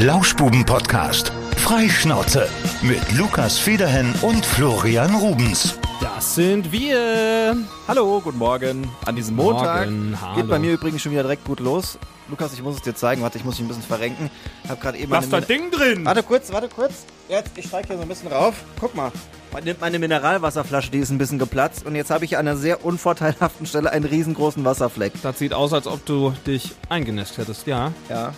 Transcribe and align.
Lauschbuben-Podcast. 0.00 1.32
Freischnauze 1.56 2.48
mit 2.82 3.00
Lukas 3.18 3.58
Federhen 3.58 4.14
und 4.22 4.46
Florian 4.46 5.12
Rubens. 5.16 5.76
Das 6.00 6.36
sind 6.36 6.70
wir. 6.70 7.56
Hallo, 7.88 8.20
guten 8.20 8.38
Morgen. 8.38 8.88
An 9.06 9.16
diesem 9.16 9.34
Montag 9.34 9.90
Morgen, 9.90 10.16
hallo. 10.20 10.36
geht 10.36 10.48
bei 10.48 10.60
mir 10.60 10.74
übrigens 10.74 11.02
schon 11.02 11.10
wieder 11.10 11.22
direkt 11.22 11.44
gut 11.44 11.58
los. 11.58 11.98
Lukas, 12.28 12.52
ich 12.52 12.62
muss 12.62 12.76
es 12.76 12.82
dir 12.82 12.94
zeigen. 12.94 13.22
Warte, 13.22 13.38
ich 13.38 13.44
muss 13.44 13.58
mich 13.58 13.64
ein 13.64 13.66
bisschen 13.68 13.82
verrenken. 13.82 14.30
Ich 14.62 14.70
habe 14.70 14.80
gerade 14.80 14.98
eben 14.98 15.10
Lass 15.10 15.28
meine 15.30 15.40
da 15.44 15.52
Ding 15.52 15.72
drin. 15.72 16.04
Warte 16.04 16.22
kurz, 16.22 16.52
warte 16.52 16.68
kurz. 16.68 17.04
Jetzt, 17.28 17.50
ich 17.56 17.66
steige 17.66 17.88
hier 17.88 17.96
so 17.96 18.02
ein 18.02 18.08
bisschen 18.08 18.30
rauf. 18.30 18.54
Guck 18.78 18.94
mal. 18.94 19.10
Man 19.52 19.64
nimmt 19.64 19.80
meine 19.80 19.98
Mineralwasserflasche, 19.98 20.92
die 20.92 20.98
ist 20.98 21.10
ein 21.10 21.18
bisschen 21.18 21.40
geplatzt. 21.40 21.84
Und 21.84 21.96
jetzt 21.96 22.10
habe 22.12 22.24
ich 22.24 22.36
an 22.36 22.46
einer 22.46 22.56
sehr 22.56 22.84
unvorteilhaften 22.84 23.66
Stelle 23.66 23.90
einen 23.90 24.04
riesengroßen 24.04 24.64
Wasserfleck. 24.64 25.14
Das 25.24 25.40
sieht 25.40 25.54
aus, 25.54 25.72
als 25.72 25.88
ob 25.88 26.06
du 26.06 26.34
dich 26.46 26.76
eingenässt 26.88 27.36
hättest, 27.36 27.66
ja. 27.66 27.90
Ja. 28.08 28.32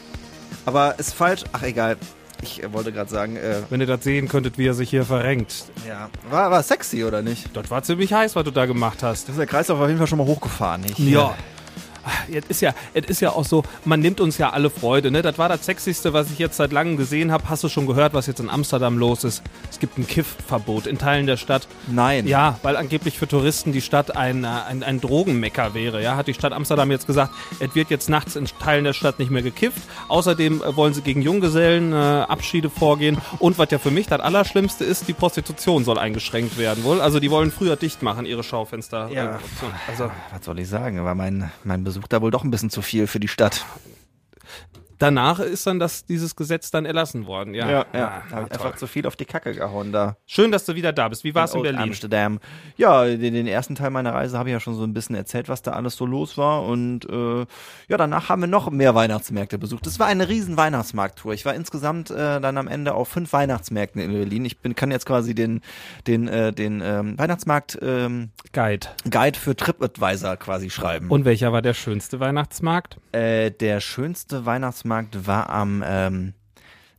Aber 0.67 0.99
ist 0.99 1.15
falsch. 1.15 1.45
Ach, 1.53 1.63
egal. 1.63 1.97
Ich 2.43 2.63
äh, 2.63 2.73
wollte 2.73 2.93
gerade 2.93 3.11
sagen, 3.11 3.37
äh, 3.37 3.57
Wenn 3.69 3.81
ihr 3.81 3.87
das 3.87 4.03
sehen 4.03 4.29
könntet, 4.29 4.57
wie 4.57 4.67
er 4.67 4.75
sich 4.75 4.91
hier 4.91 5.05
verrenkt. 5.05 5.65
ja. 5.87 6.09
War, 6.31 6.51
war 6.51 6.63
sexy, 6.63 7.05
oder 7.05 7.23
nicht? 7.23 7.55
Das 7.55 7.71
war 7.71 7.83
ziemlich 7.83 8.13
heiß, 8.13 8.35
was 8.37 8.45
du 8.45 8.51
da 8.51 8.67
gemacht 8.67 9.03
hast. 9.03 9.25
Das 9.25 9.31
ist 9.35 9.39
der 9.39 9.47
Kreislauf 9.47 9.79
auf 9.81 9.87
jeden 9.89 9.99
Fall 9.99 10.07
schon 10.07 10.19
mal 10.19 10.27
hochgefahren. 10.27 10.85
Ich, 10.85 10.99
Ja. 10.99 11.35
Es 12.33 12.45
ist 12.49 12.61
ja, 12.61 12.75
es 12.95 13.07
ist 13.07 13.21
ja 13.21 13.31
auch 13.31 13.45
so, 13.45 13.63
man 13.85 14.01
nimmt 14.01 14.21
uns 14.21 14.39
ja 14.39 14.51
alle 14.51 14.71
Freude, 14.71 15.11
ne? 15.11 15.23
Das 15.23 15.39
war 15.39 15.49
das 15.49 15.65
Sexyste, 15.65 16.13
was 16.13 16.31
ich 16.31 16.39
jetzt 16.39 16.57
seit 16.57 16.73
langem 16.73 16.97
gesehen 16.97 17.33
habe. 17.33 17.49
Hast 17.49 17.65
du 17.65 17.69
schon 17.69 17.87
gehört, 17.87 18.15
was 18.15 18.27
jetzt 18.27 18.41
in 18.41 18.51
Amsterdam 18.51 18.99
los 18.99 19.25
ist? 19.25 19.43
Es 19.71 19.79
gibt 19.79 19.99
ein 19.99 20.07
Kiffverbot 20.07 20.87
in 20.87 20.99
Teilen 20.99 21.27
der 21.27 21.37
Stadt. 21.37 21.67
Nein. 21.89 22.27
Ja, 22.27 22.59
weil 22.63 22.77
angeblich 22.77 23.19
für 23.19 23.29
Touristen 23.29 23.73
die 23.73 23.81
Stadt 23.81 24.17
ein, 24.17 24.45
äh, 24.45 24.49
ein, 24.69 24.83
ein 24.83 25.01
Drogenmecker 25.01 25.75
wäre. 25.75 26.03
Ja, 26.03 26.17
hat 26.17 26.27
die 26.27 26.35
Stadt 26.35 26.53
Amsterdam 26.53 26.91
jetzt 26.91 27.07
gesagt, 27.07 27.33
es 27.59 27.75
wird 27.75 27.91
jetzt 27.91 28.09
nachts 28.09 28.37
in 28.37 28.47
Teilen 28.47 28.85
der 28.85 28.93
Stadt 28.93 29.19
nicht 29.19 29.31
mehr 29.31 29.43
gekifft. 29.43 29.83
Außerdem 30.09 30.63
äh, 30.63 30.77
wollen 30.77 30.95
sie 30.95 31.03
gegen 31.03 31.23
Junggesellen 31.23 31.93
äh, 31.93 31.97
Abschiede 31.97 32.71
vorgehen. 32.71 33.19
Und 33.39 33.59
was 33.59 33.71
ja 33.71 33.79
für 33.79 33.91
mich 33.91 34.07
das 34.07 34.21
Allerschlimmste 34.21 34.85
ist, 34.85 35.09
die 35.09 35.13
Prostitution 35.13 35.85
soll 35.85 35.99
eingeschränkt 35.99 36.59
werden 36.59 36.85
wohl. 36.85 37.01
Also 37.01 37.21
die 37.21 37.31
wollen 37.31 37.51
früher 37.51 37.77
dicht 37.77 38.03
machen, 38.03 38.27
ihre 38.27 38.43
Schaufenster. 38.43 39.09
Ja. 39.13 39.39
Also 39.89 40.11
Was 40.33 40.45
soll 40.45 40.59
ich 40.59 40.69
sagen? 40.69 41.05
War 41.05 41.15
mein, 41.15 41.51
mein 41.65 41.85
Besuch 41.85 42.00
da 42.09 42.23
wohl 42.23 42.31
doch 42.31 42.45
ein 42.45 42.51
bisschen 42.51 42.71
zu 42.71 42.83
viel 42.83 43.07
für 43.07 43.21
die 43.21 43.29
Stadt. 43.29 43.65
Danach 45.01 45.41
ist 45.41 45.67
dann 45.67 45.81
das, 45.81 46.05
dieses 46.05 46.37
Gesetz 46.37 46.71
dann 46.71 46.85
erlassen 46.85 47.27
worden. 47.27 47.55
Ja, 47.55 47.85
Da 47.85 47.87
Ah, 47.93 48.23
habe 48.31 48.47
ich 48.47 48.53
einfach 48.53 48.77
zu 48.77 48.87
viel 48.87 49.07
auf 49.07 49.17
die 49.17 49.25
Kacke 49.25 49.53
gehauen 49.55 49.91
da. 49.91 50.17
Schön, 50.27 50.53
dass 50.53 50.65
du 50.67 50.75
wieder 50.77 50.93
da 50.93 51.09
bist. 51.09 51.25
Wie 51.25 51.35
war 51.35 51.45
es 51.47 51.53
in 51.53 51.59
Old 51.59 51.65
Berlin? 51.65 51.81
Amsterdam. 51.81 52.39
Ja, 52.77 53.05
den, 53.05 53.35
den 53.35 53.47
ersten 53.47 53.75
Teil 53.75 53.91
meiner 53.91 54.15
Reise 54.15 54.39
habe 54.39 54.49
ich 54.49 54.53
ja 54.53 54.61
schon 54.61 54.75
so 54.75 54.85
ein 54.85 54.95
bisschen 54.95 55.17
erzählt, 55.17 55.49
was 55.49 55.63
da 55.63 55.73
alles 55.73 55.97
so 55.97 56.07
los 56.07 56.37
war. 56.39 56.63
Und 56.65 57.09
äh, 57.09 57.41
ja, 57.89 57.97
danach 57.97 58.29
haben 58.29 58.43
wir 58.43 58.47
noch 58.47 58.71
mehr 58.71 58.95
Weihnachtsmärkte 58.95 59.59
besucht. 59.59 59.87
Es 59.87 59.99
war 59.99 60.07
eine 60.07 60.29
riesen 60.29 60.57
Weihnachtsmarkttour. 60.57 61.33
Ich 61.33 61.45
war 61.45 61.55
insgesamt 61.55 62.11
äh, 62.11 62.41
dann 62.41 62.59
am 62.59 62.69
Ende 62.69 62.95
auf 62.95 63.09
fünf 63.09 63.33
Weihnachtsmärkten 63.33 64.01
in 64.01 64.13
Berlin. 64.13 64.45
Ich 64.45 64.59
bin, 64.59 64.75
kann 64.75 64.91
jetzt 64.91 65.07
quasi 65.07 65.35
den, 65.35 65.63
den, 66.07 66.29
äh, 66.29 66.53
den 66.53 66.83
ähm, 66.85 67.19
Weihnachtsmarkt 67.19 67.79
ähm, 67.81 68.31
Guide. 68.53 68.89
Guide 69.11 69.39
für 69.39 69.57
TripAdvisor 69.57 70.37
quasi 70.37 70.69
schreiben. 70.71 71.09
Und 71.09 71.25
welcher 71.25 71.53
war 71.53 71.63
der 71.63 71.75
schönste 71.75 72.21
Weihnachtsmarkt? 72.21 72.99
Äh, 73.13 73.51
der 73.51 73.81
schönste 73.81 74.45
Weihnachtsmarkt 74.47 74.90
war 75.27 75.49
am. 75.51 75.83
Ähm, 75.87 76.35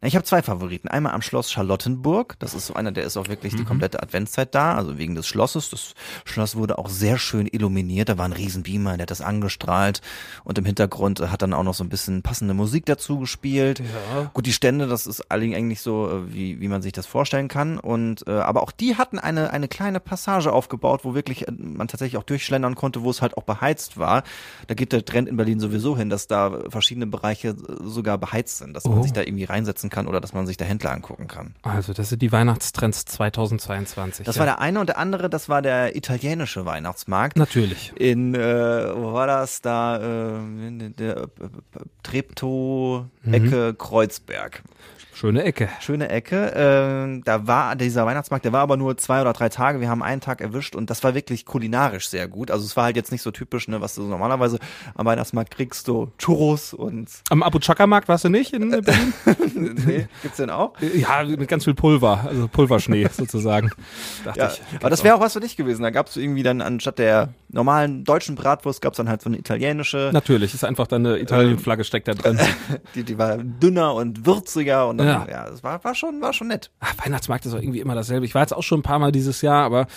na, 0.01 0.07
ich 0.07 0.15
habe 0.15 0.25
zwei 0.25 0.41
Favoriten. 0.41 0.87
Einmal 0.87 1.13
am 1.13 1.21
Schloss 1.21 1.51
Charlottenburg. 1.51 2.35
Das 2.39 2.53
ist 2.55 2.65
so 2.67 2.73
einer, 2.73 2.91
der 2.91 3.03
ist 3.03 3.17
auch 3.17 3.27
wirklich 3.27 3.55
die 3.55 3.63
komplette 3.63 4.01
Adventszeit 4.01 4.55
da, 4.55 4.73
also 4.75 4.97
wegen 4.97 5.13
des 5.13 5.27
Schlosses. 5.27 5.69
Das 5.69 5.93
Schloss 6.25 6.55
wurde 6.55 6.79
auch 6.79 6.89
sehr 6.89 7.19
schön 7.19 7.47
illuminiert. 7.51 8.09
Da 8.09 8.17
war 8.17 8.25
ein 8.25 8.33
Riesenbeamer, 8.33 8.93
der 8.97 9.03
hat 9.03 9.11
das 9.11 9.21
angestrahlt. 9.21 10.01
Und 10.43 10.57
im 10.57 10.65
Hintergrund 10.65 11.19
äh, 11.19 11.27
hat 11.27 11.43
dann 11.43 11.53
auch 11.53 11.61
noch 11.63 11.75
so 11.75 11.83
ein 11.83 11.89
bisschen 11.89 12.23
passende 12.23 12.55
Musik 12.55 12.85
dazu 12.87 13.19
gespielt. 13.19 13.79
Ja. 13.79 14.31
Gut, 14.33 14.47
die 14.47 14.53
Stände, 14.53 14.87
das 14.87 15.05
ist 15.05 15.29
allen 15.31 15.53
eigentlich 15.53 15.81
so, 15.81 16.09
äh, 16.09 16.33
wie, 16.33 16.59
wie 16.59 16.67
man 16.67 16.81
sich 16.81 16.93
das 16.93 17.05
vorstellen 17.05 17.47
kann. 17.47 17.77
Und 17.77 18.27
äh, 18.27 18.31
aber 18.31 18.63
auch 18.63 18.71
die 18.71 18.95
hatten 18.97 19.19
eine, 19.19 19.51
eine 19.51 19.67
kleine 19.67 19.99
Passage 19.99 20.51
aufgebaut, 20.51 21.01
wo 21.03 21.13
wirklich 21.13 21.47
äh, 21.47 21.51
man 21.51 21.87
tatsächlich 21.87 22.17
auch 22.17 22.23
durchschlendern 22.23 22.73
konnte, 22.73 23.03
wo 23.03 23.11
es 23.11 23.21
halt 23.21 23.37
auch 23.37 23.43
beheizt 23.43 23.97
war. 23.99 24.23
Da 24.65 24.73
geht 24.73 24.93
der 24.93 25.05
Trend 25.05 25.29
in 25.29 25.37
Berlin 25.37 25.59
sowieso 25.59 25.95
hin, 25.95 26.09
dass 26.09 26.25
da 26.25 26.61
verschiedene 26.69 27.05
Bereiche 27.05 27.55
sogar 27.83 28.17
beheizt 28.17 28.57
sind, 28.57 28.73
dass 28.73 28.85
man 28.85 28.97
Oh. 28.97 29.03
sich 29.03 29.13
da 29.13 29.21
irgendwie 29.21 29.43
reinsetzen 29.43 29.90
kann 29.91 30.07
oder 30.07 30.19
dass 30.19 30.33
man 30.33 30.47
sich 30.47 30.57
da 30.57 30.65
Händler 30.65 30.91
angucken 30.91 31.27
kann. 31.27 31.53
Also, 31.61 31.93
das 31.93 32.09
sind 32.09 32.23
die 32.23 32.31
Weihnachtstrends 32.31 33.05
2022. 33.05 34.25
Das 34.25 34.35
ja. 34.35 34.39
war 34.39 34.45
der 34.47 34.59
eine 34.59 34.79
und 34.79 34.87
der 34.87 34.97
andere, 34.97 35.29
das 35.29 35.47
war 35.49 35.61
der 35.61 35.95
italienische 35.95 36.65
Weihnachtsmarkt. 36.65 37.37
Natürlich. 37.37 37.93
In, 37.97 38.33
äh, 38.33 38.39
wo 38.95 39.13
war 39.13 39.27
das 39.27 39.61
da? 39.61 39.97
Äh, 39.97 40.37
in 40.37 40.95
der 40.97 41.17
äh, 41.17 41.27
Treptow, 42.01 43.05
Ecke, 43.31 43.75
Kreuzberg. 43.75 44.63
Schöne 45.21 45.43
Ecke. 45.43 45.69
Schöne 45.81 46.09
Ecke. 46.09 46.51
Ähm, 46.55 47.21
da 47.23 47.45
war 47.45 47.75
dieser 47.75 48.07
Weihnachtsmarkt, 48.07 48.43
der 48.43 48.53
war 48.53 48.61
aber 48.61 48.75
nur 48.75 48.97
zwei 48.97 49.21
oder 49.21 49.33
drei 49.33 49.49
Tage. 49.49 49.79
Wir 49.79 49.87
haben 49.87 50.01
einen 50.01 50.19
Tag 50.19 50.41
erwischt 50.41 50.75
und 50.75 50.89
das 50.89 51.03
war 51.03 51.13
wirklich 51.13 51.45
kulinarisch 51.45 52.09
sehr 52.09 52.27
gut. 52.27 52.49
Also 52.49 52.65
es 52.65 52.75
war 52.75 52.85
halt 52.85 52.95
jetzt 52.95 53.11
nicht 53.11 53.21
so 53.21 53.29
typisch, 53.29 53.67
ne, 53.67 53.81
was 53.81 53.93
du 53.93 54.01
so 54.01 54.07
normalerweise 54.07 54.57
am 54.95 55.05
Weihnachtsmarkt 55.05 55.51
kriegst, 55.55 55.85
so 55.85 56.11
Churros 56.17 56.73
und 56.73 57.07
Am 57.29 57.43
Abu 57.43 57.59
Chaka-Markt 57.59 58.07
warst 58.07 58.23
du 58.23 58.29
nicht 58.29 58.51
in 58.51 58.71
Berlin? 58.81 59.13
nee, 59.85 60.07
gibt's 60.23 60.37
den 60.37 60.49
auch? 60.49 60.73
ja, 60.81 61.23
mit 61.23 61.47
ganz 61.47 61.65
viel 61.65 61.75
Pulver, 61.75 62.25
also 62.27 62.47
Pulverschnee 62.47 63.07
sozusagen. 63.13 63.69
Dachte 64.25 64.39
Ja, 64.39 64.47
ich. 64.51 64.61
aber 64.79 64.89
das 64.89 65.03
wäre 65.03 65.13
auch 65.13 65.21
was 65.21 65.33
für 65.33 65.39
dich 65.39 65.55
gewesen. 65.55 65.83
Da 65.83 65.91
gab's 65.91 66.17
irgendwie 66.17 66.41
dann 66.41 66.61
anstatt 66.61 66.97
der 66.97 67.29
normalen 67.53 68.03
deutschen 68.03 68.35
Bratwurst 68.35 68.81
gab's 68.81 68.97
dann 68.97 69.09
halt 69.09 69.21
so 69.21 69.29
eine 69.29 69.37
italienische. 69.37 70.09
Natürlich, 70.13 70.53
ist 70.53 70.63
einfach 70.63 70.87
dann 70.87 71.05
eine 71.05 71.19
Italien-Flagge 71.19 71.83
steckt 71.83 72.07
da 72.07 72.13
drin. 72.13 72.39
Die, 72.95 73.03
die 73.03 73.17
war 73.17 73.37
dünner 73.37 73.93
und 73.93 74.25
würziger 74.25 74.87
und 74.87 74.97
dann, 74.97 75.07
Ja. 75.07 75.27
ja, 75.29 75.47
es 75.49 75.63
war, 75.63 75.83
war 75.83 75.95
schon, 75.95 76.21
war 76.21 76.33
schon 76.33 76.47
nett. 76.47 76.71
Ach, 76.79 76.93
Weihnachtsmarkt 77.03 77.45
ist 77.45 77.53
auch 77.53 77.59
irgendwie 77.61 77.79
immer 77.79 77.95
dasselbe. 77.95 78.25
Ich 78.25 78.35
war 78.35 78.41
jetzt 78.41 78.53
auch 78.53 78.63
schon 78.63 78.79
ein 78.79 78.83
paar 78.83 78.99
Mal 78.99 79.11
dieses 79.11 79.41
Jahr, 79.41 79.63
aber 79.63 79.87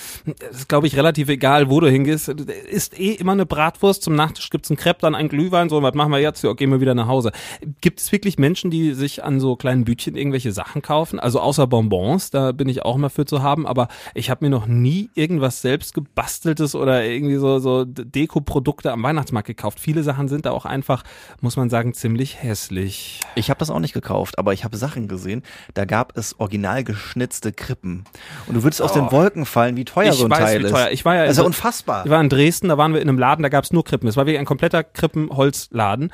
es 0.50 0.58
ist, 0.60 0.68
glaube 0.68 0.86
ich, 0.86 0.96
relativ 0.96 1.28
egal, 1.28 1.70
wo 1.70 1.80
du 1.80 1.88
hingehst. 1.90 2.28
Ist 2.28 2.98
eh 2.98 3.12
immer 3.12 3.32
eine 3.32 3.46
Bratwurst. 3.46 4.02
Zum 4.02 4.14
Nachtisch 4.14 4.50
gibt's 4.50 4.70
einen 4.70 4.76
Crepe, 4.76 5.00
dann 5.00 5.14
ein 5.14 5.28
Glühwein. 5.28 5.68
So, 5.68 5.82
was 5.82 5.94
machen 5.94 6.12
wir 6.12 6.20
jetzt? 6.20 6.42
Ja, 6.42 6.52
gehen 6.52 6.70
wir 6.70 6.80
wieder 6.80 6.94
nach 6.94 7.08
Hause. 7.08 7.32
Gibt 7.80 8.00
es 8.00 8.12
wirklich 8.12 8.38
Menschen, 8.38 8.70
die 8.70 8.92
sich 8.94 9.24
an 9.24 9.40
so 9.40 9.56
kleinen 9.56 9.84
Bütchen 9.84 10.16
irgendwelche 10.16 10.52
Sachen 10.52 10.82
kaufen? 10.82 11.18
Also 11.20 11.40
außer 11.40 11.66
Bonbons, 11.66 12.30
da 12.30 12.52
bin 12.52 12.68
ich 12.68 12.82
auch 12.82 12.96
mal 12.96 13.08
für 13.08 13.24
zu 13.24 13.42
haben. 13.42 13.66
Aber 13.66 13.88
ich 14.14 14.30
habe 14.30 14.44
mir 14.44 14.50
noch 14.50 14.66
nie 14.66 15.10
irgendwas 15.14 15.62
selbst 15.62 15.94
gebasteltes 15.94 16.74
oder 16.74 17.04
irgendwie 17.04 17.36
so, 17.36 17.43
so 17.60 17.84
Dekoprodukte 17.84 18.92
am 18.92 19.02
Weihnachtsmarkt 19.02 19.46
gekauft. 19.46 19.80
Viele 19.80 20.02
Sachen 20.02 20.28
sind 20.28 20.46
da 20.46 20.50
auch 20.50 20.64
einfach, 20.64 21.02
muss 21.40 21.56
man 21.56 21.70
sagen, 21.70 21.94
ziemlich 21.94 22.42
hässlich. 22.42 23.20
Ich 23.34 23.50
habe 23.50 23.58
das 23.58 23.70
auch 23.70 23.78
nicht 23.80 23.92
gekauft, 23.94 24.38
aber 24.38 24.52
ich 24.52 24.64
habe 24.64 24.76
Sachen 24.76 25.08
gesehen. 25.08 25.42
Da 25.74 25.84
gab 25.84 26.16
es 26.16 26.38
original 26.40 26.84
geschnitzte 26.84 27.52
Krippen. 27.52 28.04
Und 28.46 28.54
du 28.54 28.62
würdest 28.62 28.82
aus 28.82 28.92
den 28.92 29.10
Wolken 29.12 29.46
fallen, 29.46 29.76
wie 29.76 29.84
teuer 29.84 30.10
Ich 30.10 30.14
so 30.18 30.24
ein 30.24 30.30
weiß, 30.30 30.38
Teil 30.38 30.60
wie 30.60 30.64
ist. 30.64 30.70
teuer. 30.70 30.90
Ich 30.90 31.04
war 31.04 31.14
ja 31.16 31.24
in- 31.24 31.40
unfassbar. 31.40 32.04
Ich 32.04 32.10
war 32.10 32.20
in 32.20 32.28
Dresden, 32.28 32.68
da 32.68 32.78
waren 32.78 32.92
wir 32.94 33.00
in 33.02 33.08
einem 33.08 33.18
Laden, 33.18 33.42
da 33.42 33.48
gab's 33.48 33.72
nur 33.72 33.84
Krippen. 33.84 34.08
Es 34.08 34.16
war 34.16 34.26
wirklich 34.26 34.38
ein 34.40 34.44
kompletter 34.46 34.82
Krippenholzladen. 34.84 36.12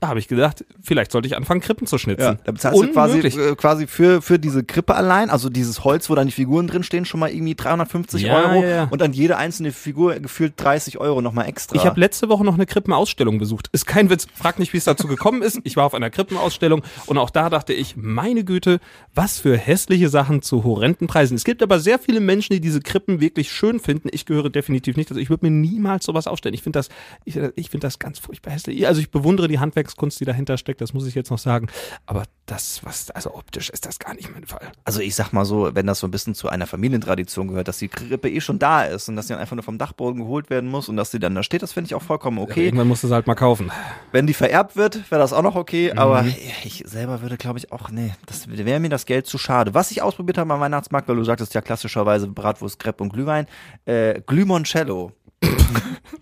Da 0.00 0.08
habe 0.08 0.18
ich 0.18 0.28
gedacht, 0.28 0.64
vielleicht 0.82 1.10
sollte 1.12 1.26
ich 1.26 1.36
anfangen, 1.36 1.60
Krippen 1.60 1.86
zu 1.86 1.98
schnitzen. 1.98 2.22
Ja, 2.22 2.34
da 2.44 2.52
bezahlst 2.52 2.80
du 2.80 2.86
quasi, 2.92 3.18
Unmöglich. 3.18 3.36
äh, 3.36 3.56
quasi 3.56 3.86
für, 3.86 4.22
für 4.22 4.38
diese 4.38 4.62
Krippe 4.64 4.94
allein, 4.94 5.30
also 5.30 5.48
dieses 5.48 5.84
Holz, 5.84 6.08
wo 6.08 6.14
dann 6.14 6.26
die 6.26 6.32
Figuren 6.32 6.66
drin 6.68 6.82
stehen, 6.82 7.04
schon 7.04 7.20
mal 7.20 7.30
irgendwie 7.30 7.54
350 7.54 8.22
Ja, 8.22 8.36
Euro 8.36 8.64
ja, 8.64 8.84
und 8.90 9.00
dann 9.00 9.12
jede 9.12 9.36
einzelne 9.36 9.72
Figur 9.72 10.14
gefühlt 10.20 10.54
30 10.56 10.98
Euro 10.98 11.20
nochmal 11.20 11.48
extra. 11.48 11.76
Ich 11.76 11.84
habe 11.84 11.98
letzte 11.98 12.28
Woche 12.28 12.44
noch 12.44 12.54
eine 12.54 12.66
Krippenausstellung 12.66 13.38
besucht. 13.38 13.68
Ist 13.72 13.86
kein 13.86 14.08
Witz. 14.10 14.26
Frag 14.34 14.58
nicht, 14.58 14.72
wie 14.72 14.76
es 14.78 14.84
dazu 14.84 15.08
gekommen 15.08 15.42
ist. 15.42 15.58
Ich 15.64 15.76
war 15.76 15.84
auf 15.84 15.94
einer 15.94 16.10
Krippenausstellung 16.10 16.82
und 17.06 17.18
auch 17.18 17.30
da 17.30 17.50
dachte 17.50 17.72
ich, 17.72 17.96
meine 17.96 18.44
Güte, 18.44 18.80
was 19.14 19.38
für 19.40 19.56
hässliche 19.56 20.08
Sachen 20.08 20.42
zu 20.42 20.64
horrenden 20.64 21.06
Preisen. 21.08 21.34
Es 21.34 21.44
gibt 21.44 21.62
aber 21.62 21.80
sehr 21.80 21.98
viele 21.98 22.20
Menschen, 22.20 22.52
die 22.52 22.60
diese 22.60 22.80
Krippen 22.80 23.20
wirklich 23.20 23.50
schön 23.50 23.80
finden. 23.80 24.08
Ich 24.12 24.26
gehöre 24.26 24.50
definitiv 24.50 24.96
nicht. 24.96 25.10
Also 25.10 25.20
ich 25.20 25.30
würde 25.30 25.46
mir 25.46 25.50
niemals 25.50 26.04
sowas 26.04 26.26
aufstellen. 26.26 26.54
Ich 26.54 26.62
finde 26.62 26.78
das, 26.78 26.88
ich, 27.24 27.36
ich 27.56 27.70
finde 27.70 27.86
das 27.86 27.98
ganz 27.98 28.18
furchtbar 28.18 28.52
hässlich. 28.52 28.86
Also 28.86 29.00
ich 29.00 29.10
bewundere 29.10 29.48
die 29.48 29.58
Handwerkskunst, 29.88 30.20
die 30.20 30.24
dahinter 30.24 30.56
steckt. 30.58 30.80
Das 30.80 30.92
muss 30.92 31.06
ich 31.06 31.14
jetzt 31.14 31.30
noch 31.30 31.38
sagen. 31.38 31.68
Aber 32.06 32.24
das, 32.46 32.80
was, 32.84 33.10
also 33.10 33.34
optisch 33.34 33.70
ist 33.70 33.86
das 33.86 33.98
gar 33.98 34.14
nicht 34.14 34.32
mein 34.32 34.46
Fall. 34.46 34.72
also 34.84 35.00
ich 35.00 35.14
sag 35.14 35.32
mal 35.32 35.44
so, 35.44 35.74
wenn 35.74 35.86
das 35.86 35.98
so 36.00 36.06
ein 36.06 36.10
bisschen 36.10 36.34
zu 36.34 36.48
einer 36.48 36.66
Familientradition 36.66 37.48
gehört, 37.48 37.68
dass 37.68 37.78
die 37.78 37.88
Krippe 37.88 38.30
eh 38.30 38.40
schon 38.40 38.58
da 38.58 38.84
ist 38.84 39.08
und 39.08 39.16
dass 39.16 39.26
sie 39.26 39.34
dann 39.34 39.40
einfach 39.40 39.56
nur 39.56 39.62
vom 39.62 39.78
Dachboden 39.78 40.20
geholt 40.20 40.50
werden 40.50 40.70
muss 40.70 40.88
und 40.88 40.96
dass 40.96 41.10
sie 41.10 41.18
dann 41.18 41.34
da 41.34 41.42
steht, 41.42 41.62
das 41.62 41.72
finde 41.72 41.86
ich 41.88 41.94
auch 41.94 42.02
vollkommen 42.02 42.38
okay. 42.38 42.66
Irgendwann 42.66 42.88
musst 42.88 43.02
du 43.02 43.06
es 43.08 43.12
halt 43.12 43.26
mal 43.26 43.34
kaufen. 43.34 43.70
Wenn 44.12 44.26
die 44.26 44.34
vererbt 44.34 44.76
wird, 44.76 45.10
wäre 45.10 45.20
das 45.20 45.32
auch 45.32 45.42
noch 45.42 45.56
okay, 45.56 45.90
Mhm. 45.92 45.98
aber 45.98 46.24
ich 46.64 46.82
selber 46.86 47.20
würde, 47.22 47.36
glaube 47.36 47.58
ich, 47.58 47.72
auch, 47.72 47.90
nee, 47.90 48.12
das 48.26 48.48
wäre 48.48 48.80
mir 48.80 48.88
das 48.88 49.06
Geld 49.06 49.26
zu 49.26 49.38
schade. 49.38 49.74
Was 49.74 49.90
ich 49.90 50.02
ausprobiert 50.02 50.38
habe 50.38 50.52
am 50.52 50.60
Weihnachtsmarkt, 50.60 51.08
weil 51.08 51.16
du 51.16 51.24
sagtest 51.24 51.54
ja 51.54 51.60
klassischerweise 51.60 52.26
Bratwurst, 52.28 52.78
Crepe 52.78 53.02
und 53.02 53.12
Glühwein, 53.12 53.46
äh, 53.84 54.20
Glühmoncello. 54.26 55.12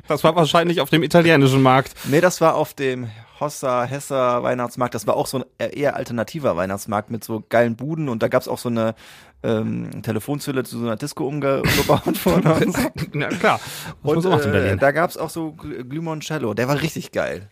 Das 0.09 0.23
war 0.23 0.37
wahrscheinlich 0.37 0.81
auf 0.81 0.91
dem 0.91 1.03
italienischen 1.03 1.63
Markt. 1.63 1.95
Nee, 2.05 2.21
das 2.21 2.41
war 2.41 2.55
auf 2.55 2.75
dem 2.75 3.09
Hossa, 3.41 3.85
Hesser 3.85 4.43
Weihnachtsmarkt. 4.43 4.95
Das 4.95 5.07
war 5.07 5.17
auch 5.17 5.27
so 5.27 5.39
ein 5.39 5.45
eher 5.59 5.97
alternativer 5.97 6.57
Weihnachtsmarkt 6.57 7.11
mit 7.11 7.25
so 7.25 7.43
geilen 7.49 7.77
Buden 7.77 8.09
und 8.09 8.23
da 8.23 8.29
gab's 8.29 8.49
auch 8.49 8.59
so 8.59 8.69
eine 8.69 8.95
ähm, 9.43 10.03
Telefonzelle 10.03 10.65
zu 10.65 10.79
so 10.79 10.85
einer 10.85 10.97
Disco 10.97 11.27
umge 11.27 11.63
umgebaut 11.63 12.17
von 12.19 12.43
uns. 12.47 12.77
Ja, 13.15 13.29
klar. 13.29 13.61
Das 14.03 14.25
Und 14.25 14.47
äh, 14.47 14.77
da 14.77 14.91
gab's 14.91 15.17
auch 15.17 15.31
so 15.31 15.49
Gl- 15.59 15.85
Glühmoncello. 15.85 16.55
Der 16.55 16.69
war 16.69 16.81
richtig 16.81 17.13
geil. 17.13 17.49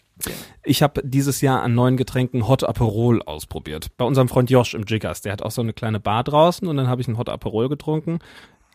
Ich 0.63 0.83
habe 0.83 1.03
dieses 1.05 1.41
Jahr 1.41 1.63
an 1.63 1.75
neuen 1.75 1.97
Getränken 1.97 2.47
Hot 2.47 2.63
Aperol 2.65 3.21
ausprobiert. 3.23 3.89
Bei 3.97 4.05
unserem 4.05 4.29
Freund 4.29 4.49
Josh 4.51 4.75
im 4.75 4.85
Jiggers. 4.87 5.23
Der 5.23 5.33
hat 5.33 5.43
auch 5.43 5.51
so 5.51 5.61
eine 5.61 5.73
kleine 5.73 5.99
Bar 6.01 6.23
draußen 6.25 6.67
und 6.69 6.77
dann 6.77 6.87
habe 6.87 7.01
ich 7.01 7.09
einen 7.09 7.19
Hot 7.19 7.29
Aperol 7.29 7.69
getrunken. 7.69 8.21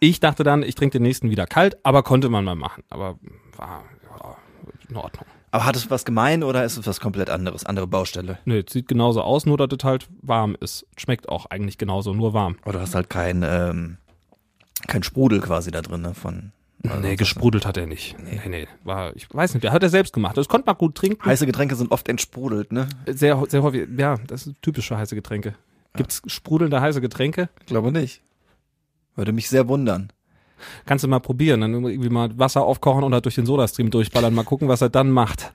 Ich 0.01 0.19
dachte 0.19 0.43
dann, 0.43 0.63
ich 0.63 0.75
trinke 0.75 0.97
den 0.97 1.03
nächsten 1.03 1.29
wieder 1.29 1.45
kalt, 1.47 1.77
aber 1.83 2.03
konnte 2.03 2.29
man 2.29 2.43
mal 2.45 2.55
machen. 2.55 2.83
Aber 2.89 3.17
war 3.55 3.83
ja, 4.21 4.35
in 4.89 4.95
Ordnung. 4.97 5.25
Aber 5.51 5.65
hat 5.65 5.75
es 5.75 5.89
was 5.89 6.05
gemein 6.05 6.43
oder 6.43 6.63
ist 6.63 6.77
es 6.77 6.85
was 6.85 6.99
komplett 6.99 7.29
anderes, 7.29 7.65
andere 7.65 7.87
Baustelle? 7.87 8.37
Nö, 8.45 8.63
sieht 8.67 8.87
genauso 8.87 9.21
aus, 9.21 9.45
nur 9.45 9.57
dass 9.57 9.69
es 9.77 9.83
halt 9.83 10.07
warm 10.21 10.55
ist. 10.59 10.85
Schmeckt 10.97 11.29
auch 11.29 11.47
eigentlich 11.47 11.77
genauso, 11.77 12.13
nur 12.13 12.33
warm. 12.33 12.57
Oder 12.65 12.73
du 12.73 12.81
hast 12.81 12.95
halt 12.95 13.09
kein, 13.09 13.43
ähm, 13.43 13.97
kein 14.87 15.03
Sprudel 15.03 15.41
quasi 15.41 15.71
da 15.71 15.81
drin, 15.81 16.01
ne, 16.01 16.13
von. 16.13 16.51
also 16.87 16.99
nee, 17.01 17.15
gesprudelt 17.15 17.65
hat 17.65 17.77
er 17.77 17.87
nicht. 17.87 18.15
Nee, 18.19 18.41
nee, 18.47 18.67
war, 18.83 19.15
ich 19.15 19.27
weiß 19.33 19.53
nicht, 19.53 19.63
der 19.63 19.71
hat 19.71 19.83
er 19.83 19.89
selbst 19.89 20.13
gemacht. 20.13 20.37
Das 20.37 20.47
konnte 20.47 20.67
man 20.67 20.77
gut 20.77 20.95
trinken. 20.95 21.25
Heiße 21.25 21.45
Getränke 21.45 21.75
sind 21.75 21.91
oft 21.91 22.07
entsprudelt, 22.07 22.71
ne? 22.71 22.87
Sehr, 23.07 23.43
sehr 23.47 23.63
häufig, 23.63 23.87
ja, 23.97 24.17
das 24.27 24.43
sind 24.43 24.61
typische 24.61 24.97
heiße 24.97 25.15
Getränke. 25.15 25.55
Gibt's 25.95 26.21
sprudelnde 26.27 26.79
heiße 26.79 27.01
Getränke? 27.01 27.49
Ich 27.61 27.65
glaube 27.65 27.91
nicht. 27.91 28.21
Würde 29.15 29.33
mich 29.33 29.49
sehr 29.49 29.67
wundern. 29.67 30.13
Kannst 30.85 31.03
du 31.03 31.07
mal 31.07 31.19
probieren, 31.19 31.61
dann 31.61 31.73
irgendwie 31.73 32.09
mal 32.09 32.37
Wasser 32.37 32.63
aufkochen 32.63 33.03
und 33.03 33.13
halt 33.13 33.25
durch 33.25 33.35
den 33.35 33.45
Sodastream 33.45 33.89
durchballern, 33.89 34.33
mal 34.33 34.43
gucken, 34.43 34.67
was 34.67 34.81
er 34.81 34.89
dann 34.89 35.11
macht. 35.11 35.53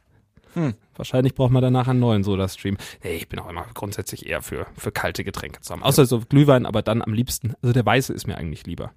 Hm. 0.55 0.75
Wahrscheinlich 0.97 1.35
braucht 1.35 1.51
man 1.53 1.63
danach 1.63 1.89
einen 1.89 2.01
neuen 2.01 2.25
Sodastream. 2.25 2.77
Nee, 3.03 3.17
ich 3.17 3.29
bin 3.29 3.39
auch 3.39 3.49
immer 3.49 3.67
grundsätzlich 3.75 4.27
eher 4.29 4.43
für, 4.43 4.67
für 4.77 4.93
kalte 4.93 5.25
Getränke 5.25 5.61
zu 5.61 5.73
haben. 5.73 5.83
Außer 5.83 6.07
so 6.07 6.21
Glühwein, 6.21 6.67
aber 6.67 6.83
dann 6.83 7.03
am 7.03 7.13
liebsten. 7.13 7.55
Also 7.63 7.73
der 7.73 7.85
weiße 7.85 8.13
ist 8.13 8.27
mir 8.27 8.37
eigentlich 8.37 8.67
lieber. 8.67 8.93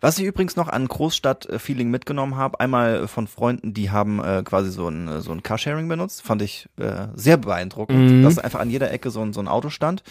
Was 0.00 0.18
ich 0.18 0.24
übrigens 0.26 0.56
noch 0.56 0.68
an 0.68 0.86
Großstadt-Feeling 0.86 1.90
mitgenommen 1.90 2.36
habe, 2.36 2.60
einmal 2.60 3.08
von 3.08 3.26
Freunden, 3.26 3.72
die 3.72 3.90
haben 3.90 4.22
äh, 4.22 4.42
quasi 4.44 4.70
so 4.70 4.88
ein, 4.88 5.08
äh, 5.08 5.20
so 5.22 5.32
ein 5.32 5.42
Carsharing 5.42 5.88
benutzt, 5.88 6.22
fand 6.22 6.42
ich 6.42 6.68
äh, 6.78 7.06
sehr 7.14 7.36
beeindruckend, 7.38 8.10
Mhm. 8.10 8.22
dass 8.22 8.38
einfach 8.38 8.60
an 8.60 8.68
jeder 8.70 8.90
Ecke 8.90 9.10
so 9.10 9.22
ein, 9.22 9.32
so 9.32 9.40
ein 9.40 9.48
Auto 9.48 9.70
stand. 9.70 10.02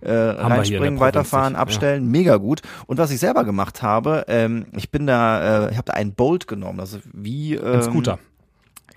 Äh, 0.00 0.12
reinspringen, 0.12 1.00
weiterfahren, 1.00 1.52
nicht, 1.52 1.58
ja. 1.58 1.62
abstellen, 1.62 2.10
mega 2.10 2.36
gut. 2.36 2.62
Und 2.86 2.98
was 2.98 3.10
ich 3.10 3.18
selber 3.20 3.44
gemacht 3.44 3.82
habe, 3.82 4.24
ähm, 4.28 4.66
ich 4.76 4.90
bin 4.90 5.06
da, 5.06 5.66
äh, 5.66 5.70
ich 5.70 5.76
habe 5.76 5.86
da 5.86 5.92
einen 5.94 6.14
Bolt 6.14 6.46
genommen, 6.48 6.80
also 6.80 6.98
wie 7.12 7.54
ähm, 7.54 7.74
Ein 7.74 7.82
Scooter. 7.82 8.18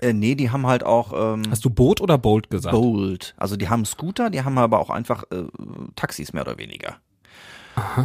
Äh, 0.03 0.13
nee, 0.13 0.35
die 0.35 0.51
haben 0.51 0.67
halt 0.67 0.83
auch 0.83 1.13
ähm, 1.15 1.43
Hast 1.49 1.63
du 1.65 1.69
Boot 1.69 2.01
oder 2.01 2.17
Bolt 2.17 2.49
gesagt? 2.49 2.75
Bolt. 2.75 3.33
Also 3.37 3.55
die 3.55 3.69
haben 3.69 3.85
Scooter, 3.85 4.29
die 4.29 4.43
haben 4.43 4.57
aber 4.57 4.79
auch 4.79 4.89
einfach 4.89 5.23
äh, 5.31 5.43
Taxis 5.95 6.33
mehr 6.33 6.43
oder 6.43 6.57
weniger. 6.57 6.97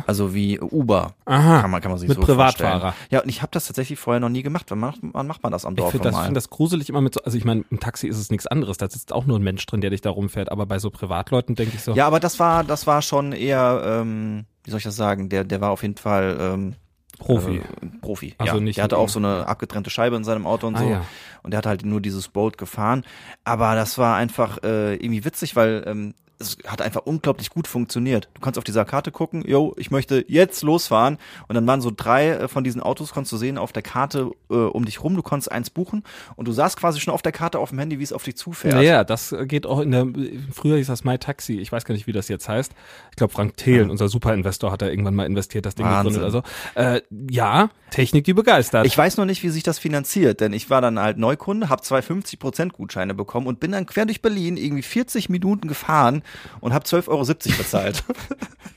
Also 0.07 0.35
wie 0.35 0.59
Uber. 0.59 1.15
Aha. 1.27 1.61
Kann 1.61 1.71
man, 1.71 1.83
kann 1.83 1.91
man 1.91 1.99
sich 1.99 2.09
Mit 2.09 2.17
so 2.17 2.23
Privatfahrer. 2.25 2.81
vorstellen. 2.81 3.09
Ja, 3.11 3.21
und 3.23 3.29
ich 3.29 3.43
habe 3.43 3.51
das 3.53 3.67
tatsächlich 3.67 3.99
vorher 3.99 4.19
noch 4.19 4.31
nie 4.31 4.43
gemacht. 4.43 4.67
Wann 4.71 4.79
macht, 4.79 5.01
wann 5.03 5.27
macht 5.27 5.43
man 5.43 5.53
das 5.53 5.67
am 5.67 5.75
Ich 5.75 5.81
Dorf 5.81 5.91
finde 5.91 6.11
das, 6.11 6.19
find 6.25 6.37
das 6.37 6.49
gruselig 6.49 6.89
immer 6.89 7.03
mit 7.03 7.13
so, 7.15 7.21
also 7.23 7.37
ich 7.37 7.45
meine, 7.45 7.65
im 7.71 7.79
Taxi 7.79 8.09
ist 8.09 8.17
es 8.19 8.31
nichts 8.31 8.47
anderes, 8.47 8.79
da 8.79 8.89
sitzt 8.89 9.13
auch 9.13 9.27
nur 9.27 9.39
ein 9.39 9.43
Mensch 9.43 9.67
drin, 9.67 9.83
der 9.83 9.91
dich 9.91 10.01
da 10.01 10.09
rumfährt, 10.11 10.51
aber 10.51 10.65
bei 10.65 10.79
so 10.79 10.91
Privatleuten 10.91 11.55
denke 11.55 11.77
ich 11.77 11.83
so, 11.83 11.93
Ja, 11.93 12.07
aber 12.07 12.19
das 12.19 12.39
war, 12.41 12.65
das 12.65 12.87
war 12.87 13.03
schon 13.03 13.33
eher, 13.33 13.83
ähm, 13.85 14.47
wie 14.65 14.71
soll 14.71 14.79
ich 14.79 14.85
das 14.85 14.97
sagen? 14.97 15.29
Der, 15.29 15.45
der 15.45 15.61
war 15.61 15.71
auf 15.71 15.83
jeden 15.83 15.97
Fall 15.97 16.39
ähm, 16.41 16.75
Profi. 17.19 17.57
Äh, 17.57 17.63
Profi. 18.01 18.35
Also 18.39 18.55
ja. 18.57 18.61
nicht 18.61 18.77
der 18.77 18.85
hatte 18.85 18.99
auch 18.99 19.09
so 19.09 19.19
eine 19.19 19.47
abgetrennte 19.47 19.91
Scheibe 19.91 20.17
in 20.17 20.25
seinem 20.25 20.47
Auto 20.47 20.67
und 20.67 20.77
Ah, 20.77 20.81
so. 20.81 20.89
ja. 20.89 21.05
Und 21.43 21.53
der 21.53 21.59
hat 21.59 21.67
halt 21.67 21.85
nur 21.85 22.01
dieses 22.01 22.29
Bolt 22.29 22.59
gefahren. 22.59 23.05
Aber 23.45 23.75
das 23.75 23.99
war 23.99 24.17
einfach 24.17 24.63
äh, 24.63 24.95
irgendwie 24.95 25.25
witzig, 25.25 25.57
weil 25.57 25.85
ähm, 25.87 26.15
es 26.41 26.57
hat 26.67 26.81
einfach 26.81 27.03
unglaublich 27.05 27.51
gut 27.51 27.67
funktioniert. 27.67 28.29
Du 28.35 28.41
kannst 28.41 28.59
auf 28.59 28.65
dieser 28.65 28.85
Karte 28.85 29.11
gucken, 29.11 29.43
yo, 29.47 29.75
ich 29.77 29.91
möchte 29.91 30.25
jetzt 30.29 30.63
losfahren. 30.63 31.19
Und 31.49 31.55
dann 31.55 31.67
waren 31.67 31.81
so 31.81 31.91
drei 31.95 32.31
äh, 32.31 32.49
von 32.49 32.63
diesen 32.63 32.81
Autos, 32.81 33.13
konntest 33.13 33.33
du 33.33 33.37
sehen 33.37 33.59
auf 33.59 33.73
der 33.73 33.83
Karte 33.83 34.31
äh, 34.51 34.55
um 34.55 34.85
dich 34.85 35.03
rum. 35.03 35.17
Du 35.17 35.23
konntest 35.23 35.51
eins 35.51 35.71
buchen 35.71 36.05
und 36.37 36.47
du 36.47 36.53
sahst 36.53 36.77
quasi 36.79 37.01
schon 37.01 37.13
auf 37.13 37.23
der 37.23 37.33
Karte 37.33 37.59
auf 37.59 37.71
dem 37.71 37.79
Handy, 37.81 37.99
wie 37.99 38.05
es 38.05 38.13
auf 38.13 38.23
dich 38.23 38.37
zufährt. 38.37 38.75
Naja, 38.75 39.03
das 39.03 39.35
geht 39.45 39.67
auch 39.67 39.81
in 39.81 39.91
der, 39.91 40.07
früher 40.53 40.77
hieß 40.77 40.87
das 40.87 41.05
My 41.05 41.19
Taxi, 41.19 41.59
ich 41.59 41.73
weiß 41.73 41.85
gar 41.85 41.95
nicht, 41.95 42.07
wie 42.07 42.13
das 42.13 42.29
jetzt 42.29 42.49
heißt. 42.49 42.73
Ich 43.11 43.17
glaube, 43.17 43.33
Frank 43.33 43.57
Thelen, 43.57 43.91
unser 43.91 44.09
Superinvestor, 44.09 44.71
hat 44.71 44.83
da 44.83 44.87
irgendwann 44.87 45.15
mal 45.15 45.27
investiert, 45.27 45.67
das 45.67 45.75
Ding 45.75 45.87
Wahnsinn. 45.87 46.21
gegründet. 46.21 46.45
Also, 46.77 46.97
äh, 46.97 47.03
ja, 47.31 47.71
Technik, 47.91 48.25
die 48.25 48.35
begeistert. 48.35 48.87
Ich 48.87 48.97
weiß 48.97 49.17
noch 49.17 49.25
nicht, 49.25 49.43
wie 49.43 49.49
sich 49.49 49.63
das 49.63 49.79
finanziert, 49.79 50.41
denn 50.41 50.53
ich 50.53 50.71
war 50.71 50.81
dann 50.81 51.01
halt 51.01 51.19
Neukunde, 51.19 51.69
habe 51.69 51.83
zwei 51.83 52.01
50% 52.01 52.73
Gutscheine 52.73 53.15
bekommen 53.15 53.47
und 53.47 53.59
bin 53.61 53.73
dann 53.73 53.87
quer 53.87 54.07
durch 54.07 54.23
Berlin 54.23 54.57
irgendwie 54.57 54.83
40 54.83 55.29
Minuten 55.29 55.67
gefahren 55.67 56.23
und 56.61 56.73
habe 56.73 56.85
12,70 56.85 57.09
Euro 57.09 57.25
bezahlt. 57.59 58.05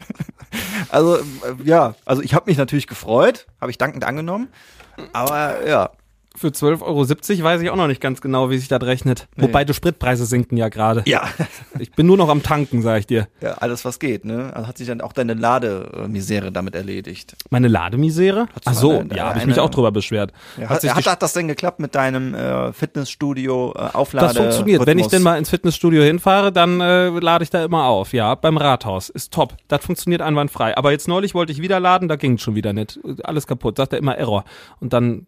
also 0.89 1.18
äh, 1.18 1.24
ja, 1.63 1.95
also 2.06 2.21
ich 2.21 2.33
habe 2.33 2.50
mich 2.50 2.57
natürlich 2.57 2.88
gefreut, 2.88 3.48
habe 3.59 3.71
ich 3.71 3.77
dankend 3.77 4.03
angenommen, 4.03 4.50
aber 5.13 5.68
ja, 5.68 5.92
Für 6.33 6.47
12,70 6.47 6.81
Euro 6.81 7.43
weiß 7.43 7.61
ich 7.61 7.69
auch 7.69 7.75
noch 7.75 7.87
nicht 7.87 7.99
ganz 7.99 8.21
genau, 8.21 8.49
wie 8.49 8.57
sich 8.57 8.69
das 8.69 8.81
rechnet. 8.83 9.27
Wobei 9.35 9.65
die 9.65 9.73
Spritpreise 9.73 10.25
sinken 10.25 10.55
ja 10.55 10.69
gerade. 10.69 11.03
ja, 11.05 11.27
Ich 11.79 11.91
bin 11.91 12.05
nur 12.07 12.15
noch 12.15 12.29
am 12.29 12.41
Tanken, 12.41 12.81
sag 12.81 12.99
ich 12.99 13.07
dir. 13.07 13.27
ja, 13.41 13.53
alles 13.55 13.83
was 13.83 13.99
geht, 13.99 14.23
ne? 14.23 14.51
Also 14.55 14.67
hat 14.67 14.77
sich 14.77 14.87
dann 14.87 15.01
auch 15.01 15.11
deine 15.13 15.33
Lademisere 15.33 16.51
damit 16.51 16.73
erledigt. 16.75 17.35
Meine 17.49 17.67
Lademisere? 17.67 18.47
Ach 18.65 18.73
so, 18.73 18.99
eine- 18.99 19.13
ja, 19.15 19.29
habe 19.29 19.39
ich 19.39 19.45
mich 19.45 19.59
auch 19.59 19.69
drüber 19.69 19.91
beschwert. 19.91 20.31
Ja, 20.57 20.69
Hat 20.69 20.83
hat, 20.83 21.05
hat, 21.05 21.21
das 21.21 21.33
denn 21.33 21.47
geklappt 21.49 21.79
mit 21.79 21.95
deinem 21.95 22.33
äh, 22.33 22.71
Fitnessstudio 22.71 23.73
äh, 23.75 23.79
Auflade? 23.93 24.27
Das 24.27 24.37
funktioniert. 24.37 24.85
Wenn 24.85 24.97
ich 24.99 25.05
Rhythmus? 25.05 25.11
denn 25.11 25.23
mal 25.23 25.37
ins 25.37 25.49
Fitnessstudio 25.49 26.01
hinfahre, 26.01 26.51
dann 26.53 26.79
äh, 26.79 27.09
lade 27.09 27.43
ich 27.43 27.49
da 27.49 27.63
immer 27.63 27.85
auf. 27.85 28.13
Ja, 28.13 28.35
beim 28.35 28.55
Rathaus. 28.57 29.09
Ist 29.09 29.33
top. 29.33 29.55
Das 29.67 29.83
funktioniert 29.83 30.21
einwandfrei. 30.21 30.77
Aber 30.77 30.91
jetzt 30.91 31.07
neulich 31.07 31.33
wollte 31.33 31.51
ich 31.51 31.61
wieder 31.61 31.79
laden, 31.79 32.07
da 32.07 32.15
ging 32.15 32.37
schon 32.37 32.55
wieder 32.55 32.71
nicht. 32.73 32.99
Alles 33.23 33.47
kaputt. 33.47 33.77
Sagt 33.77 33.93
er 33.93 33.99
immer 33.99 34.17
Error. 34.17 34.45
Und 34.79 34.93
dann, 34.93 35.27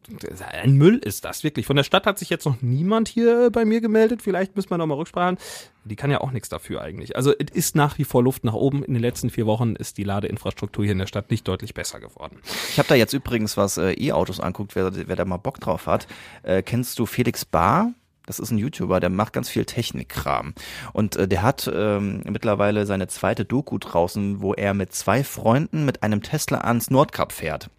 ein 0.61 0.73
Müll 0.73 0.93
ist 1.00 1.25
das 1.25 1.44
wirklich. 1.44 1.66
Von 1.66 1.75
der 1.75 1.84
Stadt 1.84 2.06
hat 2.06 2.19
sich 2.19 2.30
jetzt 2.30 2.45
noch 2.45 2.62
niemand 2.62 3.07
hier 3.07 3.45
äh, 3.45 3.50
bei 3.50 3.66
mir 3.66 3.81
gemeldet. 3.81 4.22
Vielleicht 4.22 4.56
müssen 4.56 4.69
wir 4.69 4.78
noch 4.78 4.86
mal 4.86 4.95
Rücksprache. 4.95 5.38
Die 5.86 5.95
kann 5.95 6.12
ja 6.12 6.22
auch 6.22 6.31
nichts 6.31 6.50
dafür 6.50 6.81
eigentlich. 6.81 7.16
Also 7.16 7.34
es 7.38 7.51
ist 7.51 7.75
nach 7.75 7.98
wie 7.98 8.06
vor 8.06 8.24
Luft 8.24 8.44
nach 8.44 8.54
oben. 8.54 8.84
In 8.84 8.94
den 8.94 9.01
letzten 9.01 9.30
vier 9.30 9.45
Wochen 9.45 9.75
ist 9.75 9.98
die 9.98 10.04
Ladeinfrastruktur 10.04 10.84
hier 10.84 10.94
in 10.94 11.00
der 11.00 11.07
Stadt 11.07 11.30
nicht 11.30 11.48
deutlich 11.48 11.74
besser 11.74 12.00
geworden. 12.00 12.40
Ich 12.69 12.80
habe 12.80 12.88
da 12.88 12.95
jetzt 12.95 13.13
übrigens 13.13 13.57
was 13.57 13.78
äh, 13.78 13.92
E-Autos 13.94 14.40
anguckt, 14.40 14.75
wer, 14.75 14.92
wer 15.07 15.16
da 15.16 15.25
mal 15.25 15.38
Bock 15.38 15.60
drauf 15.60 15.88
hat. 15.88 16.07
Äh, 16.44 16.63
kennst 16.63 17.00
du 17.00 17.06
Felix 17.06 17.46
Bar? 17.46 17.94
Das 18.25 18.39
ist 18.39 18.51
ein 18.51 18.57
YouTuber, 18.57 19.00
der 19.01 19.10
macht 19.10 19.34
ganz 19.34 19.50
viel 19.50 19.66
Technikkram. 19.66 20.54
Und 20.94 21.18
äh, 21.18 21.28
der 21.28 21.42
hat 21.42 21.69
ähm, 21.74 22.22
mittlerweile 22.25 22.86
seine 22.86 23.07
zweite 23.07 23.44
Doku 23.44 23.78
draußen, 23.78 24.42
wo 24.42 24.54
er 24.54 24.74
mit 24.74 24.94
zwei 24.94 25.24
Freunden 25.24 25.84
mit 25.84 26.04
einem 26.04 26.22
Tesla 26.24 26.60
ans 26.60 26.89
Nordkap 26.89 27.34
fährt. 27.34 27.69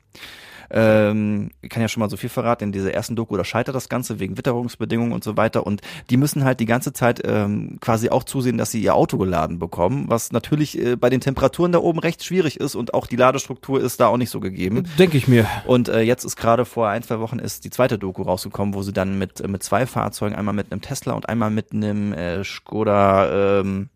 Ähm, 0.71 1.51
ich 1.63 1.71
kann 1.71 1.83
ja 1.83 1.89
schon 1.89 2.01
mal 2.01 2.11
so 2.11 2.17
viel 2.17 2.29
verraten, 2.29 2.65
in 2.65 2.73
dieser 2.73 2.93
ersten 2.93 3.17
Doku, 3.17 3.37
da 3.37 3.45
scheitert 3.45 3.75
das 3.75 3.89
Ganze 3.89 4.21
wegen 4.21 4.37
Witterungsbedingungen 4.37 5.13
und 5.13 5.25
so 5.25 5.37
weiter. 5.37 5.67
Und 5.67 5.83
die 6.11 6.17
müssen 6.17 6.45
halt 6.45 6.61
die 6.61 6.67
ganze 6.67 6.93
Zeit 6.93 7.23
ähm, 7.25 7.79
quasi 7.81 8.09
auch 8.09 8.25
zusehen, 8.25 8.59
dass 8.59 8.71
sie 8.71 8.83
ihr 8.83 8.95
Auto 8.95 9.19
geladen 9.19 9.59
bekommen, 9.59 10.07
was 10.09 10.33
natürlich 10.33 10.79
äh, 10.79 10.97
bei 10.97 11.11
den 11.11 11.21
Temperaturen 11.21 11.73
da 11.73 11.79
oben 11.79 11.99
recht 11.99 12.25
schwierig 12.25 12.61
ist 12.61 12.75
und 12.75 12.95
auch 12.95 13.07
die 13.07 13.17
Ladestruktur 13.17 13.81
ist 13.81 14.01
da 14.01 14.09
auch 14.09 14.17
nicht 14.17 14.31
so 14.31 14.41
gegeben. 14.41 14.85
Denke 14.99 15.17
ich 15.17 15.29
mir. 15.29 15.47
Und 15.67 15.89
äh, 15.89 16.01
jetzt 16.01 16.25
ist 16.25 16.37
gerade 16.37 16.65
vor 16.65 16.89
ein, 16.89 17.03
zwei 17.03 17.21
Wochen 17.21 17.39
ist 17.39 17.65
die 17.65 17.71
zweite 17.71 17.99
Doku 17.99 18.23
rausgekommen, 18.23 18.75
wo 18.75 18.83
sie 18.83 18.93
dann 18.93 19.19
mit, 19.19 19.41
äh, 19.41 19.49
mit 19.49 19.63
zwei 19.63 19.87
Fahrzeugen, 19.87 20.35
einmal 20.35 20.55
mit 20.55 20.73
einem 20.73 20.81
Tesla 20.81 21.15
und 21.15 21.29
einmal 21.29 21.51
mit 21.51 21.73
einem 21.73 22.13
äh, 22.13 22.45
Skoda, 22.45 23.61
ähm, 23.61 23.89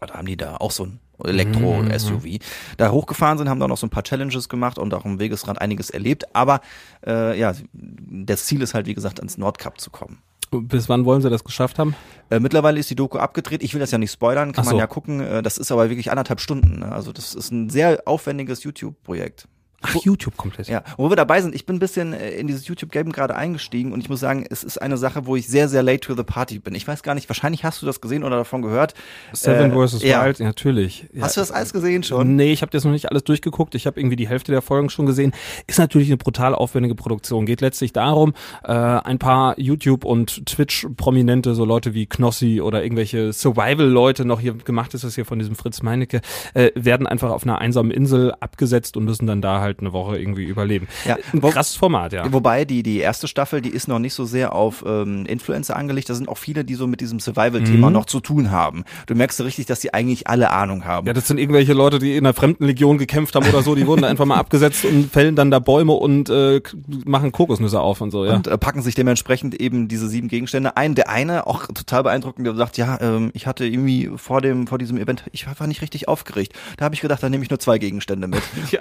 was 0.00 0.10
haben 0.12 0.26
die 0.26 0.36
da? 0.36 0.56
Auch 0.56 0.70
so 0.70 0.84
ein 0.84 1.00
Elektro-SUV. 1.24 2.38
Da 2.76 2.90
hochgefahren 2.90 3.38
sind, 3.38 3.48
haben 3.48 3.60
da 3.60 3.68
noch 3.68 3.76
so 3.76 3.86
ein 3.86 3.90
paar 3.90 4.02
Challenges 4.02 4.48
gemacht 4.48 4.78
und 4.78 4.92
auch 4.94 5.04
am 5.04 5.18
Wegesrand 5.18 5.60
einiges 5.60 5.90
erlebt. 5.90 6.34
Aber 6.34 6.60
äh, 7.06 7.38
ja, 7.38 7.54
das 7.72 8.46
Ziel 8.46 8.62
ist 8.62 8.74
halt, 8.74 8.86
wie 8.86 8.94
gesagt, 8.94 9.20
ans 9.20 9.38
Nordkap 9.38 9.80
zu 9.80 9.90
kommen. 9.90 10.18
Bis 10.50 10.88
wann 10.88 11.04
wollen 11.04 11.22
sie 11.22 11.30
das 11.30 11.44
geschafft 11.44 11.78
haben? 11.78 11.94
Äh, 12.28 12.40
mittlerweile 12.40 12.80
ist 12.80 12.90
die 12.90 12.96
Doku 12.96 13.18
abgedreht. 13.18 13.62
Ich 13.62 13.72
will 13.72 13.80
das 13.80 13.92
ja 13.92 13.98
nicht 13.98 14.10
spoilern, 14.10 14.52
kann 14.52 14.62
Ach 14.62 14.66
man 14.66 14.74
so. 14.74 14.78
ja 14.80 14.86
gucken. 14.88 15.20
Äh, 15.20 15.42
das 15.42 15.58
ist 15.58 15.70
aber 15.70 15.90
wirklich 15.90 16.10
anderthalb 16.10 16.40
Stunden. 16.40 16.82
Also 16.82 17.12
das 17.12 17.34
ist 17.34 17.52
ein 17.52 17.70
sehr 17.70 18.02
aufwendiges 18.06 18.64
YouTube-Projekt. 18.64 19.46
Ach, 19.82 19.94
YouTube 19.96 20.36
komplett. 20.36 20.68
Ja, 20.68 20.82
wo 20.96 21.08
wir 21.10 21.16
dabei 21.16 21.40
sind, 21.40 21.54
ich 21.54 21.64
bin 21.66 21.76
ein 21.76 21.78
bisschen 21.78 22.12
äh, 22.12 22.32
in 22.32 22.46
dieses 22.46 22.66
YouTube-Game 22.68 23.12
gerade 23.12 23.34
eingestiegen 23.34 23.92
und 23.92 24.00
ich 24.00 24.08
muss 24.08 24.20
sagen, 24.20 24.44
es 24.48 24.62
ist 24.62 24.78
eine 24.80 24.96
Sache, 24.98 25.26
wo 25.26 25.36
ich 25.36 25.48
sehr, 25.48 25.68
sehr 25.68 25.82
late 25.82 26.00
to 26.00 26.14
the 26.14 26.22
party 26.22 26.58
bin. 26.58 26.74
Ich 26.74 26.86
weiß 26.86 27.02
gar 27.02 27.14
nicht, 27.14 27.28
wahrscheinlich 27.28 27.64
hast 27.64 27.80
du 27.82 27.86
das 27.86 28.00
gesehen 28.00 28.24
oder 28.24 28.36
davon 28.36 28.62
gehört. 28.62 28.94
Seven 29.32 29.72
Äh, 29.72 29.86
vs. 29.88 30.02
ja. 30.02 30.24
Wild, 30.24 30.40
natürlich. 30.40 31.06
Ja. 31.12 31.22
Hast 31.22 31.36
du 31.36 31.40
das 31.40 31.50
alles 31.50 31.72
gesehen 31.72 32.02
schon? 32.02 32.36
Nee, 32.36 32.52
ich 32.52 32.62
habe 32.62 32.70
das 32.70 32.84
noch 32.84 32.92
nicht 32.92 33.10
alles 33.10 33.24
durchgeguckt. 33.24 33.74
Ich 33.74 33.86
habe 33.86 33.98
irgendwie 33.98 34.16
die 34.16 34.28
Hälfte 34.28 34.52
der 34.52 34.62
Folgen 34.62 34.90
schon 34.90 35.06
gesehen. 35.06 35.32
Ist 35.66 35.78
natürlich 35.78 36.08
eine 36.08 36.16
brutal 36.18 36.54
aufwendige 36.54 36.94
Produktion. 36.94 37.46
Geht 37.46 37.60
letztlich 37.60 37.92
darum, 37.92 38.34
äh, 38.64 38.72
ein 38.72 39.18
paar 39.18 39.58
YouTube- 39.58 40.04
und 40.04 40.44
Twitch-Prominente, 40.46 41.54
so 41.54 41.64
Leute 41.64 41.94
wie 41.94 42.06
Knossi 42.06 42.60
oder 42.60 42.82
irgendwelche 42.82 43.32
Survival-Leute, 43.32 44.24
noch 44.24 44.40
hier 44.40 44.54
gemacht 44.54 44.94
ist 44.94 45.04
das 45.04 45.14
hier 45.14 45.24
von 45.24 45.38
diesem 45.38 45.54
Fritz 45.54 45.82
Meinecke, 45.82 46.20
äh, 46.54 46.70
werden 46.74 47.06
einfach 47.06 47.30
auf 47.30 47.44
einer 47.44 47.58
einsamen 47.58 47.90
Insel 47.90 48.32
abgesetzt 48.40 48.96
und 48.96 49.04
müssen 49.04 49.26
dann 49.26 49.40
da 49.42 49.60
halt 49.60 49.69
halt 49.70 49.80
eine 49.80 49.92
Woche 49.92 50.18
irgendwie 50.18 50.44
überleben. 50.44 50.88
Ja, 51.04 51.16
Ein 51.32 51.40
krasses 51.40 51.76
Format, 51.76 52.12
ja. 52.12 52.30
Wobei 52.32 52.64
die, 52.64 52.82
die 52.82 52.98
erste 52.98 53.28
Staffel, 53.28 53.60
die 53.60 53.70
ist 53.70 53.88
noch 53.88 53.98
nicht 53.98 54.14
so 54.14 54.24
sehr 54.24 54.54
auf 54.54 54.84
ähm, 54.86 55.26
Influencer 55.26 55.76
angelegt. 55.76 56.10
Da 56.10 56.14
sind 56.14 56.28
auch 56.28 56.38
viele, 56.38 56.64
die 56.64 56.74
so 56.74 56.86
mit 56.86 57.00
diesem 57.00 57.20
Survival-Thema 57.20 57.88
Mhm. 57.88 57.92
noch 57.92 58.04
zu 58.06 58.20
tun 58.20 58.50
haben. 58.50 58.84
Du 59.06 59.14
merkst 59.14 59.38
so 59.38 59.44
richtig, 59.44 59.66
dass 59.66 59.80
die 59.80 59.94
eigentlich 59.94 60.26
alle 60.26 60.50
Ahnung 60.50 60.84
haben. 60.84 61.06
Ja, 61.06 61.12
das 61.12 61.28
sind 61.28 61.38
irgendwelche 61.38 61.72
Leute, 61.72 61.98
die 61.98 62.16
in 62.16 62.24
der 62.24 62.34
Fremdenlegion 62.34 62.98
gekämpft 62.98 63.34
haben 63.34 63.46
oder 63.48 63.62
so, 63.62 63.74
die 63.74 63.86
wurden 63.86 64.02
da 64.02 64.08
einfach 64.08 64.24
mal 64.26 64.36
abgesetzt 64.36 64.84
und 64.84 65.10
fällen 65.12 65.36
dann 65.36 65.50
da 65.50 65.58
Bäume 65.60 65.92
und 65.92 66.28
äh, 66.30 66.60
machen 67.04 67.32
Kokosnüsse 67.32 67.80
auf 67.80 68.00
und 68.00 68.10
so, 68.10 68.24
ja. 68.24 68.34
Und 68.34 68.46
äh, 68.48 68.58
packen 68.58 68.82
sich 68.82 68.94
dementsprechend 68.94 69.54
eben 69.60 69.88
diese 69.88 70.08
sieben 70.08 70.28
Gegenstände 70.28 70.76
ein. 70.76 70.94
Der 70.94 71.08
eine, 71.08 71.46
auch 71.46 71.66
total 71.68 72.02
beeindruckend, 72.02 72.46
der 72.46 72.54
sagt, 72.54 72.76
ja, 72.76 72.98
ähm, 73.00 73.30
ich 73.34 73.46
hatte 73.46 73.64
irgendwie 73.66 74.10
vor 74.16 74.40
dem, 74.40 74.66
vor 74.66 74.78
diesem 74.78 74.96
Event, 74.98 75.24
ich 75.32 75.46
war 75.58 75.66
nicht 75.66 75.82
richtig 75.82 76.08
aufgeregt. 76.08 76.52
Da 76.76 76.84
habe 76.84 76.94
ich 76.94 77.00
gedacht, 77.00 77.22
dann 77.22 77.30
nehme 77.30 77.44
ich 77.44 77.50
nur 77.50 77.58
zwei 77.58 77.78
Gegenstände 77.78 78.26
mit. 78.26 78.42
ja. 78.70 78.80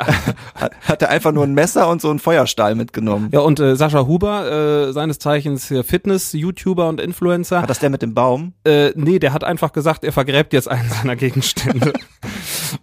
Hat- 0.82 0.90
Hatte 0.90 1.10
einfach 1.10 1.32
nur 1.32 1.44
ein 1.44 1.54
Messer 1.54 1.88
und 1.90 2.02
so 2.02 2.10
einen 2.10 2.20
Feuerstahl 2.20 2.76
mitgenommen. 2.76 3.30
Ja, 3.32 3.40
und 3.42 3.60
äh, 3.60 3.76
Sascha 3.76 4.06
Huber, 4.06 4.88
äh, 4.90 4.94
seines 4.94 5.20
Zeichens 5.20 5.68
hier 5.68 5.84
Fitness, 5.84 6.34
YouTuber 6.34 6.90
und 6.90 7.00
Influencer, 7.00 7.58
War 7.62 7.68
das 7.68 7.80
der 7.80 7.90
mit 7.90 8.02
dem 8.02 8.14
Baum? 8.14 8.54
äh, 8.66 8.92
nee, 8.96 9.20
der 9.20 9.34
hat 9.34 9.44
einfach 9.44 9.72
gesagt, 9.74 10.04
er 10.04 10.12
vergräbt 10.12 10.54
jetzt 10.54 10.68
einen 10.70 10.90
seiner 10.90 11.16
Gegenstände. 11.16 11.94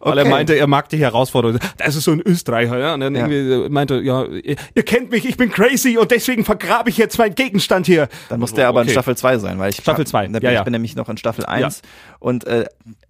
Weil 0.00 0.18
er 0.18 0.24
meinte, 0.26 0.54
er 0.54 0.66
mag 0.66 0.88
die 0.88 0.98
Herausforderung. 0.98 1.58
Das 1.78 1.96
ist 1.96 2.04
so 2.04 2.12
ein 2.12 2.20
Österreicher, 2.20 2.78
ja. 2.78 2.94
Und 2.94 3.00
dann 3.00 3.14
Ja. 3.14 3.26
irgendwie 3.26 3.68
meinte, 3.68 4.00
ja, 4.00 4.24
ihr, 4.24 4.56
ihr 4.74 4.82
kennt 4.82 5.10
mich, 5.10 5.24
ich 5.28 5.36
bin 5.36 5.50
crazy 5.50 5.96
und 5.98 6.10
deswegen 6.10 6.44
vergrabe 6.44 6.90
ich 6.90 6.96
jetzt 6.96 7.18
meinen 7.18 7.34
Gegenstand 7.34 7.86
hier. 7.86 8.08
Dann 8.28 8.40
muss 8.40 8.52
der 8.54 8.68
aber 8.68 8.80
in 8.82 8.86
Okay. 8.86 8.92
Staffel 8.92 9.16
2 9.16 9.38
sein, 9.38 9.58
weil 9.58 9.70
ich 9.70 9.76
Staffel 9.76 10.06
zwei, 10.06 10.26
da 10.26 10.32
bin, 10.38 10.42
ja, 10.42 10.50
ja. 10.52 10.58
ich 10.60 10.64
bin 10.64 10.72
nämlich 10.72 10.96
noch 10.96 11.08
in 11.08 11.16
Staffel 11.16 11.44
1 11.46 11.82
und 12.18 12.46
äh, 12.46 12.64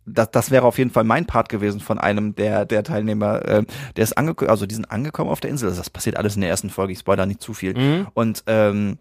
das, 0.07 0.31
das 0.31 0.51
wäre 0.51 0.65
auf 0.65 0.79
jeden 0.79 0.91
Fall 0.91 1.05
mein 1.05 1.27
Part 1.27 1.49
gewesen 1.49 1.81
von 1.81 1.99
einem 1.99 2.35
der 2.35 2.65
der 2.65 2.83
Teilnehmer, 2.85 3.45
äh, 3.47 3.65
der 3.97 4.05
ist 4.05 4.17
angekommen, 4.17 4.51
also 4.51 4.67
die 4.67 4.75
sind 4.75 4.91
angekommen 4.91 5.31
auf 5.31 5.41
der 5.41 5.51
Insel. 5.51 5.69
Also 5.69 5.81
das 5.81 5.91
passiert 5.91 6.17
alles 6.17 6.35
in 6.37 6.41
der 6.43 6.51
ersten 6.51 6.71
Folge, 6.71 6.93
ich 6.93 7.01
spoiler 7.01 7.27
nicht 7.27 7.43
zu 7.43 7.55
viel. 7.55 7.75
Mhm. 7.77 8.07
Und 8.15 8.45
ähm, 8.47 8.99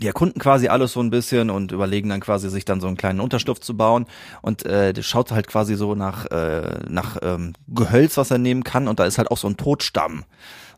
die 0.00 0.06
erkunden 0.06 0.40
quasi 0.40 0.68
alles 0.68 0.92
so 0.92 1.00
ein 1.00 1.10
bisschen 1.10 1.50
und 1.50 1.72
überlegen 1.72 2.08
dann 2.08 2.20
quasi 2.20 2.48
sich 2.48 2.64
dann 2.64 2.80
so 2.80 2.86
einen 2.86 2.96
kleinen 2.96 3.20
Unterschlupf 3.20 3.60
zu 3.60 3.76
bauen 3.76 4.06
und 4.42 4.64
äh, 4.64 4.94
schaut 5.02 5.30
halt 5.30 5.46
quasi 5.46 5.74
so 5.74 5.94
nach 5.94 6.26
äh, 6.26 6.80
nach 6.88 7.18
ähm, 7.22 7.52
Gehölz, 7.68 8.16
was 8.16 8.30
er 8.30 8.38
nehmen 8.38 8.64
kann 8.64 8.88
und 8.88 8.98
da 8.98 9.04
ist 9.04 9.18
halt 9.18 9.30
auch 9.30 9.38
so 9.38 9.48
ein 9.48 9.56
Totstamm. 9.56 10.24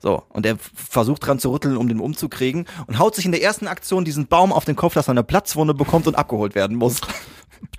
So, 0.01 0.25
und 0.31 0.45
er 0.45 0.57
versucht 0.59 1.25
dran 1.25 1.39
zu 1.39 1.53
rütteln, 1.53 1.77
um 1.77 1.87
den 1.87 2.01
umzukriegen 2.01 2.67
und 2.89 2.99
haut 2.99 3.15
sich 3.15 3.25
in 3.25 3.31
der 3.31 3.41
ersten 3.41 3.69
Aktion 3.69 4.05
diesen 4.05 4.27
Baum 4.27 4.53
auf 4.53 4.65
den 4.65 4.75
Kopf, 4.75 4.95
dass 4.95 5.07
er 5.07 5.13
eine 5.13 5.23
Platzwunde 5.23 5.75
bekommt 5.75 6.09
und 6.09 6.17
abgeholt 6.17 6.57
werden 6.57 6.77
muss. 6.77 7.01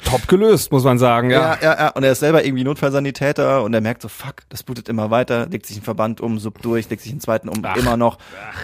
Top 0.05 0.29
gelöst, 0.29 0.71
muss 0.71 0.85
man 0.85 0.97
sagen, 0.97 1.29
ja. 1.29 1.55
Ja, 1.55 1.57
ja, 1.61 1.79
ja. 1.79 1.89
Und 1.89 2.03
er 2.03 2.13
ist 2.13 2.21
selber 2.21 2.45
irgendwie 2.45 2.63
Notfallsanitäter 2.63 3.61
und 3.63 3.73
er 3.73 3.81
merkt 3.81 4.01
so, 4.01 4.07
fuck, 4.07 4.35
das 4.47 4.63
blutet 4.63 4.87
immer 4.87 5.11
weiter, 5.11 5.47
legt 5.47 5.65
sich 5.65 5.75
einen 5.75 5.83
Verband 5.83 6.21
um, 6.21 6.39
sub 6.39 6.61
durch, 6.61 6.89
legt 6.89 7.01
sich 7.01 7.11
einen 7.11 7.19
zweiten 7.19 7.49
um, 7.49 7.59
Ach. 7.63 7.75
immer 7.75 7.97
noch 7.97 8.17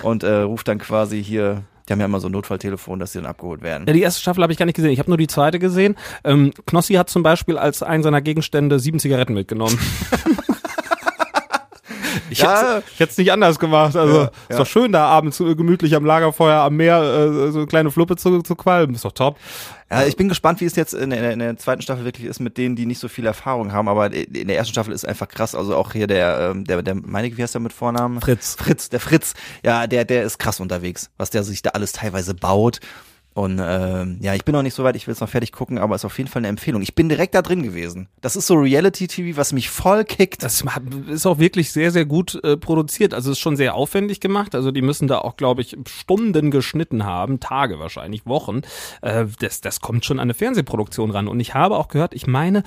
und 0.03 0.23
äh, 0.23 0.37
ruft 0.37 0.69
dann 0.69 0.77
quasi 0.77 1.21
hier, 1.21 1.63
die 1.89 1.93
haben 1.93 1.99
ja 1.99 2.05
immer 2.05 2.19
so 2.19 2.29
ein 2.29 2.31
Notfalltelefon, 2.33 2.99
dass 2.99 3.13
sie 3.13 3.17
dann 3.19 3.25
abgeholt 3.25 3.63
werden. 3.63 3.87
Ja, 3.87 3.93
die 3.93 4.01
erste 4.01 4.21
Staffel 4.21 4.43
habe 4.43 4.53
ich 4.53 4.59
gar 4.59 4.67
nicht 4.67 4.75
gesehen. 4.75 4.91
Ich 4.91 4.99
habe 4.99 5.09
nur 5.09 5.17
die 5.17 5.25
zweite 5.25 5.57
gesehen. 5.57 5.95
Ähm, 6.23 6.51
Knossi 6.67 6.93
hat 6.93 7.09
zum 7.09 7.23
Beispiel 7.23 7.57
als 7.57 7.81
einen 7.81 8.03
seiner 8.03 8.21
Gegenstände 8.21 8.79
sieben 8.79 8.99
Zigaretten 8.99 9.33
mitgenommen. 9.33 9.77
Ich 12.29 12.39
Ja. 12.39 12.81
hätte 12.97 13.11
es 13.11 13.17
nicht 13.17 13.31
anders 13.31 13.59
gemacht. 13.59 13.95
Also 13.95 14.21
Ja, 14.23 14.31
ist 14.49 14.59
doch 14.59 14.65
schön, 14.67 14.91
da 14.91 15.05
abends 15.07 15.37
gemütlich 15.37 15.95
am 15.95 16.05
Lagerfeuer 16.05 16.61
am 16.61 16.75
Meer 16.75 17.01
äh, 17.01 17.51
so 17.51 17.59
eine 17.59 17.67
kleine 17.67 17.91
Fluppe 17.91 18.15
zu, 18.15 18.41
zu 18.41 18.55
qualmen. 18.55 18.95
Ist 18.95 19.05
doch 19.05 19.11
top. 19.11 19.37
Ja, 19.91 20.05
ich 20.05 20.15
bin 20.15 20.29
gespannt, 20.29 20.61
wie 20.61 20.65
es 20.65 20.75
jetzt 20.75 20.93
in 20.93 21.09
der, 21.09 21.31
in 21.31 21.39
der 21.39 21.57
zweiten 21.57 21.81
Staffel 21.81 22.05
wirklich 22.05 22.27
ist 22.27 22.39
mit 22.39 22.57
denen, 22.57 22.75
die 22.75 22.85
nicht 22.85 22.99
so 22.99 23.07
viel 23.07 23.25
Erfahrung 23.25 23.73
haben, 23.73 23.87
aber 23.87 24.13
in 24.13 24.47
der 24.47 24.55
ersten 24.55 24.73
Staffel 24.73 24.93
ist 24.93 25.03
einfach 25.07 25.27
krass. 25.27 25.55
Also 25.55 25.75
auch 25.75 25.93
hier 25.93 26.05
der, 26.05 26.51
ähm, 26.51 26.63
der, 26.65 26.83
der, 26.83 26.93
meine, 26.93 27.35
wie 27.35 27.41
heißt 27.41 27.55
der 27.55 27.61
mit 27.61 27.73
Vornamen? 27.73 28.21
Fritz. 28.21 28.55
Fritz, 28.59 28.89
der 28.89 28.99
Fritz. 28.99 29.33
Ja, 29.65 29.87
der, 29.87 30.05
der 30.05 30.23
ist 30.23 30.37
krass 30.37 30.59
unterwegs, 30.59 31.09
was 31.17 31.31
der 31.31 31.43
sich 31.43 31.63
da 31.63 31.71
alles 31.71 31.91
teilweise 31.93 32.35
baut. 32.35 32.79
Und 33.33 33.61
ähm, 33.63 34.17
ja, 34.21 34.33
ich 34.33 34.43
bin 34.43 34.53
noch 34.53 34.63
nicht 34.63 34.73
so 34.73 34.83
weit, 34.83 34.95
ich 34.95 35.07
will 35.07 35.13
es 35.13 35.21
noch 35.21 35.29
fertig 35.29 35.51
gucken, 35.51 35.77
aber 35.77 35.95
ist 35.95 36.03
auf 36.03 36.17
jeden 36.17 36.29
Fall 36.29 36.41
eine 36.41 36.47
Empfehlung. 36.47 36.81
Ich 36.81 36.95
bin 36.95 37.09
direkt 37.09 37.35
da 37.35 37.41
drin 37.41 37.63
gewesen. 37.63 38.09
Das 38.21 38.35
ist 38.35 38.47
so 38.47 38.55
Reality-TV, 38.55 39.37
was 39.37 39.53
mich 39.53 39.69
voll 39.69 40.03
kickt. 40.03 40.43
Das 40.43 40.63
ist 41.07 41.25
auch 41.25 41.37
wirklich 41.37 41.71
sehr, 41.71 41.91
sehr 41.91 42.05
gut 42.05 42.43
äh, 42.43 42.57
produziert. 42.57 43.13
Also 43.13 43.31
es 43.31 43.37
ist 43.37 43.41
schon 43.41 43.55
sehr 43.55 43.75
aufwendig 43.75 44.19
gemacht. 44.19 44.55
Also 44.55 44.71
die 44.71 44.81
müssen 44.81 45.07
da 45.07 45.19
auch, 45.19 45.37
glaube 45.37 45.61
ich, 45.61 45.77
Stunden 45.87 46.51
geschnitten 46.51 47.05
haben, 47.05 47.39
Tage 47.39 47.79
wahrscheinlich, 47.79 48.25
Wochen. 48.25 48.61
Äh, 49.01 49.25
das, 49.39 49.61
das 49.61 49.79
kommt 49.79 50.05
schon 50.05 50.19
an 50.19 50.23
eine 50.23 50.33
Fernsehproduktion 50.33 51.11
ran. 51.11 51.27
Und 51.27 51.39
ich 51.39 51.53
habe 51.53 51.77
auch 51.77 51.87
gehört, 51.87 52.13
ich 52.13 52.27
meine, 52.27 52.63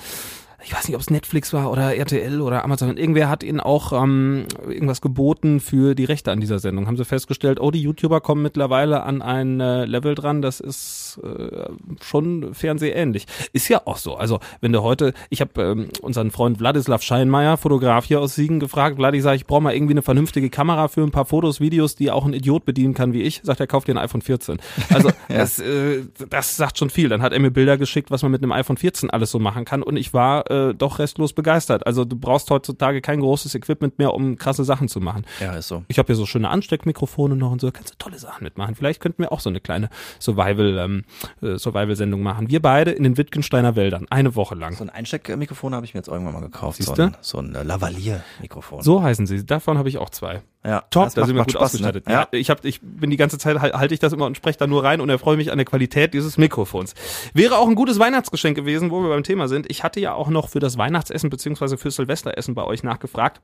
ich 0.65 0.73
weiß 0.73 0.87
nicht, 0.87 0.95
ob 0.95 1.01
es 1.01 1.09
Netflix 1.09 1.53
war 1.53 1.71
oder 1.71 1.95
RTL 1.95 2.41
oder 2.41 2.63
Amazon. 2.63 2.97
Irgendwer 2.97 3.29
hat 3.29 3.43
ihnen 3.43 3.59
auch 3.59 3.91
ähm, 3.91 4.45
irgendwas 4.67 5.01
geboten 5.01 5.59
für 5.59 5.95
die 5.95 6.05
Rechte 6.05 6.31
an 6.31 6.39
dieser 6.39 6.59
Sendung. 6.59 6.87
Haben 6.87 6.97
sie 6.97 7.05
festgestellt, 7.05 7.59
oh, 7.59 7.71
die 7.71 7.81
YouTuber 7.81 8.21
kommen 8.21 8.41
mittlerweile 8.41 9.03
an 9.03 9.21
ein 9.21 9.59
äh, 9.59 9.85
Level 9.85 10.15
dran, 10.15 10.41
das 10.41 10.59
ist 10.59 11.19
äh, 11.23 11.69
schon 12.01 12.53
fernsehähnlich. 12.53 13.25
Ist 13.51 13.67
ja 13.67 13.81
auch 13.85 13.97
so. 13.97 14.15
Also 14.15 14.39
wenn 14.61 14.71
du 14.71 14.81
heute, 14.81 15.13
ich 15.29 15.41
habe 15.41 15.61
ähm, 15.61 15.89
unseren 16.01 16.31
Freund 16.31 16.59
Wladislav 16.59 17.01
Scheinmeier, 17.01 17.57
Fotograf 17.57 18.05
hier 18.05 18.21
aus 18.21 18.35
Siegen, 18.35 18.59
gefragt. 18.59 18.95
Vladi 18.95 19.19
sagt, 19.19 19.35
ich 19.35 19.45
brauche 19.45 19.61
mal 19.61 19.75
irgendwie 19.75 19.93
eine 19.93 20.01
vernünftige 20.01 20.49
Kamera 20.49 20.87
für 20.87 21.01
ein 21.01 21.11
paar 21.11 21.25
Fotos, 21.25 21.59
Videos, 21.59 21.95
die 21.95 22.09
auch 22.09 22.25
ein 22.25 22.33
Idiot 22.33 22.65
bedienen 22.65 22.93
kann 22.93 23.13
wie 23.13 23.21
ich. 23.21 23.41
Sagt 23.43 23.59
er, 23.59 23.67
kauft 23.67 23.87
dir 23.87 23.95
ein 23.95 23.97
iPhone 23.97 24.21
14. 24.21 24.59
Also 24.93 25.09
das, 25.27 25.59
äh, 25.59 26.03
das 26.29 26.55
sagt 26.55 26.77
schon 26.77 26.89
viel. 26.89 27.09
Dann 27.09 27.21
hat 27.21 27.33
er 27.33 27.39
mir 27.39 27.51
Bilder 27.51 27.77
geschickt, 27.77 28.11
was 28.11 28.23
man 28.23 28.31
mit 28.31 28.41
einem 28.41 28.53
iPhone 28.53 28.77
14 28.77 29.09
alles 29.09 29.31
so 29.31 29.39
machen 29.39 29.65
kann. 29.65 29.83
Und 29.83 29.97
ich 29.97 30.13
war 30.13 30.49
äh, 30.53 30.73
doch 30.73 30.99
restlos 30.99 31.33
begeistert. 31.33 31.85
Also 31.87 32.05
du 32.05 32.15
brauchst 32.15 32.49
heutzutage 32.49 33.01
kein 33.01 33.19
großes 33.19 33.55
Equipment 33.55 33.97
mehr, 33.97 34.13
um 34.13 34.37
krasse 34.37 34.63
Sachen 34.63 34.87
zu 34.87 34.99
machen. 34.99 35.25
Ja, 35.39 35.53
ist 35.53 35.67
so. 35.67 35.83
Ich 35.87 35.97
habe 35.97 36.07
hier 36.07 36.15
so 36.15 36.25
schöne 36.25 36.49
Ansteckmikrofone 36.49 37.35
noch 37.35 37.51
und 37.51 37.61
so, 37.61 37.71
kannst 37.71 37.93
du 37.93 37.97
tolle 37.97 38.19
Sachen 38.19 38.43
mitmachen. 38.43 38.75
Vielleicht 38.75 39.01
könnten 39.01 39.21
wir 39.21 39.31
auch 39.31 39.39
so 39.39 39.49
eine 39.49 39.59
kleine 39.59 39.89
Survival 40.19 40.77
ähm, 40.77 41.03
äh, 41.41 41.57
Survival 41.57 41.95
Sendung 41.95 42.21
machen. 42.21 42.49
Wir 42.49 42.61
beide 42.61 42.91
in 42.91 43.03
den 43.03 43.17
Wittgensteiner 43.17 43.75
Wäldern, 43.75 44.05
eine 44.09 44.35
Woche 44.35 44.55
lang. 44.55 44.75
So 44.75 44.83
ein 44.83 44.89
Einsteckmikrofon 44.89 45.73
habe 45.73 45.85
ich 45.85 45.93
mir 45.93 45.99
jetzt 45.99 46.07
irgendwann 46.07 46.33
mal 46.33 46.41
gekauft. 46.41 46.77
So 46.77 46.83
Siehste? 46.83 47.03
ein, 47.03 47.17
so 47.21 47.39
ein 47.39 47.55
äh, 47.55 47.63
Lavalier-Mikrofon. 47.63 48.81
So 48.81 49.01
heißen 49.01 49.25
sie. 49.25 49.45
Davon 49.45 49.77
habe 49.77 49.89
ich 49.89 49.97
auch 49.97 50.09
zwei. 50.09 50.41
Ja, 50.65 50.81
Top, 50.89 51.05
das 51.05 51.13
da 51.15 51.25
sind 51.25 51.35
wir 51.35 51.43
gut 51.43 51.51
Spaß, 51.51 51.61
ne? 51.61 51.65
ausgestattet. 51.87 52.05
Ja. 52.07 52.21
Ja, 52.21 52.27
ich 52.31 52.49
habe, 52.49 52.67
ich 52.67 52.79
bin 52.81 53.09
die 53.09 53.17
ganze 53.17 53.37
Zeit 53.37 53.59
hal- 53.59 53.73
halte 53.73 53.93
ich 53.93 53.99
das 53.99 54.13
immer 54.13 54.25
und 54.25 54.37
spreche 54.37 54.57
da 54.57 54.67
nur 54.67 54.83
rein 54.83 55.01
und 55.01 55.09
erfreue 55.09 55.35
mich 55.37 55.51
an 55.51 55.57
der 55.57 55.65
Qualität 55.65 56.13
dieses 56.13 56.37
Mikrofons. 56.37 56.93
Wäre 57.33 57.57
auch 57.57 57.67
ein 57.67 57.75
gutes 57.75 57.99
Weihnachtsgeschenk 57.99 58.55
gewesen, 58.55 58.89
wo 58.91 59.01
wir 59.01 59.09
beim 59.09 59.23
Thema 59.23 59.47
sind. 59.47 59.69
Ich 59.69 59.83
hatte 59.83 59.99
ja 59.99 60.13
auch 60.13 60.29
noch 60.29 60.49
für 60.49 60.59
das 60.59 60.77
Weihnachtsessen 60.77 61.29
beziehungsweise 61.29 61.77
für 61.77 61.91
Silvesteressen 61.91 62.55
bei 62.55 62.63
euch 62.63 62.83
nachgefragt. 62.83 63.41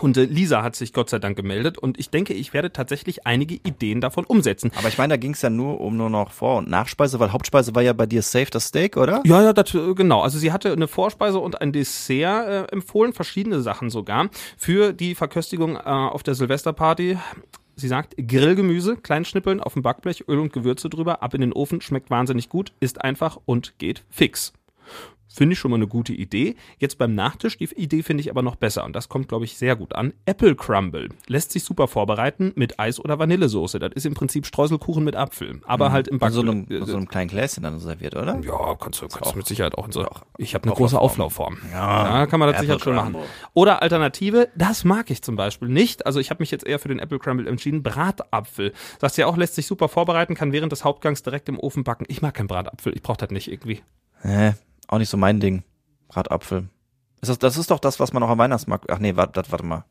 Und 0.00 0.16
äh, 0.16 0.24
Lisa 0.24 0.62
hat 0.62 0.74
sich 0.74 0.92
Gott 0.92 1.10
sei 1.10 1.18
Dank 1.18 1.36
gemeldet 1.36 1.76
und 1.76 1.98
ich 1.98 2.08
denke, 2.10 2.32
ich 2.32 2.54
werde 2.54 2.72
tatsächlich 2.72 3.26
einige 3.26 3.54
Ideen 3.54 4.00
davon 4.00 4.24
umsetzen. 4.24 4.72
Aber 4.76 4.88
ich 4.88 4.96
meine, 4.96 5.12
da 5.12 5.16
ging 5.16 5.32
es 5.32 5.42
ja 5.42 5.50
nur 5.50 5.80
um 5.80 5.96
nur 5.96 6.08
noch 6.08 6.32
Vor- 6.32 6.58
und 6.58 6.70
Nachspeise, 6.70 7.20
weil 7.20 7.32
Hauptspeise 7.32 7.74
war 7.74 7.82
ja 7.82 7.92
bei 7.92 8.06
dir 8.06 8.22
safe 8.22 8.50
das 8.50 8.68
Steak, 8.68 8.96
oder? 8.96 9.20
Ja, 9.24 9.42
ja, 9.42 9.52
das, 9.52 9.74
äh, 9.74 9.94
genau. 9.94 10.22
Also 10.22 10.38
sie 10.38 10.52
hatte 10.52 10.72
eine 10.72 10.88
Vorspeise 10.88 11.38
und 11.38 11.60
ein 11.60 11.72
Dessert 11.72 12.48
äh, 12.48 12.72
empfohlen, 12.72 13.12
verschiedene 13.12 13.60
Sachen 13.60 13.90
sogar, 13.90 14.30
für 14.56 14.92
die 14.92 15.14
Verköstigung 15.14 15.76
äh, 15.76 15.80
auf 15.80 16.22
der 16.22 16.34
Silvesterparty. 16.34 17.18
Sie 17.76 17.88
sagt, 17.88 18.14
Grillgemüse, 18.16 18.96
Kleinschnippeln 18.96 19.60
auf 19.60 19.74
dem 19.74 19.82
Backblech, 19.82 20.24
Öl 20.28 20.38
und 20.38 20.52
Gewürze 20.52 20.88
drüber, 20.88 21.22
ab 21.22 21.34
in 21.34 21.40
den 21.40 21.52
Ofen, 21.52 21.80
schmeckt 21.80 22.10
wahnsinnig 22.10 22.48
gut, 22.48 22.72
ist 22.80 23.02
einfach 23.02 23.38
und 23.44 23.78
geht 23.78 24.04
fix. 24.10 24.52
Finde 25.34 25.54
ich 25.54 25.58
schon 25.58 25.70
mal 25.70 25.76
eine 25.76 25.86
gute 25.86 26.12
Idee. 26.12 26.56
Jetzt 26.78 26.98
beim 26.98 27.14
Nachtisch, 27.14 27.56
die 27.58 27.64
Idee 27.64 28.02
finde 28.02 28.20
ich 28.20 28.30
aber 28.30 28.42
noch 28.42 28.56
besser 28.56 28.84
und 28.84 28.94
das 28.94 29.08
kommt, 29.08 29.28
glaube 29.28 29.44
ich, 29.44 29.56
sehr 29.56 29.76
gut 29.76 29.94
an. 29.94 30.12
Apple 30.26 30.54
Crumble. 30.54 31.08
Lässt 31.26 31.52
sich 31.52 31.64
super 31.64 31.88
vorbereiten 31.88 32.52
mit 32.54 32.78
Eis- 32.78 33.00
oder 33.00 33.18
Vanillesoße. 33.18 33.78
Das 33.78 33.92
ist 33.94 34.06
im 34.06 34.14
Prinzip 34.14 34.46
Streuselkuchen 34.46 35.04
mit 35.04 35.16
Apfel, 35.16 35.60
aber 35.64 35.92
halt 35.92 36.08
im 36.08 36.18
In 36.20 36.30
so 36.30 36.40
einem, 36.40 36.66
so 36.84 36.96
einem 36.96 37.08
kleinen 37.08 37.28
Gläschen 37.28 37.62
dann 37.62 37.78
serviert, 37.78 38.14
oder? 38.14 38.38
Ja, 38.42 38.74
kannst 38.78 39.00
du, 39.02 39.08
kannst 39.08 39.32
du 39.32 39.36
mit 39.38 39.46
Sicherheit 39.46 39.76
auch 39.76 39.86
in 39.86 39.92
so. 39.92 40.06
Ich 40.38 40.54
habe 40.54 40.64
eine 40.64 40.74
große 40.74 40.98
Auflaufform. 40.98 41.58
Ja, 41.72 42.20
Ja, 42.20 42.26
kann 42.26 42.38
man 42.40 42.48
das 42.50 42.62
Apple 42.62 42.74
sicher 42.74 42.84
schon 42.84 42.94
machen. 42.96 43.16
Oder 43.54 43.82
Alternative, 43.82 44.48
das 44.54 44.84
mag 44.84 45.10
ich 45.10 45.22
zum 45.22 45.36
Beispiel 45.36 45.68
nicht. 45.68 46.06
Also 46.06 46.20
ich 46.20 46.30
habe 46.30 46.42
mich 46.42 46.50
jetzt 46.50 46.66
eher 46.66 46.78
für 46.78 46.88
den 46.88 46.98
Apple 46.98 47.18
Crumble 47.18 47.46
entschieden. 47.46 47.82
Bratapfel. 47.82 48.72
Sagst 49.00 49.16
ja 49.18 49.26
auch, 49.26 49.36
lässt 49.36 49.54
sich 49.54 49.66
super 49.66 49.88
vorbereiten, 49.88 50.34
kann 50.34 50.52
während 50.52 50.72
des 50.72 50.84
Hauptgangs 50.84 51.22
direkt 51.22 51.48
im 51.48 51.58
Ofen 51.58 51.84
backen. 51.84 52.04
Ich 52.08 52.22
mag 52.22 52.34
keinen 52.34 52.48
Bratapfel. 52.48 52.94
Ich 52.94 53.02
brauche 53.02 53.18
das 53.18 53.30
nicht 53.30 53.50
irgendwie. 53.50 53.82
Äh, 54.22 54.52
auch 54.92 54.98
nicht 54.98 55.08
so 55.08 55.16
mein 55.16 55.40
Ding. 55.40 55.64
Bratapfel. 56.08 56.68
Ist 57.20 57.28
das, 57.28 57.38
das 57.38 57.56
ist 57.56 57.70
doch 57.70 57.78
das, 57.78 57.98
was 58.00 58.12
man 58.12 58.22
auch 58.22 58.28
am 58.28 58.38
Weihnachtsmarkt. 58.38 58.90
Ach 58.90 58.98
nee, 58.98 59.16
warte, 59.16 59.42
warte 59.48 59.64
mal. 59.64 59.84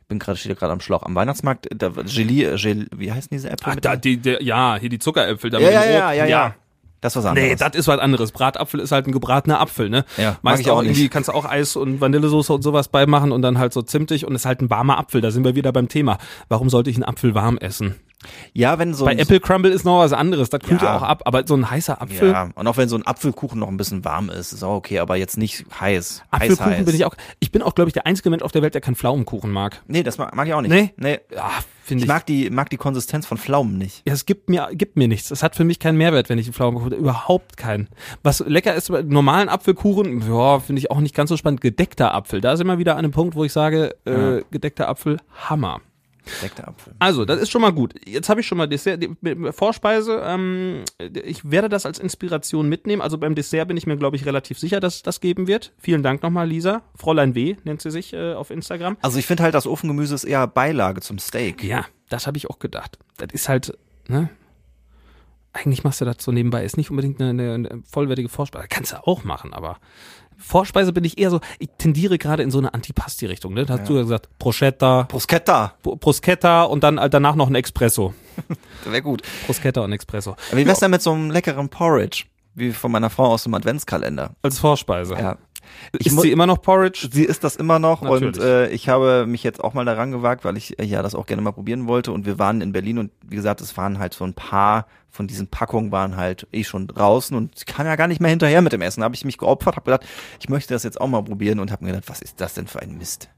Ich 0.00 0.08
bin 0.08 0.18
gerade 0.20 0.38
stehe 0.38 0.54
gerade 0.54 0.72
am 0.72 0.80
Schlauch. 0.80 1.02
Am 1.02 1.14
Weihnachtsmarkt, 1.14 1.68
da, 1.74 1.88
Gelee, 1.88 2.54
Gelee, 2.56 2.86
wie 2.94 3.10
heißen 3.10 3.30
diese 3.32 3.50
Äpfel? 3.50 3.72
Ach, 3.76 3.80
da, 3.80 3.96
die, 3.96 4.18
der, 4.18 4.42
ja, 4.42 4.76
hier 4.78 4.88
die 4.88 5.00
Zuckeräpfel. 5.00 5.50
Da 5.50 5.58
ja, 5.58 5.70
ja, 5.70 5.84
ja, 5.84 6.12
ja, 6.12 6.26
ja. 6.26 6.54
Das 7.00 7.14
ist 7.14 7.16
was 7.16 7.26
anderes. 7.26 7.48
Nee, 7.48 7.56
das 7.56 7.74
ist 7.74 7.88
was 7.88 7.98
anderes. 7.98 8.32
Bratapfel 8.32 8.80
ist 8.80 8.92
halt 8.92 9.06
ein 9.06 9.12
gebratener 9.12 9.60
Apfel, 9.60 9.90
ne? 9.90 10.04
Ja, 10.16 10.30
mag 10.30 10.42
Meist 10.42 10.60
ich 10.62 10.70
auch 10.70 10.80
nicht. 10.82 10.92
irgendwie 10.92 11.08
kannst 11.08 11.28
du 11.28 11.32
auch 11.32 11.44
Eis 11.44 11.76
und 11.76 12.00
Vanillesoße 12.00 12.52
und 12.52 12.62
sowas 12.62 12.88
beimachen 12.88 13.32
und 13.32 13.42
dann 13.42 13.58
halt 13.58 13.72
so 13.72 13.82
zimtig 13.82 14.24
und 14.24 14.34
ist 14.34 14.46
halt 14.46 14.62
ein 14.62 14.70
warmer 14.70 14.98
Apfel. 14.98 15.20
Da 15.20 15.30
sind 15.30 15.44
wir 15.44 15.56
wieder 15.56 15.72
beim 15.72 15.88
Thema. 15.88 16.18
Warum 16.48 16.70
sollte 16.70 16.88
ich 16.90 16.96
einen 16.96 17.04
Apfel 17.04 17.34
warm 17.34 17.58
essen? 17.58 17.96
Ja, 18.52 18.78
wenn 18.78 18.94
so 18.94 19.04
Bei 19.04 19.12
ein, 19.12 19.18
Apple 19.18 19.40
Crumble 19.40 19.70
ist 19.70 19.84
noch 19.84 19.98
was 19.98 20.12
anderes, 20.12 20.50
das 20.50 20.60
kühlt 20.60 20.82
Ja. 20.82 20.88
ja 20.88 20.96
auch 20.98 21.02
ab, 21.02 21.22
aber 21.24 21.46
so 21.46 21.54
ein 21.54 21.70
heißer 21.70 22.00
Apfel. 22.00 22.30
ja, 22.30 22.50
und 22.54 22.66
auch 22.66 22.76
wenn 22.76 22.88
so 22.88 22.96
ein 22.96 23.06
Apfelkuchen 23.06 23.58
noch 23.60 23.68
ein 23.68 23.76
bisschen 23.76 24.04
warm 24.04 24.28
ist, 24.30 24.52
ist 24.52 24.62
auch 24.62 24.76
okay, 24.76 24.98
aber 24.98 25.16
jetzt 25.16 25.36
nicht 25.36 25.64
heiß. 25.80 26.22
Apfelkuchen 26.30 26.66
heiß, 26.66 26.78
heiß. 26.78 26.84
bin 26.86 26.94
ich 26.94 27.04
auch. 27.04 27.14
Ich 27.40 27.52
bin 27.52 27.62
auch, 27.62 27.74
glaube 27.74 27.88
ich, 27.88 27.94
der 27.94 28.06
einzige 28.06 28.30
Mensch 28.30 28.42
auf 28.42 28.52
der 28.52 28.62
Welt, 28.62 28.74
der 28.74 28.80
keinen 28.80 28.96
Pflaumenkuchen 28.96 29.50
mag. 29.50 29.82
Nee, 29.86 30.02
das 30.02 30.18
mag, 30.18 30.34
mag 30.34 30.46
ich 30.46 30.54
auch 30.54 30.60
nicht. 30.62 30.70
Nee? 30.70 30.92
Nee. 30.96 31.18
Ja, 31.34 31.50
finde 31.84 32.00
Ich 32.00 32.04
ich. 32.04 32.08
mag 32.08 32.26
die, 32.26 32.50
mag 32.50 32.70
die 32.70 32.76
Konsistenz 32.76 33.26
von 33.26 33.38
Pflaumen 33.38 33.78
nicht. 33.78 34.02
ja, 34.06 34.12
es 34.14 34.26
gibt 34.26 34.48
mir, 34.50 34.68
gibt 34.72 34.96
mir 34.96 35.08
nichts. 35.08 35.30
Es 35.30 35.42
hat 35.42 35.54
für 35.56 35.64
mich 35.64 35.78
keinen 35.78 35.96
Mehrwert, 35.98 36.28
wenn 36.28 36.38
ich 36.38 36.46
einen 36.46 36.54
Pflaumenkuchen, 36.54 36.92
überhaupt 36.92 37.56
keinen. 37.56 37.88
Was 38.22 38.40
lecker 38.40 38.74
ist, 38.74 38.90
bei 38.90 39.02
normalen 39.02 39.48
Apfelkuchen, 39.48 40.22
ja, 40.28 40.58
finde 40.60 40.80
ich 40.80 40.90
auch 40.90 41.00
nicht 41.00 41.14
ganz 41.14 41.28
so 41.30 41.36
spannend. 41.36 41.60
Gedeckter 41.60 42.12
Apfel, 42.14 42.40
da 42.40 42.52
ist 42.52 42.60
immer 42.60 42.78
wieder 42.78 42.92
an 42.94 43.00
einem 43.00 43.12
Punkt, 43.12 43.34
wo 43.36 43.44
ich 43.44 43.52
sage, 43.52 43.94
äh, 44.04 44.42
gedeckter 44.50 44.88
Apfel, 44.88 45.18
Hammer. 45.48 45.80
Deckter 46.42 46.68
Apfel. 46.68 46.94
Also, 46.98 47.24
das 47.24 47.40
ist 47.40 47.50
schon 47.50 47.62
mal 47.62 47.72
gut. 47.72 47.94
Jetzt 48.06 48.28
habe 48.28 48.40
ich 48.40 48.46
schon 48.46 48.58
mal 48.58 48.66
Dessert, 48.66 49.02
die, 49.02 49.52
Vorspeise. 49.52 50.22
Ähm, 50.24 50.84
ich 50.98 51.50
werde 51.50 51.68
das 51.68 51.86
als 51.86 51.98
Inspiration 51.98 52.68
mitnehmen. 52.68 53.02
Also 53.02 53.18
beim 53.18 53.34
Dessert 53.34 53.68
bin 53.68 53.76
ich 53.76 53.86
mir, 53.86 53.96
glaube 53.96 54.16
ich, 54.16 54.26
relativ 54.26 54.58
sicher, 54.58 54.80
dass 54.80 54.96
es 54.96 55.02
das 55.02 55.20
geben 55.20 55.46
wird. 55.46 55.72
Vielen 55.78 56.02
Dank 56.02 56.22
nochmal, 56.22 56.48
Lisa. 56.48 56.82
Fräulein 56.94 57.34
W. 57.34 57.56
nennt 57.64 57.82
sie 57.82 57.90
sich 57.90 58.12
äh, 58.12 58.34
auf 58.34 58.50
Instagram. 58.50 58.96
Also 59.02 59.18
ich 59.18 59.26
finde 59.26 59.42
halt, 59.42 59.54
das 59.54 59.66
Ofengemüse 59.66 60.14
ist 60.14 60.24
eher 60.24 60.46
Beilage 60.46 61.00
zum 61.00 61.18
Steak. 61.18 61.62
Ja, 61.62 61.86
das 62.08 62.26
habe 62.26 62.36
ich 62.36 62.50
auch 62.50 62.58
gedacht. 62.58 62.98
Das 63.18 63.28
ist 63.32 63.48
halt, 63.48 63.76
ne? 64.08 64.30
Eigentlich 65.56 65.84
machst 65.84 66.00
du 66.00 66.04
das 66.04 66.16
so 66.20 66.32
nebenbei. 66.32 66.64
Ist 66.64 66.76
nicht 66.76 66.90
unbedingt 66.90 67.20
eine, 67.20 67.30
eine, 67.30 67.54
eine 67.70 67.82
vollwertige 67.90 68.28
Vorspeise. 68.28 68.66
Kannst 68.68 68.92
du 68.92 69.06
auch 69.06 69.24
machen, 69.24 69.52
aber 69.54 69.78
Vorspeise 70.38 70.92
bin 70.92 71.04
ich 71.04 71.18
eher 71.18 71.30
so, 71.30 71.40
ich 71.58 71.68
tendiere 71.78 72.18
gerade 72.18 72.42
in 72.42 72.50
so 72.50 72.58
eine 72.58 72.74
Antipasti-Richtung. 72.74 73.54
Ne? 73.54 73.64
Da 73.64 73.78
hast 73.78 73.88
du 73.88 73.94
ja 73.96 74.02
gesagt, 74.02 74.28
Bruschetta, 74.38 75.04
Bruschetta, 75.04 75.72
Br- 75.82 75.96
Bruschetta 75.96 76.64
und 76.64 76.84
dann 76.84 77.00
halt 77.00 77.14
danach 77.14 77.36
noch 77.36 77.48
ein 77.48 77.54
Espresso. 77.54 78.12
wäre 78.84 79.00
gut. 79.02 79.22
Bruschetta 79.46 79.80
und 79.80 79.92
Espresso. 79.92 80.36
Aber 80.50 80.58
wie 80.58 80.66
wär's 80.66 80.80
denn 80.80 80.90
mit 80.90 81.00
so 81.00 81.12
einem 81.12 81.30
leckeren 81.30 81.68
Porridge? 81.70 82.24
Wie 82.54 82.72
von 82.72 82.90
meiner 82.92 83.08
Frau 83.10 83.26
aus 83.32 83.44
dem 83.44 83.54
Adventskalender. 83.54 84.34
Als 84.42 84.58
Vorspeise. 84.58 85.14
Ja. 85.14 85.38
Ich 85.98 86.06
Ist 86.08 86.20
sie 86.20 86.30
immer 86.30 86.46
noch 86.46 86.60
Porridge? 86.62 87.08
Sie 87.12 87.24
ist 87.24 87.44
das 87.44 87.56
immer 87.56 87.78
noch 87.78 88.02
Natürlich. 88.02 88.36
und 88.38 88.42
äh, 88.44 88.68
ich 88.70 88.88
habe 88.88 89.26
mich 89.26 89.42
jetzt 89.42 89.62
auch 89.62 89.74
mal 89.74 89.84
daran 89.84 90.10
gewagt, 90.12 90.44
weil 90.44 90.56
ich 90.56 90.78
äh, 90.78 90.84
ja 90.84 91.02
das 91.02 91.14
auch 91.14 91.26
gerne 91.26 91.42
mal 91.42 91.52
probieren 91.52 91.86
wollte 91.88 92.12
und 92.12 92.26
wir 92.26 92.38
waren 92.38 92.60
in 92.60 92.72
Berlin 92.72 92.98
und 92.98 93.10
wie 93.26 93.36
gesagt, 93.36 93.60
es 93.60 93.76
waren 93.76 93.98
halt 93.98 94.14
so 94.14 94.24
ein 94.24 94.34
paar 94.34 94.86
von 95.08 95.26
diesen 95.26 95.46
Packungen 95.48 95.92
waren 95.92 96.16
halt 96.16 96.46
eh 96.52 96.62
schon 96.62 96.86
draußen 96.88 97.34
und 97.36 97.52
ich 97.56 97.64
kam 97.64 97.86
ja 97.86 97.96
gar 97.96 98.06
nicht 98.06 98.20
mehr 98.20 98.28
hinterher 98.30 98.60
mit 98.60 98.72
dem 98.72 98.82
Essen. 98.82 99.00
Da 99.00 99.04
habe 99.04 99.14
ich 99.14 99.24
mich 99.24 99.38
geopfert, 99.38 99.76
habe 99.76 99.84
gedacht, 99.90 100.04
ich 100.40 100.48
möchte 100.50 100.74
das 100.74 100.82
jetzt 100.82 101.00
auch 101.00 101.06
mal 101.08 101.22
probieren 101.22 101.58
und 101.58 101.72
habe 101.72 101.84
mir 101.84 101.92
gedacht, 101.92 102.10
was 102.10 102.20
ist 102.20 102.40
das 102.40 102.52
denn 102.54 102.66
für 102.66 102.80
ein 102.82 102.98
Mist? 102.98 103.30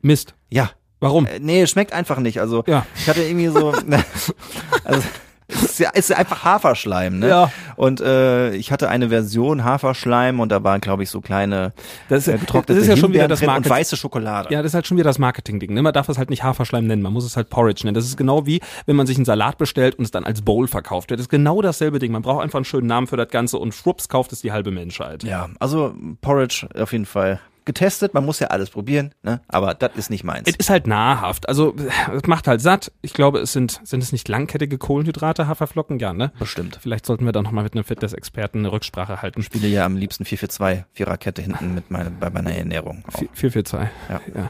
Mist. 0.00 0.34
Ja, 0.50 0.70
Warum? 1.00 1.26
äh, 1.26 1.38
nee, 1.38 1.66
schmeckt 1.66 1.92
einfach 1.92 2.18
nicht. 2.18 2.40
Also 2.40 2.64
Ja. 2.66 2.86
ich 2.96 3.08
hatte 3.08 3.22
irgendwie 3.22 3.48
so, 3.48 3.72
also 4.84 5.02
ist 5.48 5.78
ja, 5.78 5.90
es 5.94 6.10
ist 6.10 6.16
einfach 6.16 6.44
Haferschleim, 6.44 7.18
ne? 7.18 7.28
Ja. 7.28 7.52
Und 7.76 8.00
äh, 8.00 8.54
ich 8.54 8.72
hatte 8.72 8.88
eine 8.88 9.10
Version 9.10 9.64
Haferschleim 9.64 10.40
und 10.40 10.50
da 10.50 10.64
waren, 10.64 10.80
glaube 10.80 11.02
ich, 11.02 11.10
so 11.10 11.20
kleine 11.20 11.72
Das, 12.08 12.26
äh, 12.26 12.38
getrocknete 12.38 12.74
das 12.74 12.82
ist 12.82 12.88
ja 12.88 12.96
schon 12.96 13.12
wieder 13.12 13.28
das 13.28 13.40
drin 13.40 13.50
und 13.50 13.68
weiße 13.68 13.96
Schokolade. 13.96 14.52
Ja, 14.52 14.62
das 14.62 14.70
ist 14.70 14.74
halt 14.74 14.86
schon 14.86 14.96
wieder 14.96 15.08
das 15.08 15.18
Marketing-Ding. 15.18 15.72
Ne? 15.72 15.82
Man 15.82 15.92
darf 15.92 16.08
es 16.08 16.18
halt 16.18 16.30
nicht 16.30 16.42
Haferschleim 16.42 16.86
nennen, 16.86 17.02
man 17.02 17.12
muss 17.12 17.24
es 17.24 17.36
halt 17.36 17.50
Porridge 17.50 17.82
nennen. 17.84 17.94
Das 17.94 18.04
ist 18.04 18.16
genau 18.16 18.46
wie, 18.46 18.60
wenn 18.86 18.96
man 18.96 19.06
sich 19.06 19.16
einen 19.16 19.24
Salat 19.24 19.58
bestellt 19.58 19.96
und 19.96 20.04
es 20.04 20.10
dann 20.10 20.24
als 20.24 20.42
Bowl 20.42 20.66
verkauft 20.66 21.10
wird. 21.10 21.20
Das 21.20 21.26
ist 21.26 21.30
genau 21.30 21.62
dasselbe 21.62 21.98
Ding. 21.98 22.12
Man 22.12 22.22
braucht 22.22 22.42
einfach 22.42 22.58
einen 22.58 22.64
schönen 22.64 22.86
Namen 22.86 23.06
für 23.06 23.16
das 23.16 23.28
Ganze 23.28 23.58
und 23.58 23.74
schwupps 23.74 24.08
kauft 24.08 24.32
es 24.32 24.40
die 24.40 24.52
halbe 24.52 24.70
Menschheit. 24.70 25.22
Ja, 25.22 25.48
also 25.60 25.94
Porridge 26.22 26.68
auf 26.76 26.92
jeden 26.92 27.06
Fall 27.06 27.40
getestet. 27.66 28.14
Man 28.14 28.24
muss 28.24 28.40
ja 28.40 28.46
alles 28.46 28.70
probieren, 28.70 29.14
ne? 29.22 29.40
aber 29.48 29.74
das 29.74 29.90
ist 29.96 30.08
nicht 30.08 30.24
meins. 30.24 30.48
Es 30.48 30.56
ist 30.56 30.70
halt 30.70 30.86
nahrhaft. 30.86 31.48
Also, 31.48 31.74
es 32.14 32.26
macht 32.26 32.48
halt 32.48 32.62
satt. 32.62 32.92
Ich 33.02 33.12
glaube, 33.12 33.40
es 33.40 33.52
sind, 33.52 33.80
sind 33.84 34.02
es 34.02 34.12
nicht 34.12 34.28
langkettige 34.28 34.78
Kohlenhydrate, 34.78 35.46
Haferflocken? 35.48 35.98
Ja, 35.98 36.14
ne? 36.14 36.32
Bestimmt. 36.38 36.78
Vielleicht 36.80 37.04
sollten 37.04 37.26
wir 37.26 37.32
da 37.32 37.42
nochmal 37.42 37.64
mit 37.64 37.74
einem 37.74 37.84
Fitness-Experten 37.84 38.60
eine 38.60 38.72
Rücksprache 38.72 39.20
halten. 39.20 39.40
Ich 39.40 39.46
spiele 39.46 39.68
ja 39.68 39.84
am 39.84 39.96
liebsten 39.96 40.24
442, 40.24 40.86
Viererkette 40.94 41.42
hinten 41.42 41.74
mit 41.74 41.90
meiner, 41.90 42.10
bei 42.10 42.30
meiner 42.30 42.54
Ernährung. 42.54 43.04
Auch. 43.12 43.22
442. 43.34 43.90
Ja. 44.08 44.20
ja. 44.34 44.48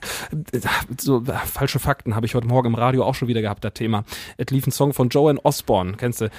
So 1.00 1.24
falsche 1.24 1.78
Fakten 1.78 2.14
habe 2.14 2.26
ich 2.26 2.34
heute 2.34 2.46
Morgen 2.46 2.68
im 2.68 2.74
Radio 2.74 3.04
auch 3.04 3.14
schon 3.14 3.28
wieder 3.28 3.40
gehabt, 3.40 3.64
das 3.64 3.72
Thema. 3.72 4.04
Es 4.36 4.50
lief 4.50 4.66
ein 4.66 4.72
Song 4.72 4.92
von 4.92 5.08
Joanne 5.08 5.42
Osborne, 5.42 5.94
kennst 5.96 6.20
du? 6.20 6.30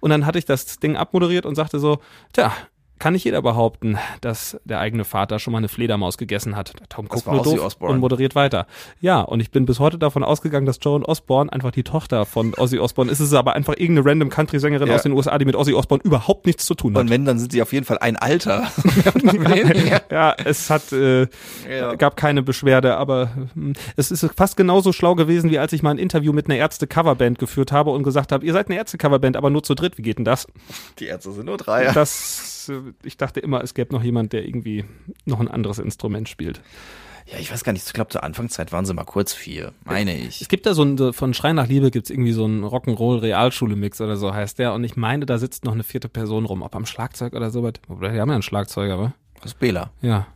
Und 0.00 0.10
dann 0.10 0.26
hatte 0.26 0.38
ich 0.38 0.44
das 0.44 0.78
Ding 0.78 0.96
abmoderiert 0.96 1.46
und 1.46 1.54
sagte 1.54 1.78
so, 1.78 2.00
tja, 2.32 2.52
kann 2.98 3.12
nicht 3.12 3.24
jeder 3.24 3.42
behaupten, 3.42 3.98
dass 4.20 4.58
der 4.64 4.80
eigene 4.80 5.04
Vater 5.04 5.38
schon 5.38 5.52
mal 5.52 5.58
eine 5.58 5.68
Fledermaus 5.68 6.18
gegessen 6.18 6.56
hat. 6.56 6.72
Tom 6.88 7.08
guckt 7.08 7.26
nur 7.26 7.42
doof 7.42 7.76
und 7.80 7.98
moderiert 8.00 8.34
weiter. 8.34 8.66
Ja, 9.00 9.20
und 9.20 9.40
ich 9.40 9.50
bin 9.50 9.66
bis 9.66 9.78
heute 9.80 9.98
davon 9.98 10.22
ausgegangen, 10.24 10.66
dass 10.66 10.78
Joan 10.82 11.04
Osborne 11.04 11.52
einfach 11.52 11.70
die 11.70 11.82
Tochter 11.84 12.26
von 12.26 12.54
Ozzy 12.54 12.78
Osbourne 12.78 13.10
ist. 13.10 13.20
Es 13.20 13.28
ist 13.28 13.34
aber 13.34 13.54
einfach 13.54 13.74
irgendeine 13.76 14.08
random 14.08 14.28
Country-Sängerin 14.30 14.88
Ja. 14.88 14.94
aus 14.94 15.02
den 15.02 15.12
USA, 15.12 15.38
die 15.38 15.44
mit 15.44 15.56
Ozzy 15.56 15.74
Osbourne 15.74 16.02
überhaupt 16.04 16.46
nichts 16.46 16.66
zu 16.66 16.74
tun 16.74 16.94
hat. 16.94 17.02
Und 17.02 17.10
wenn, 17.10 17.24
dann 17.24 17.38
sind 17.38 17.52
sie 17.52 17.62
auf 17.62 17.72
jeden 17.72 17.84
Fall 17.86 17.98
ein 17.98 18.16
Alter. 18.16 18.66
ja, 20.10 20.34
es 20.44 20.70
hat 20.70 20.92
äh, 20.92 21.26
Ja. 21.68 21.94
gab 21.94 22.16
keine 22.16 22.42
Beschwerde, 22.42 22.96
aber 22.96 23.30
hm, 23.54 23.72
es 23.96 24.10
ist 24.10 24.26
fast 24.36 24.56
genauso 24.56 24.92
schlau 24.92 25.14
gewesen, 25.14 25.50
wie 25.50 25.58
als 25.58 25.72
ich 25.72 25.82
mal 25.82 25.90
ein 25.90 25.98
Interview 25.98 26.32
mit 26.32 26.46
einer 26.46 26.56
Ärzte-Coverband 26.56 27.38
geführt 27.38 27.72
habe 27.72 27.90
und 27.90 28.02
gesagt 28.02 28.32
habe, 28.32 28.44
ihr 28.44 28.52
seid 28.52 28.66
eine 28.68 28.76
Ärzte-Coverband, 28.76 29.36
aber 29.36 29.50
nur 29.50 29.62
zu 29.62 29.74
dritt. 29.74 29.98
Wie 29.98 30.02
geht 30.02 30.18
denn 30.18 30.24
das? 30.24 30.46
Die 30.98 31.06
Ärzte 31.06 31.32
sind 31.32 31.46
nur 31.46 31.56
drei. 31.56 31.92
Das, 31.92 32.68
äh, 32.70 32.87
ich 33.02 33.16
dachte 33.16 33.40
immer, 33.40 33.62
es 33.62 33.74
gäbe 33.74 33.94
noch 33.94 34.02
jemand, 34.02 34.32
der 34.32 34.46
irgendwie 34.46 34.84
noch 35.24 35.40
ein 35.40 35.48
anderes 35.48 35.78
Instrument 35.78 36.28
spielt. 36.28 36.60
Ja, 37.30 37.38
ich 37.38 37.52
weiß 37.52 37.62
gar 37.62 37.72
nicht. 37.72 37.86
Ich 37.86 37.92
glaube, 37.92 38.08
zur 38.10 38.22
Anfangszeit 38.24 38.72
waren 38.72 38.86
sie 38.86 38.94
mal 38.94 39.04
kurz 39.04 39.34
vier, 39.34 39.72
meine 39.84 40.16
ich. 40.16 40.40
Es 40.40 40.48
gibt 40.48 40.64
da 40.64 40.72
so 40.72 40.82
ein, 40.82 41.12
von 41.12 41.34
Schrei 41.34 41.52
nach 41.52 41.66
Liebe 41.66 41.90
gibt's 41.90 42.08
irgendwie 42.08 42.32
so 42.32 42.44
einen 42.46 42.64
Rock'n'Roll-Realschule-Mix 42.64 44.00
oder 44.00 44.16
so 44.16 44.32
heißt 44.32 44.58
der 44.58 44.72
und 44.72 44.82
ich 44.84 44.96
meine, 44.96 45.26
da 45.26 45.36
sitzt 45.38 45.64
noch 45.64 45.72
eine 45.74 45.82
vierte 45.84 46.08
Person 46.08 46.46
rum, 46.46 46.62
ob 46.62 46.74
am 46.74 46.86
Schlagzeug 46.86 47.34
oder 47.34 47.50
so 47.50 47.62
was. 47.62 47.74
Oder 47.88 48.12
die 48.12 48.20
haben 48.20 48.28
ja 48.28 48.34
einen 48.34 48.42
Schlagzeuger, 48.42 48.94
aber 48.94 49.12
Das 49.42 49.52
ist 49.52 49.58
Bela. 49.58 49.90
ja. 50.00 50.26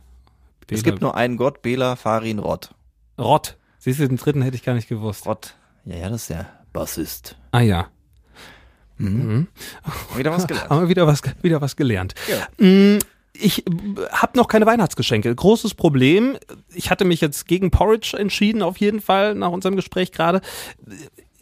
Es 0.69 0.83
gibt 0.83 1.01
nur 1.01 1.15
einen 1.15 1.37
Gott, 1.37 1.61
Bela, 1.61 1.95
Farin, 1.95 2.39
Rott. 2.39 2.73
Rott. 3.19 3.57
Siehst 3.79 3.99
du, 3.99 4.07
den 4.07 4.17
dritten 4.17 4.41
hätte 4.41 4.55
ich 4.55 4.63
gar 4.63 4.73
nicht 4.73 4.87
gewusst. 4.87 5.25
Rott. 5.27 5.55
Ja, 5.85 5.97
ja, 5.97 6.09
das 6.09 6.21
ist 6.21 6.29
der 6.29 6.47
Bassist. 6.71 7.37
Ah 7.51 7.59
ja. 7.59 7.89
Wieder 8.97 10.31
was 10.31 10.47
gelernt. 10.47 10.69
Haben 10.69 10.81
wir 10.81 10.89
wieder 10.89 11.07
was, 11.07 11.21
wieder 11.41 11.61
was 11.61 11.75
gelernt. 11.75 12.13
Ja. 12.29 12.65
Mm, 12.65 12.99
Ich 13.33 13.63
habe 14.11 14.37
noch 14.37 14.47
keine 14.47 14.65
Weihnachtsgeschenke. 14.67 15.33
Großes 15.33 15.73
Problem. 15.73 16.37
Ich 16.73 16.91
hatte 16.91 17.03
mich 17.03 17.19
jetzt 17.19 17.47
gegen 17.47 17.71
Porridge 17.71 18.15
entschieden, 18.17 18.61
auf 18.61 18.77
jeden 18.77 19.01
Fall, 19.01 19.33
nach 19.33 19.49
unserem 19.49 19.75
Gespräch 19.75 20.11
gerade. 20.11 20.41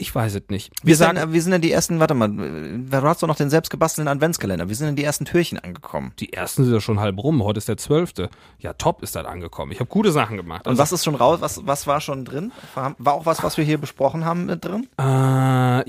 Ich 0.01 0.15
weiß 0.15 0.33
es 0.33 0.41
nicht. 0.49 0.73
Wir, 0.81 0.95
sagen, 0.95 1.15
äh, 1.17 1.31
wir 1.31 1.39
sind 1.43 1.51
denn 1.51 1.61
die 1.61 1.71
ersten, 1.71 1.99
warte 1.99 2.15
mal, 2.15 2.27
du 2.27 3.01
hast 3.03 3.21
doch 3.21 3.27
noch 3.27 3.35
den 3.35 3.51
selbstgebastelten 3.51 4.07
Adventskalender. 4.07 4.67
Wir 4.67 4.75
sind 4.75 4.87
in 4.87 4.95
die 4.95 5.03
ersten 5.03 5.25
Türchen 5.25 5.59
angekommen. 5.59 6.11
die 6.19 6.33
ersten 6.33 6.63
sind 6.63 6.73
ja 6.73 6.81
schon 6.81 6.99
halb 6.99 7.19
rum. 7.19 7.43
Heute 7.43 7.59
ist 7.59 7.67
der 7.67 7.77
zwölfte. 7.77 8.31
Ja, 8.57 8.73
top 8.73 9.03
ist 9.03 9.15
das 9.15 9.27
angekommen. 9.27 9.71
Ich 9.71 9.79
habe 9.79 9.89
gute 9.89 10.11
Sachen 10.11 10.37
gemacht. 10.37 10.67
Und 10.67 10.79
was 10.79 10.91
ist 10.91 11.05
schon 11.05 11.13
raus? 11.13 11.39
Was, 11.41 11.67
was 11.67 11.85
war 11.85 12.01
schon 12.01 12.25
drin? 12.25 12.51
War 12.73 13.13
auch 13.13 13.27
was, 13.27 13.43
was 13.43 13.57
wir 13.57 13.63
hier 13.63 13.77
besprochen 13.77 14.25
haben 14.25 14.47
mit 14.47 14.65
drin? 14.65 14.87
Äh, 14.99 15.03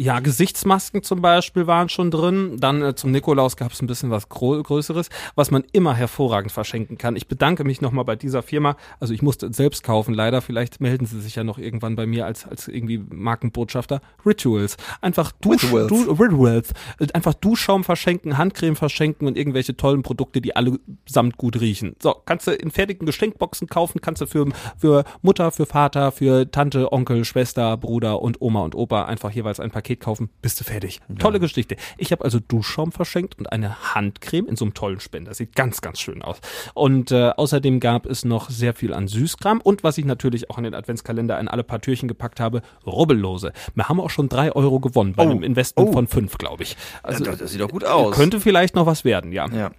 ja, 0.03 0.21
Gesichtsmasken 0.21 1.03
zum 1.03 1.23
Beispiel 1.23 1.67
waren 1.67 1.89
schon 1.89 2.11
drin. 2.11 2.59
Dann 2.59 2.83
äh, 2.83 2.95
zum 2.95 3.13
Nikolaus 3.13 3.57
gab 3.57 3.73
es 3.73 3.81
ein 3.81 3.87
bisschen 3.87 4.11
was 4.11 4.29
Größeres, 4.29 5.09
was 5.37 5.51
man 5.51 5.65
immer 5.73 5.95
hervorragend 5.95 6.53
verschenken 6.53 6.99
kann. 6.99 7.17
Ich 7.17 7.29
bedanke 7.29 7.65
mich 7.65 7.81
nochmal 7.81 8.05
bei 8.05 8.17
dieser 8.17 8.43
Firma. 8.43 8.77
Also 9.01 9.15
ich 9.15 9.23
musste 9.23 9.51
selbst 9.55 9.83
kaufen, 9.85 10.13
leider. 10.13 10.43
Vielleicht 10.43 10.83
melden 10.83 11.07
sie 11.07 11.19
sich 11.23 11.37
ja 11.37 11.45
noch 11.45 11.57
irgendwann 11.57 11.97
bei 11.97 12.05
mir 12.05 12.27
als, 12.27 12.47
als 12.47 12.69
irgendwie 12.69 12.99
Markenbotschafter. 12.99 14.02
Rituals. 14.25 14.77
Einfach 15.01 15.33
Dusch, 15.33 15.65
Rituals. 15.65 15.89
Du, 15.89 16.13
Rituals. 16.13 16.73
Einfach 17.13 17.35
Duschschaum 17.35 17.85
verschenken, 17.85 18.39
Handcreme 18.39 18.77
verschenken 18.77 19.27
und 19.27 19.37
irgendwelche 19.37 19.77
tollen 19.77 20.03
Produkte, 20.03 20.41
die 20.41 20.55
allesamt 20.57 21.37
gut 21.37 21.61
riechen. 21.61 21.97
So, 22.01 22.15
kannst 22.25 22.47
du 22.47 22.53
in 22.53 22.71
fertigen 22.71 23.07
Geschenkboxen 23.07 23.69
kaufen, 23.69 24.01
kannst 24.01 24.23
du 24.23 24.27
für, 24.27 24.47
für 24.77 25.05
Mutter, 25.23 25.51
für 25.51 25.67
Vater, 25.67 26.13
für 26.13 26.51
Tante, 26.51 26.93
Onkel, 26.93 27.25
Schwester, 27.25 27.77
Bruder 27.77 28.23
und 28.23 28.41
Oma 28.41 28.61
und 28.61 28.75
Opa 28.75 29.05
einfach 29.05 29.31
jeweils 29.31 29.61
ein 29.61 29.71
Paket 29.71 30.01
kaufen, 30.01 30.31
bist 30.41 30.61
du 30.61 30.65
fertig. 30.65 31.01
Tolle 31.19 31.41
Geschichte. 31.41 31.77
Ich 31.99 32.13
habe 32.13 32.25
also 32.25 32.39
Duschschaum 32.41 32.93
verschenkt 32.93 33.39
und 33.39 33.51
eine 33.51 33.95
Handcreme 33.95 34.47
in 34.47 34.57
so 34.57 34.65
einem 34.65 34.75
tollen 34.75 35.01
Spender. 35.01 35.35
Sieht 35.35 35.55
ganz, 35.55 35.81
ganz 35.81 36.01
schön 36.01 36.23
aus. 36.23 36.39
Und 36.75 37.11
äh, 37.11 37.31
außerdem 37.31 37.81
gab 37.81 38.07
es 38.07 38.25
noch 38.25 38.51
sehr 38.51 38.75
viel 38.75 38.95
an 38.95 39.09
Süßkram 39.09 39.61
und 39.61 39.83
was 39.83 39.99
ich 39.99 40.05
natürlich 40.05 40.51
auch 40.51 40.59
in 40.59 40.65
den 40.65 40.75
Adventskalender 40.75 41.39
in 41.39 41.49
alle 41.49 41.65
paar 41.65 41.81
Türchen 41.81 42.09
gepackt 42.09 42.41
habe, 42.41 42.63
Rubbellose. 42.87 43.53
Wir 43.75 43.89
haben 43.93 44.01
auch 44.01 44.11
schon 44.11 44.29
drei 44.29 44.53
Euro 44.53 44.81
gewonnen 44.81 45.13
bei 45.15 45.25
Oh. 45.25 45.31
einem 45.31 45.43
Investment 45.43 45.89
Oh. 45.91 45.93
von 45.93 46.07
fünf, 46.09 46.39
glaube 46.39 46.63
ich. 46.65 46.77
Also 47.03 47.23
das, 47.25 47.39
das 47.39 47.53
sieht 47.53 47.61
doch 47.61 47.69
gut 47.71 47.85
aus. 47.85 48.15
könnte 48.15 48.41
vielleicht 48.41 48.75
noch 48.75 48.87
was 48.87 49.05
werden, 49.05 49.33
ja. 49.33 49.47
ja. 49.49 49.71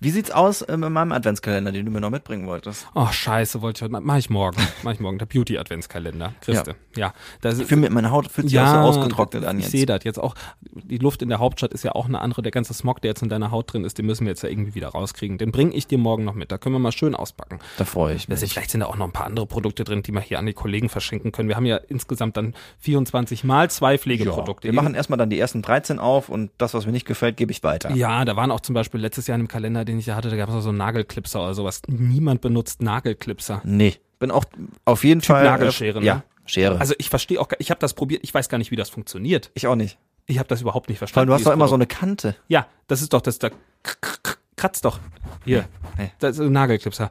Wie 0.00 0.10
sieht's 0.10 0.30
aus 0.30 0.64
ähm, 0.68 0.82
in 0.84 0.92
meinem 0.92 1.12
Adventskalender, 1.12 1.72
den 1.72 1.86
du 1.86 1.90
mir 1.92 2.00
noch 2.00 2.10
mitbringen 2.10 2.46
wolltest? 2.46 2.86
Oh, 2.94 3.06
scheiße, 3.10 3.62
wollte 3.62 3.78
ich 3.78 3.82
heute, 3.92 4.00
mach 4.04 4.16
ich 4.18 4.30
morgen, 4.30 4.56
mach 4.82 4.92
ich 4.92 5.00
morgen, 5.00 5.18
der 5.18 5.26
Beauty-Adventskalender, 5.26 6.34
Christe. 6.40 6.76
Ja, 6.96 7.12
das 7.40 7.58
Ich 7.58 7.66
finde, 7.66 7.88
meine 7.90 8.10
Haut 8.10 8.30
fühlt 8.30 8.48
sich 8.50 8.60
auch 8.60 8.66
so 8.68 8.76
ausgetrocknet 8.76 9.44
an 9.44 9.58
ich 9.58 9.68
sehe 9.68 9.86
das 9.86 10.04
jetzt 10.04 10.18
auch. 10.18 10.34
Die 10.72 10.98
Luft 10.98 11.22
in 11.22 11.28
der 11.28 11.38
Hauptstadt 11.38 11.72
ist 11.72 11.82
ja 11.84 11.92
auch 11.94 12.06
eine 12.06 12.20
andere. 12.20 12.42
Der 12.42 12.52
ganze 12.52 12.74
Smog, 12.74 13.00
der 13.00 13.10
jetzt 13.10 13.22
in 13.22 13.28
deiner 13.28 13.50
Haut 13.50 13.72
drin 13.72 13.84
ist, 13.84 13.96
den 13.98 14.06
müssen 14.06 14.24
wir 14.26 14.30
jetzt 14.32 14.42
ja 14.42 14.48
irgendwie 14.48 14.74
wieder 14.74 14.88
rauskriegen. 14.88 15.38
Den 15.38 15.52
bringe 15.52 15.74
ich 15.74 15.86
dir 15.86 15.98
morgen 15.98 16.24
noch 16.24 16.34
mit. 16.34 16.52
Da 16.52 16.58
können 16.58 16.74
wir 16.74 16.78
mal 16.80 16.92
schön 16.92 17.14
auspacken. 17.14 17.58
Da 17.78 17.84
freue 17.84 18.14
ich 18.14 18.28
mich. 18.28 18.38
vielleicht 18.40 18.70
sind 18.70 18.80
da 18.80 18.86
auch 18.86 18.96
noch 18.96 19.06
ein 19.06 19.12
paar 19.12 19.26
andere 19.26 19.46
Produkte 19.46 19.84
drin, 19.84 20.02
die 20.02 20.12
wir 20.12 20.20
hier 20.20 20.38
an 20.38 20.46
die 20.46 20.52
Kollegen 20.52 20.88
verschenken 20.88 21.32
können. 21.32 21.48
Wir 21.48 21.56
haben 21.56 21.66
ja 21.66 21.76
insgesamt 21.76 22.36
dann 22.36 22.54
24 22.80 23.44
mal 23.44 23.51
zwei 23.68 23.98
Pflegeprodukte. 23.98 24.66
Wir 24.68 24.72
machen 24.74 24.94
erstmal 24.94 25.16
dann 25.18 25.30
die 25.30 25.38
ersten 25.38 25.62
13 25.62 25.98
auf 25.98 26.28
und 26.28 26.50
das, 26.58 26.74
was 26.74 26.86
mir 26.86 26.92
nicht 26.92 27.06
gefällt, 27.06 27.36
gebe 27.36 27.52
ich 27.52 27.62
weiter. 27.62 27.90
ja, 27.92 28.24
da 28.24 28.36
waren 28.36 28.50
auch 28.50 28.60
zum 28.60 28.74
Beispiel 28.74 29.00
letztes 29.00 29.26
Jahr 29.26 29.34
in 29.36 29.42
einem 29.42 29.48
Kalender, 29.48 29.84
den 29.84 29.98
ich 29.98 30.06
ja 30.06 30.14
hatte, 30.16 30.30
da 30.30 30.36
gab 30.36 30.48
es 30.48 30.54
auch 30.54 30.60
so 30.60 30.68
einen 30.70 30.78
Nagelclipser 30.78 31.40
oder 31.42 31.54
sowas. 31.54 31.82
Niemand 31.88 32.40
benutzt 32.40 32.82
Nagelclipser. 32.82 33.60
Nee. 33.64 33.96
Bin 34.18 34.30
auch 34.30 34.44
auf 34.84 35.04
jeden 35.04 35.20
Fall. 35.20 35.44
Nagelschere, 35.44 35.98
äh, 35.98 36.00
ne? 36.00 36.06
Ja, 36.06 36.22
Schere. 36.46 36.78
Also 36.80 36.94
ich 36.98 37.08
verstehe 37.10 37.40
auch, 37.40 37.48
gar- 37.48 37.60
ich 37.60 37.70
habe 37.70 37.80
das 37.80 37.94
probiert, 37.94 38.22
ich 38.24 38.32
weiß 38.34 38.48
gar 38.48 38.58
nicht, 38.58 38.70
wie 38.70 38.76
das 38.76 38.90
funktioniert. 38.90 39.50
ich 39.54 39.66
auch 39.66 39.76
nicht. 39.76 39.98
Ich 40.26 40.38
habe 40.38 40.48
das 40.48 40.60
überhaupt 40.60 40.88
nicht 40.88 40.96
Weil 41.00 41.08
verstanden. 41.08 41.28
du 41.28 41.34
hast 41.34 41.46
doch 41.46 41.52
immer 41.52 41.66
so 41.68 41.74
eine 41.74 41.86
Kante. 41.86 42.36
Ja, 42.48 42.66
das 42.86 43.02
ist 43.02 43.12
doch 43.12 43.20
das 43.20 43.38
da 43.40 43.50
kratzt 44.56 44.84
doch. 44.84 45.00
Hier. 45.44 45.64
Nee. 45.98 46.12
Das 46.20 46.38
ist 46.38 46.40
ein 46.46 46.52
Nagelclipser. 46.52 47.10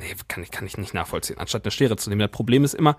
Nee, 0.00 0.16
kann 0.26 0.42
ich 0.42 0.50
kann 0.50 0.66
ich 0.66 0.76
nicht 0.78 0.94
nachvollziehen, 0.94 1.38
anstatt 1.38 1.64
eine 1.64 1.70
Schere 1.70 1.96
zu 1.96 2.10
nehmen. 2.10 2.20
Das 2.20 2.30
Problem 2.32 2.64
ist 2.64 2.74
immer, 2.74 2.96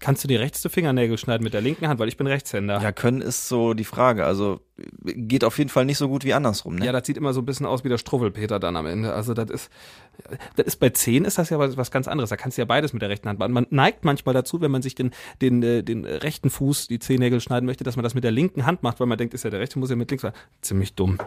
kannst 0.00 0.22
du 0.24 0.28
die 0.28 0.36
rechte 0.36 0.70
Fingernägel 0.70 1.18
schneiden 1.18 1.44
mit 1.44 1.54
der 1.54 1.60
linken 1.60 1.88
Hand, 1.88 1.98
weil 1.98 2.08
ich 2.08 2.16
bin 2.16 2.26
Rechtshänder. 2.26 2.80
Ja, 2.80 2.92
können 2.92 3.20
ist 3.20 3.48
so 3.48 3.74
die 3.74 3.84
Frage. 3.84 4.24
Also 4.24 4.60
geht 5.04 5.44
auf 5.44 5.58
jeden 5.58 5.70
Fall 5.70 5.84
nicht 5.84 5.98
so 5.98 6.08
gut 6.08 6.24
wie 6.24 6.34
andersrum, 6.34 6.76
ne? 6.76 6.86
Ja, 6.86 6.92
das 6.92 7.06
sieht 7.06 7.16
immer 7.16 7.32
so 7.32 7.40
ein 7.40 7.46
bisschen 7.46 7.66
aus 7.66 7.84
wie 7.84 7.88
der 7.88 7.98
Struwwelpeter 7.98 8.60
dann 8.60 8.76
am 8.76 8.86
Ende. 8.86 9.12
Also 9.12 9.34
das 9.34 9.50
ist, 9.50 9.70
das 10.56 10.66
ist 10.66 10.76
bei 10.76 10.90
Zehen 10.90 11.24
ist 11.24 11.38
das 11.38 11.50
ja 11.50 11.58
was, 11.58 11.76
was 11.76 11.90
ganz 11.90 12.06
anderes. 12.06 12.30
Da 12.30 12.36
kannst 12.36 12.56
du 12.56 12.62
ja 12.62 12.66
beides 12.66 12.92
mit 12.92 13.02
der 13.02 13.08
rechten 13.08 13.28
Hand 13.28 13.38
machen. 13.38 13.52
Man 13.52 13.66
neigt 13.70 14.04
manchmal 14.04 14.34
dazu, 14.34 14.60
wenn 14.60 14.70
man 14.70 14.82
sich 14.82 14.94
den, 14.94 15.10
den, 15.42 15.62
äh, 15.62 15.82
den 15.82 16.04
rechten 16.04 16.50
Fuß, 16.50 16.86
die 16.86 17.00
Zehennägel 17.00 17.40
schneiden 17.40 17.66
möchte, 17.66 17.84
dass 17.84 17.96
man 17.96 18.04
das 18.04 18.14
mit 18.14 18.24
der 18.24 18.30
linken 18.30 18.66
Hand 18.66 18.82
macht, 18.82 19.00
weil 19.00 19.06
man 19.06 19.18
denkt, 19.18 19.34
ist 19.34 19.44
ja 19.44 19.50
der 19.50 19.60
rechte, 19.60 19.78
muss 19.78 19.90
ja 19.90 19.96
mit 19.96 20.10
links 20.10 20.22
sein. 20.22 20.32
Ziemlich 20.62 20.94
dumm. 20.94 21.18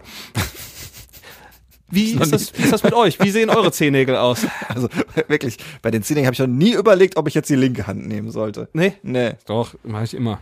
Wie 1.92 2.12
ist, 2.14 2.32
das, 2.34 2.58
wie 2.58 2.64
ist 2.64 2.72
das 2.74 2.84
mit 2.84 2.94
euch? 2.94 3.20
Wie 3.20 3.30
sehen 3.32 3.50
eure 3.50 3.72
Zehennägel 3.72 4.16
aus? 4.16 4.46
Also 4.70 4.88
wirklich, 5.28 5.58
bei 5.82 5.92
den 5.92 6.04
Zähnen 6.04 6.26
habe 6.26 6.34
ich 6.34 6.40
noch 6.40 6.48
nie 6.48 6.74
überlegt, 6.74 7.18
ob 7.18 7.28
ich 7.28 7.34
jetzt 7.34 7.50
die 7.50 7.56
linke 7.56 7.88
Hand 7.88 8.08
nehmen 8.08 8.32
sollte. 8.32 8.70
Nee? 8.74 8.94
Nee. 9.04 9.34
Doch, 9.46 9.76
mache 9.84 10.06
ich 10.06 10.14
immer. 10.14 10.40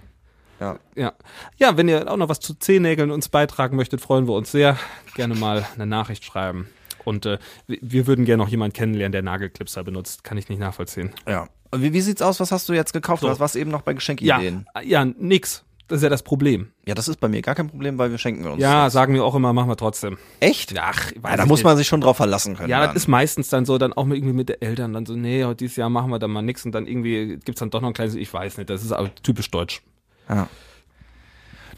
Ja. 0.60 0.78
Ja. 0.96 1.14
Ja, 1.58 1.78
wenn 1.78 1.88
ihr 1.88 2.12
auch 2.12 2.18
noch 2.18 2.30
was 2.30 2.40
zu 2.40 2.54
Zehennägeln 2.54 3.12
uns 3.12 3.30
beitragen 3.30 3.76
möchtet, 3.78 4.02
freuen 4.02 4.28
wir 4.28 4.34
uns 4.34 4.52
sehr. 4.52 4.78
Gerne 5.16 5.36
mal 5.36 5.66
eine 5.76 5.86
Nachricht 5.86 6.24
schreiben. 6.26 6.68
Und 7.06 7.26
äh, 7.26 7.40
wir- 7.68 8.08
würden 8.08 8.26
gerne 8.26 8.44
noch 8.44 8.50
jemanden 8.50 8.74
kennenlernen, 8.74 9.14
der 9.14 9.22
Nagelclipser 9.22 9.84
benutzt. 9.84 10.24
Kann 10.24 10.38
ich 10.38 10.50
nicht 10.50 10.60
nachvollziehen. 10.60 11.12
Ja. 11.28 11.48
Und 11.72 11.82
wie, 11.82 11.94
wie 11.94 12.02
sieht's 12.02 12.22
aus? 12.22 12.40
Was 12.40 12.52
hast 12.52 12.68
du 12.68 12.74
jetzt 12.74 12.94
gekauft? 12.94 13.22
So. 13.22 13.28
Du 13.28 13.32
hast 13.32 13.40
was 13.40 13.56
eben 13.56 13.72
noch 13.72 13.82
bei 13.84 13.92
Ja, 13.92 13.96
Geschenkideen. 13.96 14.66
ja, 14.84 15.06
nix. 15.06 15.64
Das 15.90 15.98
ist 15.98 16.04
ja 16.04 16.10
das 16.10 16.22
Problem. 16.22 16.70
Ja. 16.86 16.94
das 16.94 17.08
ist 17.08 17.20
bei 17.20 17.28
mir 17.28 17.42
gar 17.42 17.56
kein 17.56 17.68
Problem, 17.68 17.98
weil 17.98 18.12
wir 18.12 18.20
schenken 18.20 18.46
uns. 18.46 18.62
Ja, 18.62 18.86
das. 18.86 18.94
sagen 18.94 19.14
wir 19.16 19.26
auch 19.26 19.34
immer, 19.36 19.54
machen 19.54 19.70
wir 19.70 19.76
trotzdem. 19.76 20.18
Echt? 20.40 20.78
Ach, 20.80 21.12
Ja, 21.24 21.36
da 21.36 21.46
muss 21.48 21.64
man 21.64 21.76
sich 21.78 21.88
schon 21.88 22.00
drauf 22.00 22.18
verlassen 22.18 22.56
können. 22.56 22.70
Ja, 22.70 22.80
dann. 22.80 22.90
das 22.94 23.04
ist 23.04 23.08
meistens 23.08 23.50
dann 23.50 23.66
so, 23.66 23.78
dann 23.80 23.92
auch 23.94 24.06
mit, 24.06 24.18
irgendwie 24.18 24.36
mit 24.36 24.50
den 24.50 24.62
Eltern 24.62 24.94
dann 24.94 25.06
so, 25.06 25.16
nee, 25.16 25.44
heute 25.44 25.58
dieses 25.58 25.76
Jahr 25.78 25.90
machen 25.90 26.12
wir 26.12 26.20
dann 26.20 26.32
mal 26.32 26.44
nix 26.44 26.64
und 26.64 26.74
dann 26.74 26.86
irgendwie 26.86 27.40
gibt's 27.44 27.60
dann 27.60 27.72
doch 27.72 27.82
noch 27.82 27.90
ein 27.90 27.94
kleines, 27.94 28.14
ich 28.16 28.32
weiß 28.32 28.58
nicht, 28.58 28.70
das 28.70 28.84
ist 28.84 28.92
aber 28.92 29.14
typisch 29.16 29.50
deutsch. 29.50 29.82
Ja. 30.30 30.48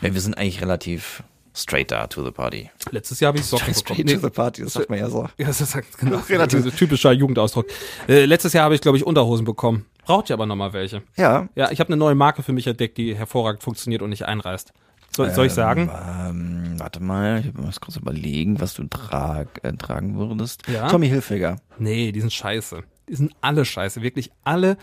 Nee, 0.01 0.13
wir 0.13 0.21
sind 0.21 0.37
eigentlich 0.37 0.61
relativ 0.61 1.23
straight 1.53 1.91
da 1.91 2.07
to 2.07 2.23
the 2.23 2.31
party. 2.31 2.69
Letztes 2.91 3.19
Jahr 3.19 3.29
habe 3.29 3.39
ich 3.39 3.45
Socken 3.45 3.73
bekommen. 3.73 4.01
Nee, 4.05 4.17
party, 4.29 4.63
das 4.63 4.73
sagt 4.73 4.89
man 4.89 4.99
ja 4.99 5.09
so. 5.09 5.27
Ja, 5.37 5.47
das 5.47 5.61
ist 5.61 5.77
genau. 5.97 6.17
Relativ. 6.29 6.59
Relativ. 6.59 6.75
Typischer 6.75 7.11
Jugendausdruck. 7.11 7.67
Äh, 8.07 8.25
letztes 8.25 8.53
Jahr 8.53 8.65
habe 8.65 8.75
ich, 8.75 8.81
glaube 8.81 8.97
ich, 8.97 9.05
Unterhosen 9.05 9.45
bekommen. 9.45 9.85
Braucht 10.05 10.29
ihr 10.29 10.33
aber 10.33 10.45
noch 10.45 10.55
mal 10.55 10.73
welche. 10.73 11.03
Ja. 11.15 11.47
Ja, 11.55 11.71
ich 11.71 11.79
habe 11.79 11.89
eine 11.89 11.97
neue 11.97 12.15
Marke 12.15 12.43
für 12.43 12.53
mich 12.53 12.67
entdeckt, 12.67 12.97
die 12.97 13.15
hervorragend 13.15 13.63
funktioniert 13.63 14.01
und 14.01 14.09
nicht 14.09 14.25
einreißt. 14.25 14.73
Soll, 15.15 15.29
soll 15.31 15.45
ich 15.47 15.53
sagen? 15.53 15.89
Ähm, 16.29 16.75
warte 16.77 17.01
mal, 17.03 17.41
ich 17.45 17.53
muss 17.53 17.81
kurz 17.81 17.97
überlegen, 17.97 18.61
was 18.61 18.73
du 18.75 18.85
trag, 18.85 19.59
äh, 19.63 19.73
tragen 19.73 20.17
würdest. 20.17 20.67
Ja? 20.69 20.87
Tommy 20.87 21.09
Hilfiger. 21.09 21.57
Nee, 21.77 22.11
die 22.13 22.21
sind 22.21 22.31
scheiße. 22.31 22.81
Die 23.09 23.15
sind 23.15 23.33
alle 23.41 23.65
scheiße. 23.65 24.01
Wirklich 24.01 24.31
alle 24.45 24.77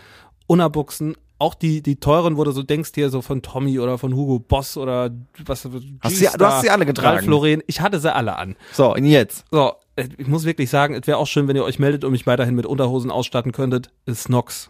Unabuchsen. 0.47 1.15
Auch 1.41 1.53
die, 1.55 1.81
die 1.81 1.95
teuren, 2.01 2.35
wo 2.37 2.43
du 2.43 2.51
so 2.51 2.63
denkst, 2.63 2.91
hier 2.93 3.09
so 3.09 3.21
von 3.21 3.41
Tommy 3.41 3.79
oder 3.79 3.97
von 3.97 4.13
Hugo 4.13 4.39
Boss 4.39 4.75
oder 4.77 5.09
was. 5.45 5.65
Hast 6.01 6.15
sie- 6.17 6.27
du 6.37 6.45
hast 6.45 6.61
sie 6.61 6.69
alle 6.69 6.85
getragen? 6.85 7.27
Lauren. 7.27 7.63
Ich 7.65 7.79
hatte 7.81 7.99
sie 7.99 8.13
alle 8.13 8.35
an. 8.35 8.55
So, 8.73 8.93
und 8.93 9.05
jetzt? 9.05 9.45
So, 9.49 9.73
äh, 9.95 10.09
ich 10.17 10.27
muss 10.27 10.43
wirklich 10.43 10.69
sagen, 10.69 10.93
es 10.95 11.07
wäre 11.07 11.17
auch 11.17 11.27
schön, 11.27 11.47
wenn 11.47 11.55
ihr 11.55 11.63
euch 11.63 11.79
meldet 11.79 12.03
und 12.03 12.11
mich 12.11 12.27
weiterhin 12.27 12.55
mit 12.55 12.65
Unterhosen 12.65 13.09
ausstatten 13.09 13.51
könntet. 13.53 13.89
Ist 14.05 14.23
Snox. 14.23 14.69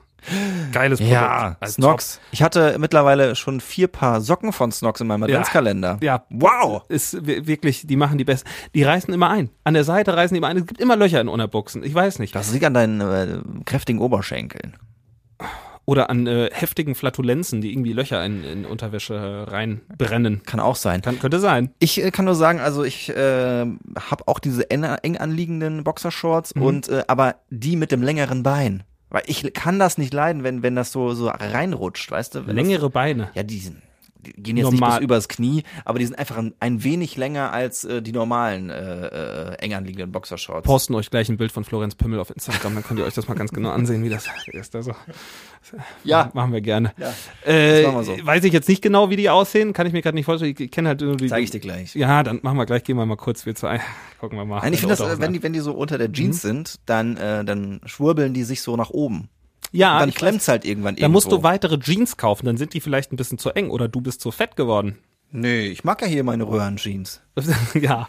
Geiles 0.72 1.00
Produkt. 1.00 1.58
Also 1.60 1.74
Snox. 1.74 2.20
Ich 2.32 2.42
hatte 2.44 2.78
mittlerweile 2.80 3.36
schon 3.36 3.60
vier 3.62 3.88
Paar 3.88 4.22
Socken 4.22 4.54
von 4.54 4.72
Snox 4.72 5.02
in 5.02 5.08
meinem 5.08 5.24
Adventskalender. 5.24 5.94
top. 5.94 6.04
Ja, 6.04 6.24
Wow. 6.30 6.84
ist 6.90 7.26
wi- 7.26 7.48
wirklich, 7.48 7.88
die 7.88 7.96
machen 7.96 8.18
die 8.18 8.26
besten. 8.26 8.50
Die 8.76 8.84
reißen 8.84 9.14
immer 9.14 9.30
ein. 9.30 9.50
An 9.64 9.74
der 9.74 9.84
Seite 9.84 10.16
reißen 10.16 10.34
die 10.34 10.40
immer 10.40 10.48
ein. 10.48 10.58
Es 10.58 10.66
gibt 10.66 10.80
immer 10.82 10.96
Löcher 10.96 11.22
in 11.22 11.28
Unterbuchsen. 11.28 11.84
Ich 11.84 11.94
weiß 11.94 12.20
nicht. 12.20 12.36
Das 12.36 12.52
liegt 12.54 12.66
an 12.66 12.74
deinen 12.74 13.02
äh, 13.02 13.40
kräftigen 13.66 14.00
Oberschenkeln. 14.00 14.76
Oder 15.86 16.12
an 16.12 16.28
äh, 16.28 16.50
heftigen 16.54 16.94
Flatulenzen, 16.94 17.62
die 17.62 17.72
irgendwie 17.72 17.94
Löcher 17.94 18.24
in, 18.24 18.44
in 18.44 18.66
Unterwäsche 18.66 19.48
reinbrennen. 19.50 20.44
Kann 20.44 20.60
auch 20.60 20.76
sein. 20.76 21.02
Kann, 21.02 21.18
könnte 21.18 21.40
sein. 21.40 21.72
Ich 21.80 22.04
äh, 22.04 22.12
kann 22.12 22.26
nur 22.26 22.36
sagen, 22.36 22.60
also 22.60 22.84
ich 22.84 23.10
äh, 23.10 23.16
habe 23.66 24.28
auch 24.28 24.38
diese 24.38 24.70
eng, 24.70 24.84
eng 24.84 25.18
anliegenden 25.18 25.84
Boxershorts 25.84 26.54
Mhm. 26.54 26.62
und 26.62 26.90
äh, 26.90 27.04
aber 27.08 27.38
die 27.50 27.76
mit 27.76 27.92
dem 27.92 28.04
längeren 28.04 28.44
Bein. 28.44 28.84
Weil 29.10 29.24
ich 29.26 29.54
kann 29.54 29.80
das 29.80 29.98
nicht 29.98 30.14
leiden, 30.14 30.44
wenn 30.44 30.62
wenn 30.64 30.76
das 30.76 30.92
so 30.92 31.14
so 31.14 31.30
reinrutscht, 31.30 32.12
weißt 32.12 32.36
du? 32.36 32.48
Wenn 32.48 32.56
Längere 32.56 32.90
Beine. 32.90 33.28
Das, 33.28 33.36
ja, 33.36 33.44
die 33.44 33.60
sind 33.60 33.82
die 34.20 34.34
gehen 34.34 34.58
jetzt 34.58 34.72
Normal. 34.72 34.90
nicht 34.90 35.00
bis 35.00 35.04
übers 35.06 35.28
Knie, 35.30 35.64
aber 35.86 36.00
die 36.00 36.06
sind 36.06 36.20
einfach 36.20 36.38
ein, 36.38 36.54
ein 36.60 36.84
wenig 36.84 37.16
länger 37.16 37.54
als 37.54 37.84
äh, 37.86 38.02
die 38.02 38.12
normalen 38.12 38.70
äh, 38.70 39.08
äh, 39.08 39.56
eng 39.60 39.74
anliegenden 39.74 40.12
Boxershorts. 40.12 40.66
Posten 40.66 40.94
euch 40.96 41.10
gleich 41.10 41.30
ein 41.30 41.38
Bild 41.38 41.52
von 41.52 41.64
Florenz 41.64 41.96
Pimmel 41.96 42.20
auf 42.20 42.30
Instagram, 42.30 42.76
dann 42.76 42.84
könnt 42.84 43.00
ihr 43.00 43.06
euch 43.06 43.14
das 43.14 43.28
mal 43.28 43.36
ganz 43.36 43.52
genau 43.52 43.70
ansehen, 43.70 44.04
wie 44.04 44.10
das 44.10 44.28
ist. 44.52 44.76
Also, 44.76 44.94
Ja, 46.04 46.32
machen 46.34 46.52
wir 46.54 46.62
gerne. 46.62 46.94
Ja, 46.98 47.14
Äh, 47.46 47.84
das 47.84 47.94
machen 47.94 48.08
wir 48.08 48.18
so. 48.18 48.26
Weiß 48.26 48.44
ich 48.44 48.54
jetzt 48.54 48.68
nicht 48.68 48.82
genau, 48.82 49.10
wie 49.10 49.16
die 49.16 49.30
aussehen, 49.30 49.74
kann 49.74 49.88
ich 49.88 49.94
mir 49.94 50.02
gerade 50.02 50.16
nicht 50.16 50.26
vorstellen. 50.26 50.56
Ich 50.58 50.72
kenne 50.72 50.90
halt 50.90 51.02
nur 51.02 51.16
die. 51.18 51.28
zeige 51.28 51.44
ich 51.44 51.52
dir 51.52 51.60
gleich. 51.60 51.96
Ja, 51.96 52.24
dann 52.24 52.40
machen 52.42 52.58
wir 52.58 52.66
gleich, 52.66 52.84
gehen 52.84 52.98
wir 52.98 53.06
mal 53.06 53.16
kurz 53.18 53.46
wir 53.46 53.56
zwei. 53.56 53.80
Gucken 54.20 54.38
wir 54.38 54.46
mal. 54.46 54.60
Nein, 54.60 54.74
ich 54.74 54.80
finde 54.82 54.96
das, 54.96 55.08
äh, 55.08 55.20
wenn 55.22 55.34
die, 55.34 55.44
wenn 55.44 55.54
die 55.54 55.60
so 55.60 55.74
unter 55.74 55.98
der 55.98 56.12
Jeans 56.12 56.42
sind, 56.42 56.76
dann, 56.86 57.16
äh, 57.18 57.46
dann 57.46 57.80
schwurbeln 57.86 58.34
die 58.34 58.44
sich 58.44 58.62
so 58.62 58.76
nach 58.76 58.90
oben. 58.90 59.30
Ja, 59.72 59.96
Und 59.96 60.00
dann 60.02 60.14
klemmt's 60.14 60.48
halt 60.48 60.66
irgendwann 60.66 60.96
Da 60.96 61.08
musst 61.10 61.28
du 61.28 61.32
irgendwo. 61.32 61.48
weitere 61.48 61.80
Jeans 61.80 62.18
kaufen, 62.18 62.46
dann 62.46 62.58
sind 62.58 62.74
die 62.74 62.82
vielleicht 62.82 63.12
ein 63.12 63.18
bisschen 63.18 63.38
zu 63.38 63.52
eng 63.52 63.70
oder 63.70 63.88
du 63.88 64.02
bist 64.02 64.22
zu 64.22 64.32
fett 64.32 64.56
geworden. 64.56 64.98
Nee, 65.32 65.68
ich 65.68 65.84
mag 65.84 66.02
ja 66.02 66.08
hier 66.08 66.24
meine 66.24 66.48
Röhrenjeans. 66.48 67.22
ja. 67.76 68.08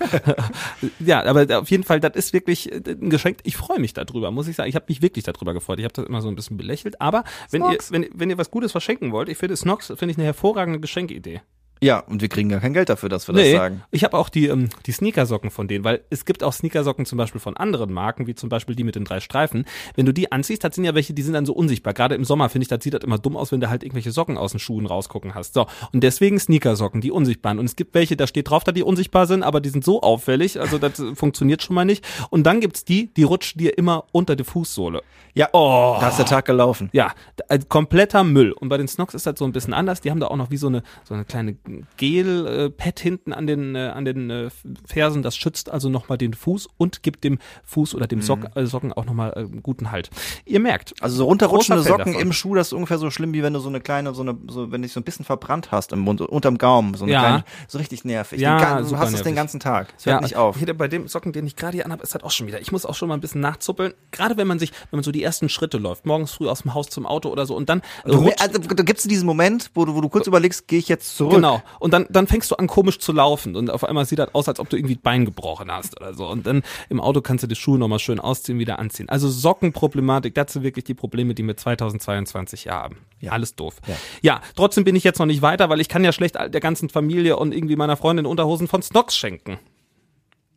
ja, 0.98 1.22
aber 1.22 1.60
auf 1.60 1.70
jeden 1.70 1.84
Fall, 1.84 2.00
das 2.00 2.14
ist 2.14 2.32
wirklich 2.32 2.72
äh, 2.72 2.80
ein 2.86 3.10
Geschenk. 3.10 3.38
Ich 3.42 3.58
freue 3.58 3.78
mich 3.78 3.92
darüber, 3.92 4.30
muss 4.30 4.48
ich 4.48 4.56
sagen. 4.56 4.70
Ich 4.70 4.74
habe 4.74 4.86
mich 4.88 5.02
wirklich 5.02 5.24
darüber 5.24 5.52
gefreut. 5.52 5.78
Ich 5.78 5.84
habe 5.84 5.92
das 5.92 6.06
immer 6.06 6.22
so 6.22 6.28
ein 6.28 6.34
bisschen 6.34 6.56
belächelt. 6.56 6.98
Aber 7.00 7.24
wenn 7.50 7.62
ihr, 7.62 7.78
wenn, 7.90 8.08
wenn 8.14 8.30
ihr 8.30 8.38
was 8.38 8.50
Gutes 8.50 8.72
verschenken 8.72 9.12
wollt, 9.12 9.28
ich 9.28 9.36
finde 9.36 9.54
Snox, 9.56 9.88
finde 9.88 10.12
ich 10.12 10.16
eine 10.16 10.24
hervorragende 10.24 10.80
Geschenkidee. 10.80 11.42
Ja, 11.82 12.00
und 12.00 12.20
wir 12.20 12.28
kriegen 12.28 12.50
gar 12.50 12.60
kein 12.60 12.74
Geld 12.74 12.90
dafür, 12.90 13.08
dass 13.08 13.26
wir 13.26 13.34
das 13.34 13.50
sagen. 13.52 13.82
ich 13.90 14.04
habe 14.04 14.18
auch 14.18 14.28
die, 14.28 14.48
ähm, 14.48 14.68
die 14.86 14.92
Sneakersocken 14.92 15.50
von 15.50 15.66
denen, 15.66 15.82
weil 15.82 16.02
es 16.10 16.26
gibt 16.26 16.42
auch 16.44 16.52
Sneakersocken 16.52 17.06
zum 17.06 17.16
Beispiel 17.16 17.40
von 17.40 17.56
anderen 17.56 17.90
Marken, 17.92 18.26
wie 18.26 18.34
zum 18.34 18.50
Beispiel 18.50 18.76
die 18.76 18.84
mit 18.84 18.96
den 18.96 19.04
drei 19.04 19.20
Streifen. 19.20 19.64
Wenn 19.96 20.04
du 20.04 20.12
die 20.12 20.30
anziehst, 20.30 20.62
das 20.62 20.74
sind 20.74 20.84
ja 20.84 20.94
welche, 20.94 21.14
die 21.14 21.22
sind 21.22 21.32
dann 21.34 21.46
so 21.46 21.54
unsichtbar. 21.54 21.94
Gerade 21.94 22.14
im 22.16 22.24
Sommer 22.24 22.50
finde 22.50 22.64
ich, 22.64 22.68
das 22.68 22.84
sieht 22.84 22.92
das 22.92 23.02
immer 23.02 23.18
dumm 23.18 23.36
aus, 23.36 23.50
wenn 23.50 23.60
du 23.60 23.70
halt 23.70 23.82
irgendwelche 23.82 24.12
Socken 24.12 24.36
aus 24.36 24.50
den 24.50 24.60
Schuhen 24.60 24.84
rausgucken 24.84 25.34
hast. 25.34 25.54
So, 25.54 25.66
und 25.92 26.02
deswegen 26.04 26.38
Sneakersocken, 26.38 27.00
die 27.00 27.10
unsichtbaren. 27.10 27.58
Und 27.58 27.64
es 27.64 27.76
gibt 27.76 27.94
welche, 27.94 28.14
da 28.16 28.26
steht 28.26 28.50
drauf, 28.50 28.62
dass 28.64 28.74
die 28.74 28.82
unsichtbar 28.82 29.26
sind, 29.26 29.42
aber 29.42 29.60
die 29.62 29.70
sind 29.70 29.82
so 29.84 30.02
auffällig, 30.02 30.60
also 30.60 30.76
das 30.78 31.02
funktioniert 31.14 31.62
schon 31.62 31.74
mal 31.74 31.86
nicht. 31.86 32.06
Und 32.28 32.44
dann 32.44 32.60
gibt's 32.60 32.84
die, 32.84 33.12
die 33.14 33.22
rutschen 33.22 33.58
dir 33.58 33.78
immer 33.78 34.04
unter 34.12 34.36
die 34.36 34.44
Fußsohle. 34.44 35.02
Ja, 35.32 35.48
Oh. 35.52 35.96
da 36.00 36.08
ist 36.08 36.18
der 36.18 36.26
Tag 36.26 36.44
gelaufen. 36.44 36.90
Ja, 36.92 37.12
äh, 37.48 37.58
kompletter 37.68 38.22
Müll. 38.24 38.52
Und 38.52 38.68
bei 38.68 38.76
den 38.76 38.88
Snox 38.88 39.14
ist 39.14 39.26
das 39.26 39.38
so 39.38 39.44
ein 39.44 39.52
bisschen 39.52 39.72
anders. 39.72 40.00
Die 40.02 40.10
haben 40.10 40.20
da 40.20 40.26
auch 40.26 40.36
noch 40.36 40.50
wie 40.50 40.56
so 40.56 40.66
eine, 40.66 40.82
so 41.04 41.14
eine 41.14 41.24
kleine 41.24 41.56
Gel-Pad 41.96 43.00
hinten 43.00 43.32
an 43.32 43.46
den, 43.46 43.74
äh, 43.74 43.88
an 43.94 44.04
den 44.04 44.30
äh, 44.30 44.48
Fersen. 44.86 45.22
Das 45.22 45.36
schützt 45.36 45.70
also 45.70 45.88
nochmal 45.88 46.18
den 46.18 46.34
Fuß 46.34 46.68
und 46.76 47.02
gibt 47.02 47.24
dem 47.24 47.38
Fuß 47.64 47.94
oder 47.94 48.06
dem 48.06 48.22
Sock, 48.22 48.40
äh, 48.56 48.66
Socken 48.66 48.92
auch 48.92 49.04
nochmal 49.06 49.32
äh, 49.36 49.60
guten 49.62 49.90
Halt. 49.90 50.10
Ihr 50.46 50.60
merkt. 50.60 50.94
Also 51.00 51.16
so 51.16 51.24
runterrutschende 51.24 51.82
Socken 51.82 52.12
davon. 52.12 52.20
im 52.22 52.32
Schuh, 52.32 52.54
das 52.54 52.68
ist 52.68 52.72
ungefähr 52.72 52.98
so 52.98 53.10
schlimm, 53.10 53.32
wie 53.34 53.42
wenn 53.42 53.52
du 53.52 53.60
so 53.60 53.68
eine 53.68 53.80
kleine, 53.80 54.14
so 54.14 54.22
eine, 54.22 54.36
so, 54.48 54.70
wenn 54.72 54.82
du 54.82 54.86
dich 54.86 54.92
so 54.92 55.00
ein 55.00 55.04
bisschen 55.04 55.24
verbrannt 55.24 55.70
hast 55.72 55.92
im 55.92 56.00
Mund, 56.00 56.20
unterm 56.20 56.58
Gaumen, 56.58 56.94
so 56.94 57.04
eine 57.04 57.12
Ja. 57.12 57.20
kleine, 57.20 57.44
so 57.68 57.78
richtig 57.78 58.04
nervig. 58.04 58.40
Ja, 58.40 58.76
den, 58.80 58.88
du 58.88 58.96
hast 58.98 59.08
es 59.08 59.14
den 59.14 59.22
nervig. 59.22 59.34
ganzen 59.36 59.60
Tag. 59.60 59.94
Es 59.98 60.06
hört 60.06 60.22
nicht 60.22 60.36
auf. 60.36 60.56
Hier 60.58 60.76
bei 60.76 60.88
dem 60.88 61.08
Socken, 61.08 61.32
den 61.32 61.46
ich 61.46 61.56
gerade 61.56 61.74
hier 61.76 61.86
anhabe, 61.86 62.02
ist 62.02 62.14
halt 62.14 62.24
auch 62.24 62.30
schon 62.30 62.46
wieder. 62.46 62.60
Ich 62.60 62.72
muss 62.72 62.86
auch 62.86 62.94
schon 62.94 63.08
mal 63.08 63.14
ein 63.14 63.20
bisschen 63.20 63.40
nachzuppeln. 63.40 63.92
Gerade 64.10 64.36
wenn 64.36 64.46
man 64.46 64.58
sich, 64.58 64.72
wenn 64.90 64.98
man 64.98 65.04
so 65.04 65.12
die 65.12 65.22
ersten 65.22 65.48
Schritte 65.48 65.78
läuft, 65.78 66.06
morgens 66.06 66.32
früh 66.32 66.48
aus 66.48 66.62
dem 66.62 66.74
Haus 66.74 66.88
zum 66.88 67.06
Auto 67.06 67.28
oder 67.30 67.46
so 67.46 67.56
und 67.56 67.68
dann 67.68 67.82
Du, 68.04 68.12
rutscht- 68.18 68.40
also, 68.40 68.58
da 68.58 68.82
gibt's 68.82 69.04
diesen 69.04 69.26
Moment, 69.26 69.70
wo 69.74 69.84
du, 69.84 69.94
wo 69.94 70.00
du 70.00 70.08
kurz 70.08 70.26
überlegst, 70.26 70.68
gehe 70.68 70.78
ich 70.78 70.88
jetzt 70.88 71.16
zurück? 71.16 71.34
Genau. 71.34 71.59
Und 71.78 71.92
dann, 71.92 72.06
dann 72.10 72.26
fängst 72.26 72.50
du 72.50 72.56
an, 72.56 72.66
komisch 72.66 72.98
zu 72.98 73.12
laufen. 73.12 73.56
Und 73.56 73.70
auf 73.70 73.84
einmal 73.84 74.04
sieht 74.04 74.18
das 74.18 74.34
aus, 74.34 74.48
als 74.48 74.60
ob 74.60 74.68
du 74.68 74.76
irgendwie 74.76 74.96
ein 74.96 75.02
Bein 75.02 75.24
gebrochen 75.24 75.70
hast 75.70 76.00
oder 76.00 76.14
so. 76.14 76.28
Und 76.28 76.46
dann 76.46 76.62
im 76.88 77.00
Auto 77.00 77.20
kannst 77.20 77.44
du 77.44 77.48
die 77.48 77.56
Schuhe 77.56 77.78
nochmal 77.78 77.98
schön 77.98 78.20
ausziehen, 78.20 78.58
wieder 78.58 78.78
anziehen. 78.78 79.08
Also 79.08 79.28
Sockenproblematik, 79.28 80.34
das 80.34 80.52
sind 80.52 80.62
wirklich 80.62 80.84
die 80.84 80.94
Probleme, 80.94 81.34
die 81.34 81.42
wir 81.42 81.56
2022 81.56 82.62
hier 82.62 82.72
haben. 82.72 82.98
Ja. 83.20 83.32
Alles 83.32 83.54
doof. 83.54 83.76
Ja. 83.86 83.96
ja, 84.22 84.40
trotzdem 84.56 84.84
bin 84.84 84.96
ich 84.96 85.04
jetzt 85.04 85.18
noch 85.18 85.26
nicht 85.26 85.42
weiter, 85.42 85.68
weil 85.68 85.80
ich 85.80 85.88
kann 85.88 86.04
ja 86.04 86.12
schlecht 86.12 86.36
der 86.36 86.60
ganzen 86.60 86.88
Familie 86.88 87.36
und 87.36 87.54
irgendwie 87.54 87.76
meiner 87.76 87.96
Freundin 87.96 88.26
Unterhosen 88.26 88.68
von 88.68 88.82
Snox 88.82 89.16
schenken. 89.16 89.58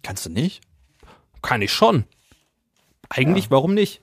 Kannst 0.02 0.26
du 0.26 0.30
nicht? 0.30 0.62
Kann 1.42 1.62
ich 1.62 1.74
schon. 1.74 2.06
Eigentlich, 3.10 3.52
warum 3.52 3.74
nicht? 3.74 4.02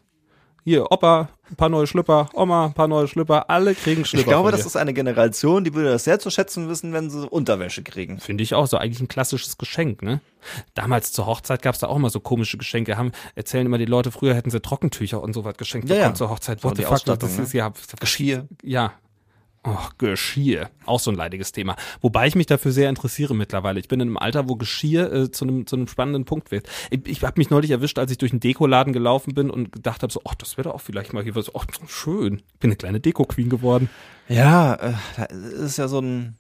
Hier, 0.65 0.91
Opa, 0.91 1.29
ein 1.51 1.57
paar 1.57 1.69
neue 1.69 1.87
Schlüpper, 1.87 2.29
Oma, 2.35 2.67
ein 2.67 2.75
paar 2.75 2.89
neue 2.89 3.09
Schlüpper, 3.09 3.49
alle 3.49 3.75
kriegen 3.75 4.05
Schlüpper. 4.05 4.21
Ich 4.21 4.29
glaube, 4.29 4.51
das 4.51 4.67
ist 4.67 4.77
eine 4.77 4.93
Generation, 4.93 5.65
die 5.65 5.75
würde 5.75 5.91
das 5.91 6.05
sehr 6.05 6.19
zu 6.19 6.31
schätzen 6.31 6.69
wissen, 6.69 6.93
wenn 6.93 7.11
sie 7.11 7.27
Unterwäsche 7.29 7.83
kriegen. 7.83 8.19
Finde 8.19 8.43
ich 8.45 8.55
auch 8.55 8.67
so, 8.67 8.77
eigentlich 8.77 9.01
ein 9.01 9.09
klassisches 9.09 9.57
Geschenk, 9.59 10.03
ne? 10.03 10.21
Damals 10.75 11.13
zur 11.13 11.27
Hochzeit 11.27 11.63
gab's 11.63 11.79
da 11.79 11.89
auch 11.89 11.97
immer 11.97 12.11
so 12.11 12.21
komische 12.21 12.59
Geschenke. 12.59 12.97
Haben, 12.97 13.13
erzählen 13.35 13.67
immer 13.67 13.79
die 13.79 13.87
Leute, 13.87 14.11
früher 14.13 14.35
hätten 14.35 14.51
sie 14.51 14.61
Trockentücher 14.61 15.23
und 15.23 15.33
sowas 15.33 15.57
geschenkt 15.57 15.89
Ja, 15.89 15.97
bekommen 15.97 16.13
ja. 16.13 16.15
zur 16.15 16.31
Hochzeit. 16.31 16.63
What 16.63 16.77
the 16.77 16.85
fuck, 16.85 17.05
das 17.05 17.37
ne? 17.37 17.43
ist 17.43 17.53
ja 17.53 17.73
Geschirr. 17.99 18.47
Ja. 18.63 18.93
Oh, 19.63 19.77
Geschirr. 19.99 20.71
Auch 20.87 21.01
so 21.01 21.11
ein 21.11 21.17
leidiges 21.17 21.53
Thema. 21.53 21.77
Wobei 22.01 22.27
ich 22.27 22.35
mich 22.35 22.47
dafür 22.47 22.73
sehr 22.73 22.89
interessiere 22.89 23.35
mittlerweile. 23.35 23.79
Ich 23.79 23.89
bin 23.89 24.01
in 24.01 24.09
einem 24.09 24.17
Alter, 24.17 24.49
wo 24.49 24.57
Geschirr 24.57 25.13
äh, 25.13 25.31
zu, 25.31 25.45
einem, 25.45 25.67
zu 25.67 25.77
einem 25.77 25.87
spannenden 25.87 26.25
Punkt 26.25 26.51
wird. 26.51 26.67
Ich, 26.91 27.07
ich 27.07 27.23
habe 27.23 27.39
mich 27.39 27.51
neulich 27.51 27.71
erwischt, 27.71 27.99
als 27.99 28.11
ich 28.11 28.17
durch 28.17 28.33
einen 28.33 28.41
Dekoladen 28.41 28.95
gelaufen 28.95 29.35
bin 29.35 29.51
und 29.51 29.71
gedacht 29.71 30.03
habe, 30.03 30.11
so, 30.11 30.23
ach, 30.27 30.35
das 30.35 30.57
wäre 30.57 30.69
doch 30.69 30.77
auch 30.77 30.81
vielleicht 30.81 31.13
mal 31.13 31.23
hier 31.23 31.35
was. 31.35 31.55
Oh, 31.55 31.61
schön. 31.87 32.43
Ich 32.55 32.59
bin 32.59 32.71
eine 32.71 32.77
kleine 32.77 33.01
Deko-Queen 33.01 33.51
geworden. 33.51 33.91
Ja, 34.29 34.75
äh, 34.75 34.93
das 35.17 35.31
ist 35.33 35.77
ja 35.77 35.89
so 35.89 36.01
ein 36.01 36.39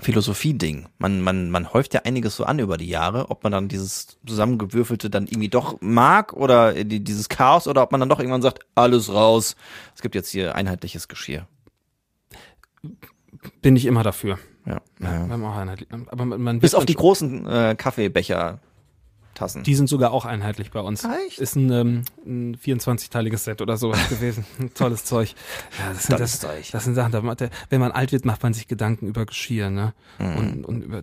Philosophie-Ding. 0.00 0.86
Man, 0.98 1.20
man, 1.20 1.50
man 1.50 1.72
häuft 1.72 1.94
ja 1.94 2.02
einiges 2.02 2.36
so 2.36 2.44
an 2.44 2.60
über 2.60 2.76
die 2.76 2.88
Jahre, 2.88 3.30
ob 3.30 3.42
man 3.42 3.50
dann 3.50 3.68
dieses 3.68 4.18
zusammengewürfelte 4.24 5.10
dann 5.10 5.26
irgendwie 5.26 5.48
doch 5.48 5.80
mag 5.80 6.32
oder 6.32 6.84
die, 6.84 7.02
dieses 7.02 7.28
Chaos 7.28 7.66
oder 7.66 7.82
ob 7.82 7.90
man 7.90 7.98
dann 7.98 8.08
doch 8.08 8.20
irgendwann 8.20 8.42
sagt, 8.42 8.60
alles 8.76 9.12
raus. 9.12 9.56
Es 9.96 10.02
gibt 10.02 10.14
jetzt 10.14 10.30
hier 10.30 10.54
einheitliches 10.54 11.08
Geschirr. 11.08 11.48
Bin 13.62 13.76
ich 13.76 13.86
immer 13.86 14.02
dafür. 14.02 14.38
Ja. 14.66 14.80
Ja. 15.00 15.28
Aber 16.08 16.24
man, 16.24 16.40
man 16.40 16.60
Bis 16.60 16.74
auf 16.74 16.86
die 16.86 16.94
großen 16.94 17.46
äh, 17.46 17.74
Kaffeebecher. 17.76 18.60
Tassen. 19.34 19.64
Die 19.64 19.74
sind 19.74 19.88
sogar 19.88 20.12
auch 20.12 20.24
einheitlich 20.24 20.70
bei 20.70 20.80
uns. 20.80 21.04
Echt? 21.26 21.38
Ist 21.38 21.56
ein, 21.56 21.70
ähm, 21.70 22.04
ein 22.24 22.56
24-teiliges 22.56 23.38
Set 23.38 23.60
oder 23.60 23.76
sowas 23.76 24.08
gewesen. 24.08 24.44
Tolles 24.74 25.04
Zeug. 25.04 25.34
Ja, 25.78 25.92
das, 25.92 26.04
sind, 26.04 26.20
das, 26.20 26.40
Zeug. 26.40 26.70
das 26.70 26.84
sind 26.84 26.94
Sachen, 26.94 27.12
da 27.12 27.34
der, 27.34 27.50
wenn 27.68 27.80
man 27.80 27.92
alt 27.92 28.12
wird, 28.12 28.24
macht 28.24 28.42
man 28.42 28.54
sich 28.54 28.68
Gedanken 28.68 29.06
über 29.08 29.26
Geschirr, 29.26 29.70
ne? 29.70 29.92
Mhm. 30.18 30.36
Und, 30.36 30.64
und 30.64 30.82
über 30.82 31.02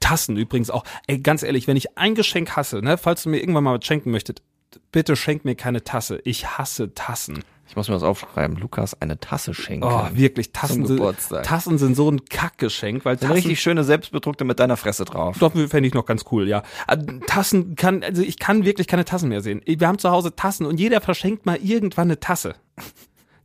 Tassen 0.00 0.36
übrigens 0.36 0.70
auch. 0.70 0.84
Ey, 1.06 1.18
ganz 1.18 1.42
ehrlich, 1.42 1.66
wenn 1.68 1.76
ich 1.76 1.96
ein 1.96 2.14
Geschenk 2.14 2.56
hasse, 2.56 2.82
ne, 2.82 2.98
falls 2.98 3.22
du 3.22 3.28
mir 3.28 3.38
irgendwann 3.38 3.64
mal 3.64 3.78
was 3.78 3.86
schenken 3.86 4.10
möchtet, 4.10 4.42
bitte 4.90 5.16
schenk 5.16 5.44
mir 5.44 5.54
keine 5.54 5.84
Tasse. 5.84 6.20
Ich 6.24 6.58
hasse 6.58 6.94
Tassen. 6.94 7.44
Ich 7.72 7.76
muss 7.76 7.88
mir 7.88 7.94
das 7.94 8.02
aufschreiben. 8.02 8.58
Lukas 8.58 9.00
eine 9.00 9.18
Tasse 9.18 9.54
schenken. 9.54 9.86
Oh, 9.86 10.06
wirklich, 10.12 10.52
Tassen 10.52 10.84
sind, 10.84 10.98
Geburtstag. 10.98 11.44
Tassen 11.44 11.78
sind 11.78 11.96
so 11.96 12.10
ein 12.10 12.26
Kackgeschenk, 12.26 13.06
weil 13.06 13.12
Eine 13.12 13.20
Tassen, 13.20 13.32
richtig 13.32 13.62
schöne 13.62 13.82
selbstbedruckte 13.82 14.44
mit 14.44 14.60
deiner 14.60 14.76
Fresse 14.76 15.06
drauf. 15.06 15.38
Doch, 15.38 15.52
fände 15.52 15.86
ich 15.86 15.94
noch 15.94 16.04
ganz 16.04 16.26
cool, 16.30 16.46
ja. 16.46 16.64
Äh, 16.86 16.98
Tassen 17.26 17.74
kann, 17.74 18.02
also 18.02 18.20
ich 18.20 18.38
kann 18.38 18.66
wirklich 18.66 18.88
keine 18.88 19.06
Tassen 19.06 19.30
mehr 19.30 19.40
sehen. 19.40 19.62
Wir 19.64 19.88
haben 19.88 19.98
zu 19.98 20.10
Hause 20.10 20.36
Tassen 20.36 20.66
und 20.66 20.80
jeder 20.80 21.00
verschenkt 21.00 21.46
mal 21.46 21.56
irgendwann 21.62 22.08
eine 22.08 22.20
Tasse. 22.20 22.56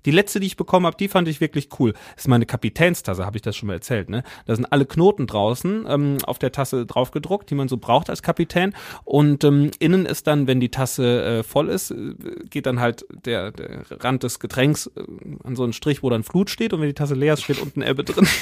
Die 0.08 0.12
letzte, 0.12 0.40
die 0.40 0.48
ich 0.48 0.56
bekommen 0.56 0.86
habe, 0.86 0.96
die 0.96 1.10
fand 1.10 1.28
ich 1.28 1.42
wirklich 1.42 1.68
cool. 1.80 1.92
Das 1.92 2.24
ist 2.24 2.28
meine 2.30 2.46
Kapitänstasse, 2.46 3.26
habe 3.26 3.36
ich 3.36 3.42
das 3.42 3.58
schon 3.58 3.68
mal 3.68 3.74
erzählt, 3.74 4.10
ne? 4.10 4.24
Da 4.46 4.56
sind 4.56 4.64
alle 4.72 4.86
Knoten 4.86 5.28
draußen 5.28 5.86
ähm, 5.86 6.18
auf 6.24 6.40
der 6.40 6.54
Tasse 6.54 6.86
drauf 6.86 7.12
gedruckt, 7.12 7.50
die 7.50 7.56
man 7.56 7.68
so 7.68 7.76
braucht 7.76 8.10
als 8.10 8.24
Kapitän. 8.24 8.74
Und 9.04 9.44
ähm, 9.44 9.70
innen 9.80 10.06
ist 10.06 10.26
dann, 10.26 10.48
wenn 10.48 10.62
die 10.62 10.70
Tasse 10.70 11.40
äh, 11.40 11.44
voll 11.44 11.68
ist, 11.68 11.92
äh, 11.92 12.16
geht 12.50 12.68
dann 12.68 12.80
halt 12.80 13.06
der, 13.26 13.52
der 13.52 13.82
Rand 14.00 14.24
des 14.24 14.40
Getränks 14.40 14.88
äh, 14.96 15.04
an 15.44 15.58
so 15.58 15.64
einen 15.64 15.74
Strich, 15.74 16.04
wo 16.04 16.10
dann 16.10 16.24
Flut 16.24 16.50
steht. 16.50 16.72
Und 16.72 16.80
wenn 16.80 16.88
die 16.88 16.94
Tasse 16.94 17.14
leer 17.14 17.34
ist, 17.34 17.44
steht 17.44 17.62
unten 17.62 17.82
Ebbe 17.82 18.06
drin. 18.06 18.26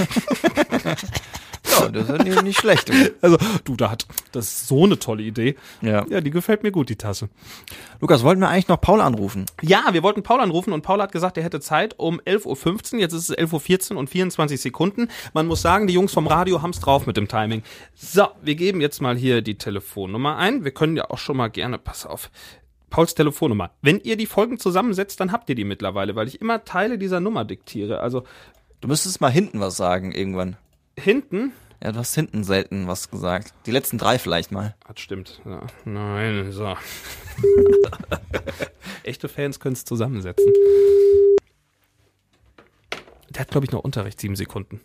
Ja, 1.85 1.91
das 1.91 2.09
ist 2.09 2.23
nicht, 2.23 2.43
nicht 2.43 2.59
schlecht. 2.59 2.91
Also, 3.21 3.37
du, 3.63 3.75
da 3.75 3.89
hat, 3.91 4.05
das 4.31 4.45
ist 4.45 4.67
so 4.67 4.83
eine 4.83 4.99
tolle 4.99 5.23
Idee. 5.23 5.55
Ja. 5.81 6.05
Ja, 6.09 6.21
die 6.21 6.29
gefällt 6.31 6.63
mir 6.63 6.71
gut, 6.71 6.89
die 6.89 6.95
Tasse. 6.95 7.29
Lukas, 8.01 8.23
wollten 8.23 8.41
wir 8.41 8.49
eigentlich 8.49 8.67
noch 8.67 8.79
Paul 8.81 9.01
anrufen? 9.01 9.45
Ja, 9.61 9.85
wir 9.91 10.03
wollten 10.03 10.21
Paul 10.23 10.41
anrufen 10.41 10.73
und 10.73 10.81
Paul 10.81 11.01
hat 11.01 11.11
gesagt, 11.11 11.37
er 11.37 11.43
hätte 11.43 11.59
Zeit 11.59 11.95
um 11.97 12.19
11.15 12.21 12.93
Uhr. 12.95 12.99
Jetzt 12.99 13.13
ist 13.13 13.29
es 13.29 13.37
11.14 13.37 13.93
Uhr 13.93 13.99
und 13.99 14.09
24 14.09 14.59
Sekunden. 14.61 15.07
Man 15.33 15.47
muss 15.47 15.61
sagen, 15.61 15.87
die 15.87 15.93
Jungs 15.93 16.13
vom 16.13 16.27
Radio 16.27 16.61
haben's 16.61 16.79
drauf 16.79 17.07
mit 17.07 17.17
dem 17.17 17.27
Timing. 17.27 17.63
So, 17.95 18.27
wir 18.41 18.55
geben 18.55 18.81
jetzt 18.81 19.01
mal 19.01 19.15
hier 19.15 19.41
die 19.41 19.57
Telefonnummer 19.57 20.37
ein. 20.37 20.63
Wir 20.63 20.71
können 20.71 20.95
ja 20.97 21.09
auch 21.09 21.17
schon 21.17 21.37
mal 21.37 21.47
gerne, 21.49 21.77
pass 21.79 22.05
auf, 22.05 22.29
Pauls 22.89 23.15
Telefonnummer. 23.15 23.71
Wenn 23.81 23.99
ihr 23.99 24.17
die 24.17 24.25
Folgen 24.27 24.59
zusammensetzt, 24.59 25.19
dann 25.19 25.31
habt 25.31 25.49
ihr 25.49 25.55
die 25.55 25.63
mittlerweile, 25.65 26.15
weil 26.15 26.27
ich 26.27 26.39
immer 26.41 26.63
Teile 26.63 26.97
dieser 26.97 27.19
Nummer 27.19 27.43
diktiere. 27.45 27.99
Also 28.01 28.23
Du 28.81 28.89
müsstest 28.89 29.19
mal 29.21 29.31
hinten 29.31 29.59
was 29.59 29.77
sagen 29.77 30.11
irgendwann. 30.11 30.57
hinten, 30.97 31.53
Ja, 31.83 31.91
du 31.91 31.99
hast 31.99 32.15
hinten 32.15 32.43
selten 32.43 32.88
was 32.88 33.09
gesagt. 33.11 33.53
Die 33.65 33.71
letzten 33.71 33.97
drei 33.97 34.17
vielleicht 34.17 34.51
mal. 34.51 34.75
das 34.88 34.99
stimmt. 34.99 35.41
Ja, 35.45 35.61
nein, 35.83 36.51
so. 36.51 36.75
Echte 39.03 39.27
Fans 39.27 39.59
können 39.59 39.73
es 39.73 39.85
zusammensetzen. 39.85 40.51
Der 43.29 43.41
hat, 43.41 43.49
glaube 43.49 43.65
ich, 43.65 43.71
noch 43.71 43.83
Unterricht, 43.83 44.19
sieben 44.19 44.35
Sekunden. 44.35 44.79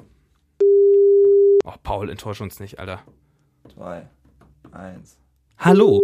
Oh, 1.64 1.72
Paul, 1.82 2.10
enttäusch 2.10 2.40
uns 2.40 2.58
nicht, 2.58 2.78
Alter. 2.80 3.00
Zwei, 3.72 4.08
eins. 4.72 5.16
Hallo, 5.58 6.02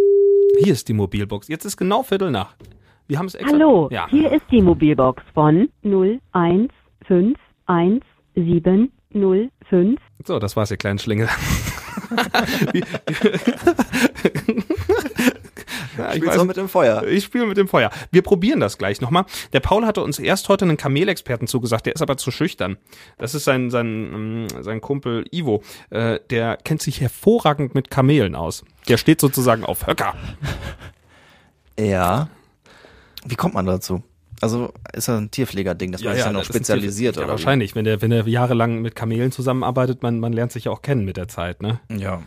hier 0.62 0.72
ist 0.72 0.88
die 0.88 0.92
Mobilbox. 0.92 1.49
Jetzt 1.49 1.64
ist 1.64 1.77
genau 1.77 2.03
Viertel 2.05 2.31
nach. 2.31 2.55
Wir 3.09 3.18
haben 3.18 3.27
es 3.27 3.35
extra. 3.35 3.53
Hallo, 3.53 3.88
Ja. 3.90 4.07
hier 4.09 4.33
ist 4.33 4.44
die 4.51 4.62
Mobilbox 4.62 5.22
von 5.35 5.68
01510705. 9.16 9.96
So, 10.24 10.38
das 10.38 10.57
war's, 10.57 10.70
ihr 10.70 10.76
kleinen 10.76 10.98
Schlingel. 10.98 11.29
Ja, 15.96 16.14
ich 16.14 16.29
auch 16.29 16.44
mit 16.44 16.57
dem 16.57 16.68
Feuer. 16.68 17.05
Ich 17.05 17.24
spiele 17.24 17.46
mit 17.46 17.57
dem 17.57 17.68
Feuer. 17.68 17.90
Wir 18.11 18.22
probieren 18.22 18.61
das 18.61 18.79
gleich 18.79 19.00
nochmal. 19.00 19.24
Der 19.52 19.61
Paul 19.61 19.87
hatte 19.87 20.02
uns 20.02 20.18
erst 20.18 20.48
heute 20.48 20.64
einen 20.64 20.76
Kamelexperten 20.76 21.46
zugesagt, 21.46 21.87
der 21.87 21.94
ist 21.94 22.02
aber 22.02 22.16
zu 22.16 22.31
schüchtern. 22.31 22.76
Das 23.18 23.35
ist 23.35 23.44
sein, 23.44 23.70
sein, 23.70 23.87
ähm, 23.87 24.46
sein 24.62 24.81
Kumpel 24.81 25.24
Ivo. 25.33 25.62
Äh, 25.90 26.20
der 26.31 26.57
kennt 26.57 26.83
sich 26.83 27.00
hervorragend 27.00 27.74
mit 27.74 27.90
Kamelen 27.90 28.35
aus. 28.35 28.64
Der 28.88 28.98
steht 28.98 29.20
sozusagen 29.20 29.64
auf 29.64 29.87
Höcker. 29.87 30.14
Ja. 31.79 32.29
Wie 33.26 33.37
kommt 33.37 33.55
man 33.55 33.66
dazu? 33.66 34.02
Also 34.40 34.72
ist 34.92 35.09
das 35.09 35.16
ein 35.18 35.31
Tierpflegerding, 35.31 35.92
dass 35.92 36.03
man 36.03 36.14
sich 36.14 36.25
dann 36.25 36.35
noch 36.35 36.40
das 36.40 36.49
spezialisiert 36.49 37.16
ja, 37.16 37.22
oder? 37.22 37.29
wie? 37.29 37.33
wahrscheinlich, 37.33 37.75
wenn 37.75 37.85
der, 37.85 38.03
wenn 38.03 38.11
der 38.11 38.27
jahrelang 38.29 38.83
mit 38.83 38.94
Kamelen 38.94 39.33
zusammenarbeitet, 39.33 40.03
man, 40.03 40.20
man 40.20 40.33
lernt 40.33 40.53
sich 40.53 40.64
ja 40.64 40.72
auch 40.72 40.83
kennen 40.83 41.05
mit 41.05 41.16
der 41.16 41.29
Zeit, 41.29 41.62
ne? 41.62 41.81
Ja. 41.90 42.22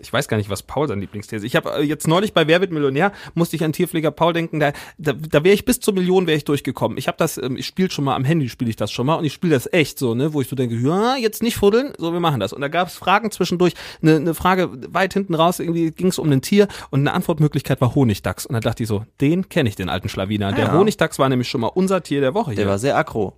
Ich 0.00 0.12
weiß 0.12 0.28
gar 0.28 0.36
nicht, 0.36 0.50
was 0.50 0.62
Paul 0.62 0.88
sein 0.88 1.00
Lieblingsthese 1.00 1.44
ist. 1.44 1.44
Ich 1.44 1.56
habe 1.56 1.70
äh, 1.76 1.82
jetzt 1.82 2.08
neulich 2.08 2.32
bei 2.32 2.46
Wer 2.46 2.60
wird 2.60 2.72
Millionär, 2.72 3.12
musste 3.34 3.56
ich 3.56 3.64
an 3.64 3.72
Tierpfleger 3.72 4.10
Paul 4.10 4.32
denken, 4.32 4.60
da, 4.60 4.72
da, 4.98 5.12
da 5.12 5.44
wäre 5.44 5.54
ich 5.54 5.64
bis 5.64 5.80
zur 5.80 5.94
Million 5.94 6.26
wäre 6.26 6.36
ich 6.36 6.44
durchgekommen. 6.44 6.96
Ich 6.98 7.06
habe 7.08 7.16
das, 7.18 7.36
ähm, 7.38 7.56
ich 7.56 7.66
spiele 7.66 7.90
schon 7.90 8.04
mal 8.04 8.14
am 8.16 8.24
Handy, 8.24 8.48
spiele 8.48 8.70
ich 8.70 8.76
das 8.76 8.90
schon 8.90 9.06
mal 9.06 9.14
und 9.16 9.24
ich 9.24 9.32
spiele 9.32 9.54
das 9.54 9.68
echt 9.72 9.98
so, 9.98 10.14
ne, 10.14 10.32
wo 10.32 10.40
ich 10.40 10.48
so 10.48 10.56
denke, 10.56 10.74
ja, 10.76 11.16
jetzt 11.16 11.42
nicht 11.42 11.56
fuddeln, 11.56 11.92
so 11.98 12.12
wir 12.12 12.20
machen 12.20 12.40
das. 12.40 12.52
Und 12.52 12.60
da 12.60 12.68
gab 12.68 12.88
es 12.88 12.94
Fragen 12.94 13.30
zwischendurch, 13.30 13.74
eine, 14.02 14.16
eine 14.16 14.34
Frage 14.34 14.70
weit 14.92 15.12
hinten 15.12 15.34
raus, 15.34 15.60
irgendwie 15.60 15.90
ging 15.90 16.08
es 16.08 16.18
um 16.18 16.30
ein 16.30 16.42
Tier 16.42 16.68
und 16.90 17.00
eine 17.00 17.12
Antwortmöglichkeit 17.12 17.80
war 17.80 17.94
Honigdachs. 17.94 18.46
Und 18.46 18.54
da 18.54 18.60
dachte 18.60 18.82
ich 18.82 18.88
so, 18.88 19.04
den 19.20 19.48
kenne 19.48 19.68
ich, 19.68 19.76
den 19.76 19.88
alten 19.88 20.08
Schlawiner. 20.08 20.52
Der 20.52 20.66
Ja. 20.66 20.72
Honigdachs 20.72 21.18
war 21.18 21.28
nämlich 21.28 21.48
schon 21.48 21.60
mal 21.60 21.68
unser 21.68 22.02
Tier 22.02 22.20
der 22.20 22.34
Woche 22.34 22.54
Der 22.54 22.64
hier. 22.64 22.70
war 22.70 22.78
sehr 22.78 22.96
aggro. 22.96 23.34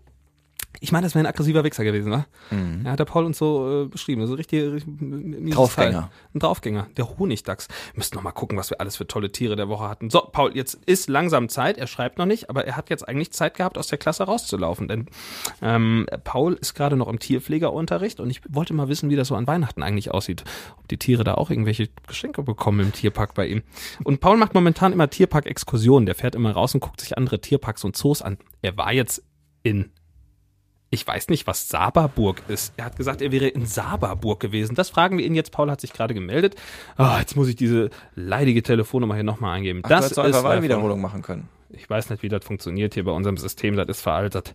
Ich 0.83 0.91
meine, 0.91 1.07
das 1.07 1.15
wäre 1.15 1.23
ein 1.23 1.29
aggressiver 1.29 1.63
Wichser 1.63 1.85
gewesen, 1.85 2.11
wa? 2.11 2.27
Mhm. 2.51 2.83
Ja, 2.85 2.91
hat 2.91 2.99
der 2.99 3.05
Paul 3.05 3.25
uns 3.25 3.39
so 3.39 3.85
äh, 3.85 3.87
beschrieben. 3.87 4.27
So 4.27 4.35
richtig, 4.35 4.65
richtig 4.73 5.55
Draufgänger. 5.55 5.93
Teil. 5.93 6.11
Ein 6.35 6.39
Draufgänger. 6.41 6.89
Der 6.97 7.19
Honigdachs. 7.19 7.69
Wir 7.69 7.99
müssten 7.99 8.17
noch 8.17 8.25
mal 8.25 8.33
gucken, 8.33 8.59
was 8.59 8.69
wir 8.69 8.81
alles 8.81 8.97
für 8.97 9.07
tolle 9.07 9.31
Tiere 9.31 9.55
der 9.55 9.69
Woche 9.69 9.89
hatten. 9.89 10.11
So, 10.11 10.21
Paul, 10.21 10.57
jetzt 10.57 10.75
ist 10.87 11.09
langsam 11.09 11.49
Zeit. 11.49 11.79
Er 11.79 11.87
schreibt 11.87 12.19
noch 12.19 12.27
nicht, 12.27 12.51
aber 12.51 12.67
er 12.67 12.77
hat 12.77 12.91
jetzt 12.91 13.09
eigentlich 13.09 13.33
Zeit 13.33 13.55
gehabt, 13.55 13.79
aus 13.79 13.87
der 13.87 13.99
Klasse 13.99 14.25
rauszulaufen. 14.25 14.89
Denn 14.89 15.07
ähm, 15.63 16.07
Paul 16.25 16.55
ist 16.55 16.75
gerade 16.75 16.97
noch 16.97 17.07
im 17.07 17.21
Tierpflegerunterricht 17.21 18.19
und 18.19 18.29
ich 18.29 18.41
wollte 18.49 18.75
mal 18.75 18.89
wissen, 18.89 19.09
wie 19.09 19.15
das 19.15 19.29
so 19.29 19.37
an 19.37 19.47
Weihnachten 19.47 19.85
eigentlich 19.85 20.11
aussieht. 20.11 20.43
Ob 20.79 20.89
die 20.89 20.99
Tiere 20.99 21.23
da 21.23 21.35
auch 21.35 21.51
irgendwelche 21.51 21.91
Geschenke 22.09 22.43
bekommen 22.43 22.81
im 22.81 22.93
Tierpark 22.93 23.35
bei 23.35 23.47
ihm. 23.47 23.63
Und 24.03 24.19
Paul 24.19 24.37
macht 24.37 24.55
momentan 24.55 24.93
immer 24.93 25.09
Tierpark-Exkursionen. 25.09 26.07
Der 26.07 26.17
fährt 26.17 26.35
immer 26.35 26.51
raus 26.51 26.75
und 26.75 26.81
guckt 26.81 27.01
sich 27.01 27.17
andere 27.17 27.41
Tierparks 27.41 27.85
und 27.85 27.97
Zoos 27.97 28.21
an. 28.21 28.39
Er 28.63 28.77
war 28.77 28.93
jetzt 28.93 29.23
in 29.63 29.93
ich 30.93 31.07
weiß 31.07 31.29
nicht, 31.29 31.47
was 31.47 31.69
Saberburg 31.69 32.43
ist. 32.49 32.75
Er 32.77 32.85
hat 32.85 32.97
gesagt, 32.97 33.23
er 33.23 33.33
wäre 33.33 33.49
in 33.49 33.65
Saberburg 33.65 34.41
gewesen. 34.41 34.75
Das 34.75 34.91
fragen 34.91 35.17
wir 35.17 35.25
ihn 35.25 35.35
jetzt. 35.35 35.51
Paul 35.51 35.71
hat 35.71 35.81
sich 35.81 35.95
gerade 35.95 36.13
gemeldet. 36.13 36.55
Ah, 36.99 37.19
jetzt 37.19 37.35
muss 37.35 37.49
ich 37.49 37.57
diese 37.57 37.89
leidige 38.15 38.63
Telefonnummer 38.63 39.15
hier 39.15 39.25
nochmal 39.25 39.57
eingeben. 39.57 39.81
Ach, 39.85 39.89
das 39.89 40.11
du 40.11 40.23
hättest 40.23 40.41
ist 40.41 40.45
Wahlwiederholung 40.45 41.01
machen 41.01 41.23
können. 41.23 41.49
Ich 41.71 41.89
weiß 41.89 42.11
nicht, 42.11 42.23
wie 42.23 42.29
das 42.29 42.45
funktioniert 42.45 42.93
hier 42.93 43.05
bei 43.05 43.11
unserem 43.11 43.39
System. 43.39 43.75
Das 43.75 43.89
ist 43.89 44.03
veraltet. 44.03 44.55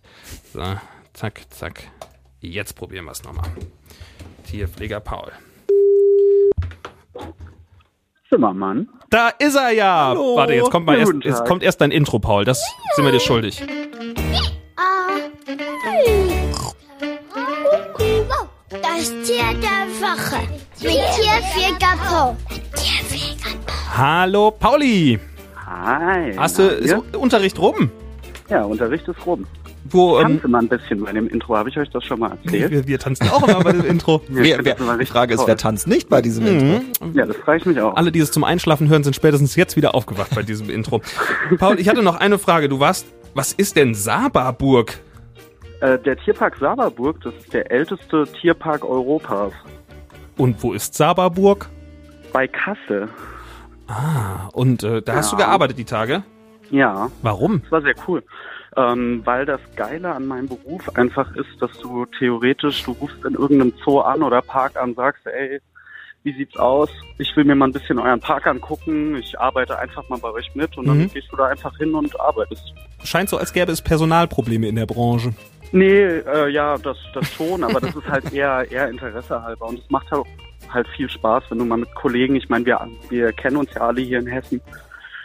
So, 0.54 0.62
zack, 1.12 1.40
zack. 1.50 1.82
Jetzt 2.40 2.74
probieren 2.76 3.06
wir 3.06 3.12
es 3.12 3.24
nochmal. 3.24 3.50
Tierpfleger 4.44 5.00
Paul. 5.00 5.32
Zimmermann. 8.28 8.88
Da 9.10 9.30
ist 9.30 9.56
er 9.56 9.72
ja. 9.72 10.06
Hallo. 10.10 10.36
Warte, 10.36 10.54
jetzt 10.54 10.70
kommt 10.70 10.86
mal 10.86 10.98
erst, 10.98 11.14
jetzt 11.24 11.44
kommt 11.46 11.64
erst 11.64 11.80
dein 11.80 11.90
Intro, 11.90 12.20
Paul. 12.20 12.44
Das 12.44 12.64
sind 12.94 13.04
wir 13.04 13.10
dir 13.10 13.18
schuldig. 13.18 13.60
Das 18.70 19.10
Tier 19.24 19.54
der 19.60 19.86
Woche 20.00 20.40
mit 20.80 20.90
Tierpfleger 21.16 21.96
Paul. 22.06 22.36
Hallo, 23.96 24.50
Pauli. 24.52 25.18
Hi. 25.66 26.34
Hast 26.36 26.58
du 26.58 26.62
ist? 26.62 26.94
Unterricht 27.16 27.58
rum? 27.58 27.90
Ja, 28.48 28.62
Unterricht 28.62 29.08
ist 29.08 29.26
rum. 29.26 29.46
Wo, 29.90 30.18
ähm, 30.18 30.24
Tanze 30.34 30.48
mal 30.48 30.58
ein 30.60 30.68
bisschen 30.68 31.02
bei 31.02 31.12
dem 31.12 31.28
Intro. 31.28 31.56
Habe 31.56 31.70
ich 31.70 31.78
euch 31.78 31.88
das 31.90 32.04
schon 32.04 32.20
mal 32.20 32.30
erzählt? 32.30 32.70
wir, 32.70 32.86
wir 32.86 32.98
tanzen 32.98 33.28
auch 33.30 33.46
immer 33.48 33.60
bei 33.60 33.72
dem 33.72 33.84
Intro. 33.84 34.22
Ich 34.28 34.36
Wer, 34.36 34.64
wer, 34.64 34.76
die 34.98 35.06
Frage 35.06 35.34
ist, 35.34 35.40
toll. 35.40 35.48
wer 35.48 35.56
tanzt 35.56 35.86
nicht 35.86 36.08
bei 36.08 36.20
diesem 36.20 36.46
Intro? 36.46 36.80
Ja, 37.14 37.24
das 37.26 37.36
freue 37.38 37.56
ich 37.56 37.64
mich 37.64 37.80
auch. 37.80 37.96
Alle, 37.96 38.12
die 38.12 38.20
es 38.20 38.30
zum 38.30 38.44
Einschlafen 38.44 38.88
hören, 38.88 39.02
sind 39.02 39.16
spätestens 39.16 39.56
jetzt 39.56 39.76
wieder 39.76 39.94
aufgewacht 39.94 40.34
bei 40.34 40.42
diesem 40.42 40.68
Intro. 40.70 41.00
Paul, 41.58 41.80
ich 41.80 41.88
hatte 41.88 42.02
noch 42.02 42.16
eine 42.16 42.38
Frage. 42.38 42.68
Du 42.68 42.80
warst, 42.80 43.06
was 43.38 43.52
ist 43.52 43.76
denn 43.76 43.94
Saberburg? 43.94 44.98
Äh, 45.80 45.96
der 46.00 46.16
Tierpark 46.16 46.56
Saberburg, 46.56 47.20
das 47.22 47.32
ist 47.36 47.52
der 47.54 47.70
älteste 47.70 48.24
Tierpark 48.40 48.84
Europas. 48.84 49.52
Und 50.36 50.60
wo 50.60 50.72
ist 50.72 50.94
Saberburg? 50.94 51.68
Bei 52.32 52.48
Kassel. 52.48 53.08
Ah, 53.86 54.48
und 54.52 54.82
äh, 54.82 55.00
da 55.02 55.14
hast 55.14 55.30
du 55.32 55.36
Ja. 55.36 55.46
gearbeitet 55.46 55.78
die 55.78 55.84
Tage? 55.84 56.24
Ja, 56.70 57.10
Warum? 57.22 57.62
das 57.62 57.70
war 57.70 57.82
sehr 57.82 57.94
cool. 58.08 58.24
Ähm, 58.76 59.22
weil 59.24 59.46
das 59.46 59.60
Geile 59.76 60.12
an 60.12 60.26
meinem 60.26 60.48
Beruf 60.48 60.88
einfach 60.96 61.32
ist, 61.36 61.48
dass 61.60 61.70
du 61.78 62.06
theoretisch, 62.18 62.82
du 62.82 62.90
rufst 62.90 63.24
in 63.24 63.34
irgendeinem 63.34 63.72
Zoo 63.84 64.00
an 64.00 64.24
oder 64.24 64.42
Park 64.42 64.76
an, 64.76 64.96
sagst, 64.96 65.24
ey, 65.28 65.60
wie 66.28 66.34
sieht's 66.34 66.56
aus? 66.58 66.90
Ich 67.16 67.34
will 67.36 67.44
mir 67.44 67.54
mal 67.54 67.68
ein 67.68 67.72
bisschen 67.72 67.98
euren 67.98 68.20
Park 68.20 68.46
angucken. 68.46 69.16
Ich 69.16 69.38
arbeite 69.40 69.78
einfach 69.78 70.06
mal 70.10 70.18
bei 70.18 70.30
euch 70.30 70.54
mit 70.54 70.76
und 70.76 70.86
dann 70.86 70.98
Mhm. 70.98 71.10
gehst 71.12 71.28
du 71.30 71.36
da 71.36 71.46
einfach 71.46 71.74
hin 71.78 71.94
und 71.94 72.18
arbeitest. 72.20 72.62
Scheint 73.02 73.30
so, 73.30 73.38
als 73.38 73.52
gäbe 73.52 73.72
es 73.72 73.80
Personalprobleme 73.80 74.68
in 74.68 74.76
der 74.76 74.84
Branche. 74.86 75.32
Nee, 75.72 76.02
äh, 76.02 76.48
ja, 76.50 76.76
das, 76.78 76.98
das 77.14 77.30
schon, 77.32 77.64
aber 77.64 77.80
das 77.80 77.94
ist 77.96 78.06
halt 78.06 78.30
eher, 78.32 78.70
eher 78.70 78.88
Interesse 78.90 79.42
halber. 79.42 79.66
Und 79.68 79.78
es 79.78 79.90
macht 79.90 80.10
halt, 80.10 80.24
halt 80.68 80.86
viel 80.88 81.08
Spaß, 81.08 81.44
wenn 81.48 81.58
du 81.58 81.64
mal 81.64 81.78
mit 81.78 81.94
Kollegen, 81.94 82.36
ich 82.36 82.48
meine, 82.50 82.66
wir, 82.66 82.86
wir 83.08 83.32
kennen 83.32 83.56
uns 83.56 83.72
ja 83.74 83.82
alle 83.82 84.02
hier 84.02 84.18
in 84.18 84.26
Hessen, 84.26 84.60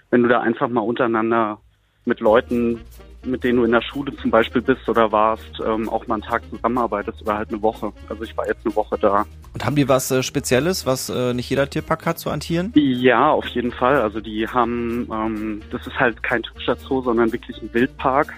wenn 0.10 0.24
du 0.24 0.30
da 0.30 0.40
einfach 0.42 0.70
mal 0.70 0.82
untereinander 0.82 1.58
mit 2.06 2.22
Leuten, 2.22 2.80
mit 3.26 3.44
denen 3.44 3.60
du 3.60 3.66
in 3.66 3.72
der 3.72 3.82
Schule 3.82 4.16
zum 4.18 4.32
Beispiel 4.32 4.62
bist 4.62 4.88
oder 4.88 5.12
warst, 5.12 5.60
ähm, 5.66 5.90
auch 5.90 6.06
mal 6.08 6.16
einen 6.16 6.24
Tag 6.24 6.44
zusammenarbeitest 6.50 7.22
oder 7.22 7.38
halt 7.38 7.50
eine 7.50 7.62
Woche. 7.62 7.92
Also 8.10 8.24
ich 8.24 8.36
war 8.38 8.48
jetzt 8.48 8.66
eine 8.66 8.76
Woche 8.76 8.98
da. 9.00 9.26
Und 9.54 9.66
haben 9.66 9.76
die 9.76 9.88
was 9.88 10.10
äh, 10.12 10.24
Spezielles, 10.24 10.86
was 10.86 11.10
äh, 11.10 11.34
nicht 11.34 11.50
jeder 11.50 11.70
Tierpark 11.70 12.06
hat, 12.06 12.20
so 12.20 12.30
an 12.30 12.40
Tieren? 12.40 12.72
Ja, 12.76 13.32
auf 13.32 13.46
jeden 13.48 13.72
Fall. 13.72 14.02
Also 14.02 14.20
die 14.20 14.48
haben, 14.48 15.08
ähm, 15.12 15.62
das 15.72 15.86
ist 15.88 16.00
halt 16.00 16.22
kein 16.24 16.44
typischer 16.44 16.76
Zoo, 16.76 17.02
sondern 17.02 17.32
wirklich 17.32 17.62
ein 17.62 17.74
Wildpark. 17.74 18.34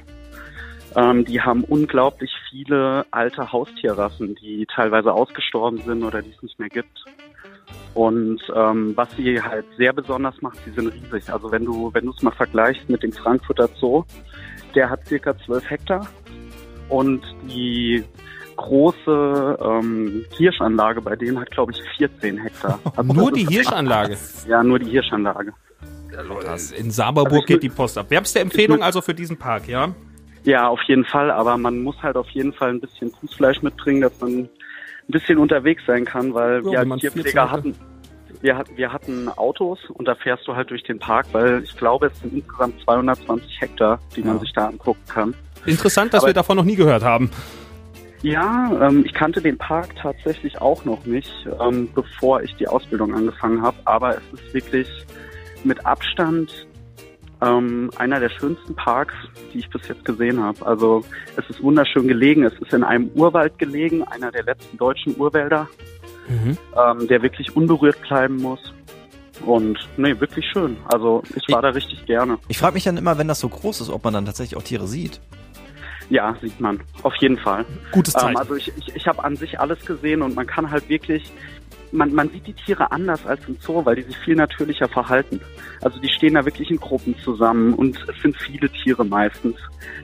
Ähm, 0.96 1.26
die 1.26 1.42
haben 1.42 1.64
unglaublich 1.64 2.32
viele 2.50 3.06
alte 3.12 3.52
Haustierrassen, 3.52 4.36
die 4.36 4.66
teilweise 4.74 5.14
ausgestorben 5.14 5.82
sind 5.86 6.04
oder 6.04 6.22
die 6.22 6.32
es 6.32 6.42
nicht 6.42 6.58
mehr 6.60 6.70
gibt. 6.70 7.06
Und 7.94 8.42
ähm, 8.54 8.92
was 8.96 9.10
sie 9.16 9.42
halt 9.42 9.66
sehr 9.78 9.94
besonders 9.94 10.42
macht, 10.42 10.58
sie 10.66 10.72
sind 10.72 10.88
riesig. 10.88 11.32
Also 11.32 11.52
wenn 11.52 11.64
du, 11.64 11.94
wenn 11.94 12.06
du 12.06 12.12
es 12.12 12.22
mal 12.22 12.32
vergleichst 12.32 12.90
mit 12.90 13.04
dem 13.04 13.14
Frankfurter 13.14 13.70
Zoo, 13.80 14.04
der 14.76 14.90
hat 14.90 15.06
circa 15.08 15.38
12 15.38 15.70
Hektar 15.70 16.08
und 16.90 17.22
die 17.50 18.04
große 18.56 19.58
ähm, 19.62 20.26
Hirschanlage 20.38 21.02
bei 21.02 21.16
denen 21.16 21.40
hat, 21.40 21.52
glaube 21.52 21.74
ich, 21.74 21.82
14 21.98 22.38
Hektar. 22.38 22.80
Also 22.96 23.14
Nur 23.14 23.32
das 23.32 23.40
die 23.40 23.48
Hirschanlage. 23.48 24.18
Ja, 24.48 24.64
nur 24.64 24.80
die 24.80 24.90
Hirschanlage. 24.92 25.54
In 26.78 26.92
Saberburg 26.92 27.34
Also 27.34 27.46
geht 27.46 27.64
die 27.64 27.70
Post 27.70 27.98
ab. 27.98 28.10
Wärmste 28.10 28.40
Empfehlung 28.40 28.82
also 28.82 29.02
für 29.02 29.14
diesen 29.14 29.38
Park, 29.38 29.68
ja? 29.68 29.94
Ja, 30.44 30.68
auf 30.70 30.82
jeden 30.84 31.04
Fall, 31.04 31.32
aber 31.32 31.58
man 31.58 31.82
muss 31.82 32.02
halt 32.02 32.16
auf 32.16 32.30
jeden 32.30 32.54
Fall 32.54 32.70
ein 32.70 32.80
bisschen 32.80 33.12
Fußfleisch 33.12 33.62
mitbringen, 33.64 34.02
dass 34.02 34.18
man 34.22 34.32
ein 34.42 34.50
bisschen 35.08 35.38
unterwegs 35.38 35.84
sein 35.86 36.06
kann, 36.06 36.34
weil 36.34 36.62
Ja, 36.72 36.82
14 36.84 37.00
Tierpfleger 37.00 37.52
hatten, 37.52 37.76
wir, 38.42 38.58
hat- 38.58 38.76
wir 38.76 38.92
hatten 38.94 39.28
Autos 39.30 39.80
und 39.94 40.08
da 40.08 40.16
fährst 40.16 40.48
du 40.48 40.56
halt 40.56 40.70
durch 40.70 40.84
den 40.84 41.00
Park, 41.00 41.28
weil 41.32 41.64
ich 41.64 41.76
glaube, 41.78 42.08
es 42.08 42.20
sind 42.22 42.34
insgesamt 42.34 42.80
220 42.84 43.62
Hektar, 43.62 44.00
die 44.16 44.22
man 44.22 44.36
Ja. 44.36 44.40
sich 44.42 44.54
da 44.54 44.68
angucken 44.68 45.02
kann. 45.08 45.34
Interessant, 45.66 46.14
dass 46.14 46.22
Aber- 46.24 46.30
wir 46.30 46.34
davon 46.34 46.58
noch 46.58 46.64
nie 46.66 46.76
gehört 46.76 47.04
haben. 47.04 47.30
Ja, 48.22 48.72
ähm, 48.88 49.04
ich 49.06 49.14
kannte 49.14 49.42
den 49.42 49.58
Park 49.58 49.96
tatsächlich 50.02 50.60
auch 50.60 50.84
noch 50.86 51.06
nicht, 51.06 51.32
ähm, 51.62 51.90
bevor 51.94 52.42
ich 52.42 52.56
die 52.56 52.68
Ausbildung 52.68 53.14
angefangen 53.14 53.62
habe. 53.62 53.78
Aber 53.86 54.18
es 54.18 54.24
ist 54.42 54.54
wirklich 54.54 54.88
mit 55.64 55.86
Abstand 55.86 56.68
ähm, 57.42 57.92
einer 57.98 58.20
der 58.22 58.30
schönsten 58.30 58.74
Parks, 58.76 59.14
die 59.54 59.60
ich 59.60 59.70
bis 59.70 59.86
jetzt 59.90 60.06
gesehen 60.06 60.42
habe. 60.42 60.66
Also 60.66 61.04
es 61.36 61.48
ist 61.50 61.62
wunderschön 61.62 62.08
gelegen. 62.08 62.44
Es 62.46 62.54
ist 62.60 62.74
in 62.74 62.84
einem 62.84 63.10
Urwald 63.14 63.60
gelegen, 63.60 64.04
einer 64.04 64.32
der 64.32 64.44
letzten 64.44 64.78
deutschen 64.78 65.16
Urwälder, 65.20 65.68
Mhm. 66.28 66.58
ähm, 66.76 67.08
der 67.08 67.22
wirklich 67.22 67.56
unberührt 67.56 68.02
bleiben 68.02 68.38
muss. 68.38 68.60
Und 69.46 69.78
nee, 69.98 70.18
wirklich 70.20 70.46
schön. 70.52 70.78
Also 70.86 71.22
ich 71.36 71.44
war 71.54 71.62
da 71.62 71.70
richtig 71.70 72.06
gerne. 72.06 72.38
Ich 72.48 72.58
frage 72.58 72.74
mich 72.74 72.84
dann 72.84 72.98
immer, 72.98 73.18
wenn 73.18 73.28
das 73.28 73.40
so 73.40 73.50
groß 73.50 73.82
ist, 73.82 73.90
ob 73.90 74.04
man 74.04 74.14
dann 74.14 74.26
tatsächlich 74.26 74.58
auch 74.58 74.64
Tiere 74.64 74.88
sieht. 74.88 75.20
Ja, 76.10 76.36
sieht 76.42 76.60
man. 76.60 76.80
Auf 77.04 77.16
jeden 77.20 77.38
Fall. 77.38 77.66
Gutes 77.92 78.16
Ähm, 78.16 78.22
Zeichen. 78.22 78.38
also 78.38 78.56
ich, 78.56 78.72
ich, 78.78 78.96
ich 78.96 79.08
habe 79.08 79.24
an 79.24 79.36
sich 79.36 79.60
alles 79.60 79.84
gesehen 79.86 80.22
und 80.22 80.36
man 80.36 80.46
kann 80.46 80.70
halt 80.70 80.88
wirklich, 80.88 81.32
man, 81.92 82.14
man 82.14 82.30
sieht 82.30 82.46
die 82.46 82.54
Tiere 82.54 82.92
anders 82.92 83.26
als 83.26 83.48
im 83.48 83.58
Zoo, 83.60 83.84
weil 83.86 83.96
die 83.96 84.04
sich 84.04 84.18
viel 84.18 84.36
natürlicher 84.36 84.88
verhalten. 84.88 85.42
Also 85.82 86.00
die 86.00 86.10
stehen 86.10 86.36
da 86.36 86.46
wirklich 86.46 86.70
in 86.70 86.78
Gruppen 86.78 87.18
zusammen 87.20 87.74
und 87.74 87.98
es 88.08 88.22
sind 88.22 88.38
viele 88.38 88.70
Tiere 88.70 89.04
meistens. 89.04 89.58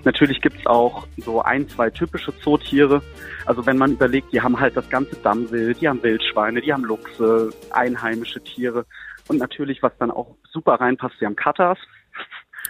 Natürlich 0.04 0.42
gibt's 0.42 0.66
auch 0.66 1.06
so 1.18 1.42
ein, 1.44 1.68
zwei 1.70 1.90
typische 1.90 2.38
Zootiere. 2.40 3.02
Also 3.46 3.66
wenn 3.66 3.78
man 3.78 3.92
überlegt, 3.92 4.34
die 4.34 4.42
haben 4.42 4.60
halt 4.60 4.76
das 4.76 4.90
ganze 4.90 5.16
Dammwild, 5.18 5.82
die 5.82 5.88
haben 5.88 6.02
Wildschweine, 6.02 6.62
die 6.62 6.74
haben 6.74 6.84
Luchse, 6.84 7.52
einheimische 7.72 8.44
Tiere. 8.44 8.86
Und 9.28 9.38
natürlich, 9.38 9.84
was 9.84 9.96
dann 10.00 10.10
auch 10.12 10.36
super 10.52 10.74
reinpasst, 10.76 11.16
sie 11.20 11.26
haben 11.26 11.36
Katas 11.36 11.78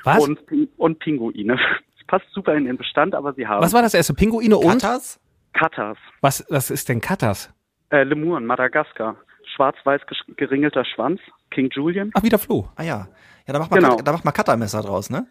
Was? 0.04 0.20
und, 0.20 0.40
und 0.78 1.00
Pinguine. 1.00 1.58
Passt 2.12 2.26
super 2.34 2.54
in 2.56 2.66
den 2.66 2.76
Bestand, 2.76 3.16
aber 3.16 3.32
sie 3.32 3.48
haben 3.48 3.64
Was 3.64 3.72
war 3.72 3.82
das 3.82 3.94
erste? 3.94 4.14
Pinguine 4.14 4.58
und? 4.58 4.82
Katas? 4.82 5.18
Katas. 5.54 5.98
Was, 6.20 6.46
was 6.50 6.70
ist 6.70 6.90
denn 6.90 7.00
Katas? 7.00 7.54
Äh, 7.90 8.04
Lemuren, 8.04 8.46
Madagaskar. 8.46 9.16
Schwarz-weiß 9.56 10.02
geringelter 10.36 10.84
Schwanz. 10.84 11.22
King 11.52 11.70
Julian. 11.72 12.12
Ach, 12.14 12.22
wieder 12.22 12.38
Floh. 12.38 12.68
Ah 12.76 12.84
ja. 12.84 13.08
Ja, 13.48 13.54
da 13.54 13.60
macht 13.60 13.72
man, 13.72 13.80
Genau. 13.80 13.96
Kat- 13.96 14.06
da 14.08 14.12
macht 14.12 14.26
man 14.26 14.34
Cuttermesser 14.34 14.82
draus, 14.82 15.10
ne? 15.10 15.26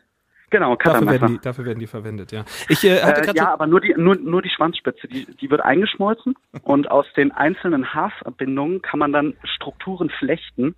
Genau, 0.49 0.75
Dafür 0.77 1.07
werden, 1.11 1.29
die, 1.29 1.39
dafür 1.41 1.67
werden 1.67 1.81
die 1.81 1.87
verwendet, 1.87 2.33
ja. 2.33 2.45
Ich 2.71 2.83
äh, 2.83 3.03
hatte 3.03 3.31
Äh, 3.31 3.35
ja, 3.35 3.53
aber 3.53 3.67
nur 3.67 3.83
die, 3.83 3.93
nur, 3.99 4.17
nur 4.17 4.41
die 4.41 4.49
Schwanzspitze, 4.49 5.07
die, 5.07 5.27
die 5.37 5.51
wird 5.51 5.61
eingeschmolzen 5.61 6.35
und 6.63 6.91
aus 6.91 7.05
den 7.15 7.31
einzelnen 7.31 7.93
Haarverbindungen 7.93 8.81
kann 8.81 9.01
man 9.01 9.13
dann 9.13 9.37
Strukturen 9.45 10.09
flechten 10.19 10.75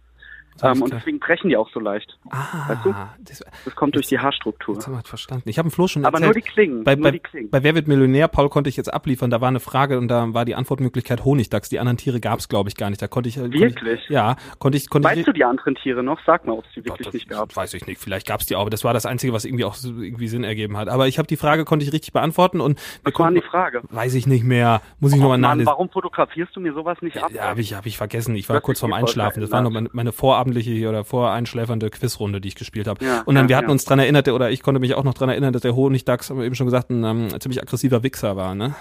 Ähm, 0.62 0.82
und 0.82 0.92
deswegen 0.92 1.18
brechen 1.18 1.48
die 1.48 1.56
auch 1.56 1.68
so 1.72 1.80
leicht. 1.80 2.18
Ah, 2.30 2.68
weißt 2.68 2.84
du? 2.84 2.94
das, 3.20 3.44
Das 3.64 3.74
kommt 3.74 3.94
durch 3.96 4.06
die 4.06 4.18
Haarstruktur. 4.18 4.74
jetzt 4.76 4.86
haben 4.86 4.94
wir 4.94 5.02
verstanden. 5.02 5.48
Ich 5.48 5.58
habe 5.58 5.68
dem 5.68 5.72
Flo 5.72 5.88
schon 5.88 6.04
Aber 6.04 6.18
erzählt. 6.18 6.34
nur 6.36 6.42
die 6.42 6.48
Klingen. 6.48 6.84
Bei, 6.84 6.94
nur 6.94 7.04
bei, 7.04 7.10
die 7.12 7.18
Klingen. 7.18 7.50
bei 7.50 7.62
Wer 7.62 7.74
wird 7.74 7.88
Millionär, 7.88 8.28
Paul, 8.28 8.48
konnte 8.48 8.70
ich 8.70 8.76
jetzt 8.76 8.92
abliefern. 8.92 9.30
Da 9.30 9.40
war 9.40 9.48
eine 9.48 9.60
Frage 9.60 9.98
und 9.98 10.08
da 10.08 10.32
war 10.34 10.44
die 10.44 10.54
Antwortmöglichkeit 10.54 11.24
Honigdachs. 11.24 11.68
Die 11.68 11.78
anderen 11.78 11.96
Tiere 11.98 12.20
gab 12.20 12.38
es, 12.38 12.48
glaube 12.48 12.68
ich, 12.68 12.76
gar 12.76 12.90
nicht. 12.90 13.02
Da 13.02 13.08
konnte 13.08 13.28
ich. 13.28 13.36
Konnte 13.36 13.58
Wirklich? 13.58 14.00
Ich, 14.04 14.08
ja, 14.10 14.36
konnte 14.58 14.78
ich. 14.78 14.88
Konnte 14.88 15.08
weißt 15.08 15.18
ich, 15.18 15.24
du 15.26 15.32
die 15.32 15.44
anderen 15.44 15.74
Tiere 15.74 16.02
noch? 16.02 16.18
Sag 16.26 16.46
mal, 16.46 16.52
ob 16.52 16.64
es 16.64 16.70
die 16.74 16.80
Gott, 16.82 16.90
wirklich 17.00 17.06
das 17.06 17.14
nicht 17.14 17.28
gab. 17.28 17.54
Weiß 17.56 17.74
ich 17.74 17.86
nicht. 17.86 18.00
Vielleicht 18.00 18.26
gab 18.26 18.40
es 18.40 18.46
die 18.46 18.56
auch, 18.56 18.60
aber 18.62 18.70
das 18.70 18.84
war 18.84 18.94
das 18.94 19.06
Einzige, 19.06 19.32
was 19.32 19.44
irgendwie 19.44 19.64
auch 19.64 19.76
irgendwie 19.82 20.28
Sinn 20.28 20.44
ergeben 20.44 20.76
hat. 20.76 20.88
Aber 20.88 21.08
ich 21.08 21.18
habe 21.18 21.26
die 21.26 21.36
Frage, 21.36 21.64
konnte 21.64 21.84
ich 21.84 21.92
richtig 21.92 22.12
beantworten 22.12 22.60
und 22.60 22.78
Was 23.04 23.18
war 23.18 23.30
die 23.32 23.40
Frage? 23.42 23.82
weiß 23.90 24.14
ich 24.14 24.26
nicht 24.26 24.44
mehr. 24.44 24.80
Muss 25.00 25.12
ich 25.12 25.18
Oh 25.18 25.22
nochmal 25.22 25.38
nachlesen. 25.38 25.66
warum 25.66 25.88
fotografierst 25.90 26.54
du 26.54 26.60
mir 26.60 26.72
sowas 26.72 26.98
nicht 27.02 27.22
ab? 27.22 27.30
Ja, 27.32 27.44
habe 27.48 27.60
ich, 27.60 27.74
hab 27.74 27.86
ich 27.86 27.96
vergessen. 27.96 28.34
Ich 28.36 28.48
war 28.48 28.56
Das 28.56 28.62
kurz 28.62 28.80
vorm 28.80 28.92
Einschlafen. 28.92 29.40
Das 29.40 29.50
war 29.50 29.62
noch 29.62 29.70
meine, 29.70 29.88
meine 29.92 30.12
vorabendliche 30.52 30.88
oder 30.88 31.04
voreinschläfernde 31.04 31.90
Quizrunde, 31.90 32.40
die 32.40 32.48
ich 32.48 32.54
gespielt 32.54 32.86
habe. 32.86 33.04
Ja, 33.04 33.22
und 33.22 33.34
dann, 33.34 33.44
ja, 33.44 33.48
wir 33.50 33.56
hatten 33.56 33.68
ja. 33.68 33.72
uns 33.72 33.84
dran 33.84 33.98
erinnert, 33.98 34.28
oder 34.28 34.50
ich 34.50 34.62
konnte 34.62 34.80
mich 34.80 34.94
auch 34.94 35.04
noch 35.04 35.14
dran 35.14 35.28
erinnern, 35.28 35.52
dass 35.52 35.62
der 35.62 35.74
Honigdachs, 35.74 36.30
haben 36.30 36.38
wir 36.38 36.46
eben 36.46 36.54
schon 36.54 36.66
gesagt, 36.66 36.90
ein 36.90 37.04
ähm, 37.04 37.40
ziemlich 37.40 37.62
aggressiver 37.62 38.02
Wichser 38.02 38.36
war, 38.36 38.54
ne? 38.54 38.74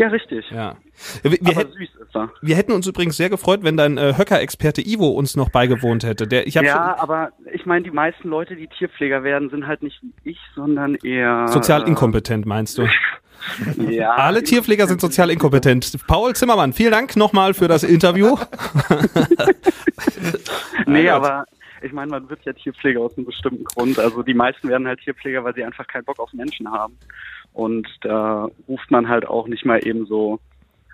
Ja, 0.00 0.08
richtig. 0.08 0.48
Ja. 0.52 0.76
Wir, 1.22 1.32
wir, 1.32 1.66
er. 2.14 2.30
wir 2.40 2.56
hätten 2.56 2.70
uns 2.70 2.86
übrigens 2.86 3.16
sehr 3.16 3.30
gefreut, 3.30 3.64
wenn 3.64 3.76
dein 3.76 3.98
äh, 3.98 4.14
Höcker-Experte 4.16 4.80
Ivo 4.80 5.08
uns 5.08 5.34
noch 5.34 5.50
beigewohnt 5.50 6.04
hätte. 6.04 6.28
Der, 6.28 6.46
ich 6.46 6.54
Ja, 6.54 6.62
schon 6.62 6.78
aber 6.78 7.32
ich 7.52 7.66
meine, 7.66 7.82
die 7.82 7.90
meisten 7.90 8.28
Leute, 8.28 8.54
die 8.54 8.68
Tierpfleger 8.68 9.24
werden, 9.24 9.50
sind 9.50 9.66
halt 9.66 9.82
nicht 9.82 10.00
wie 10.02 10.30
ich, 10.30 10.38
sondern 10.54 10.94
eher 11.02 11.48
sozial 11.48 11.82
inkompetent, 11.88 12.46
meinst 12.46 12.78
du? 12.78 12.86
Äh, 13.78 13.96
ja, 13.96 14.10
Alle 14.16 14.42
Tierpfleger 14.42 14.86
sind 14.86 15.00
sozial 15.00 15.30
inkompetent. 15.30 16.06
Paul 16.06 16.34
Zimmermann, 16.34 16.72
vielen 16.72 16.92
Dank 16.92 17.16
nochmal 17.16 17.54
für 17.54 17.68
das 17.68 17.82
Interview. 17.82 18.36
nee, 20.86 21.04
Gott. 21.04 21.12
aber 21.12 21.44
ich 21.82 21.92
meine, 21.92 22.10
man 22.10 22.28
wird 22.28 22.44
ja 22.44 22.52
Tierpfleger 22.52 23.00
aus 23.00 23.16
einem 23.16 23.26
bestimmten 23.26 23.64
Grund. 23.64 23.98
Also 23.98 24.22
die 24.22 24.34
meisten 24.34 24.68
werden 24.68 24.86
halt 24.86 25.00
Tierpfleger, 25.00 25.44
weil 25.44 25.54
sie 25.54 25.64
einfach 25.64 25.86
keinen 25.86 26.04
Bock 26.04 26.18
auf 26.18 26.32
Menschen 26.32 26.70
haben. 26.70 26.98
Und 27.52 27.88
da 28.02 28.48
ruft 28.68 28.90
man 28.90 29.08
halt 29.08 29.26
auch 29.26 29.48
nicht 29.48 29.64
mal 29.64 29.84
eben 29.86 30.06
so 30.06 30.38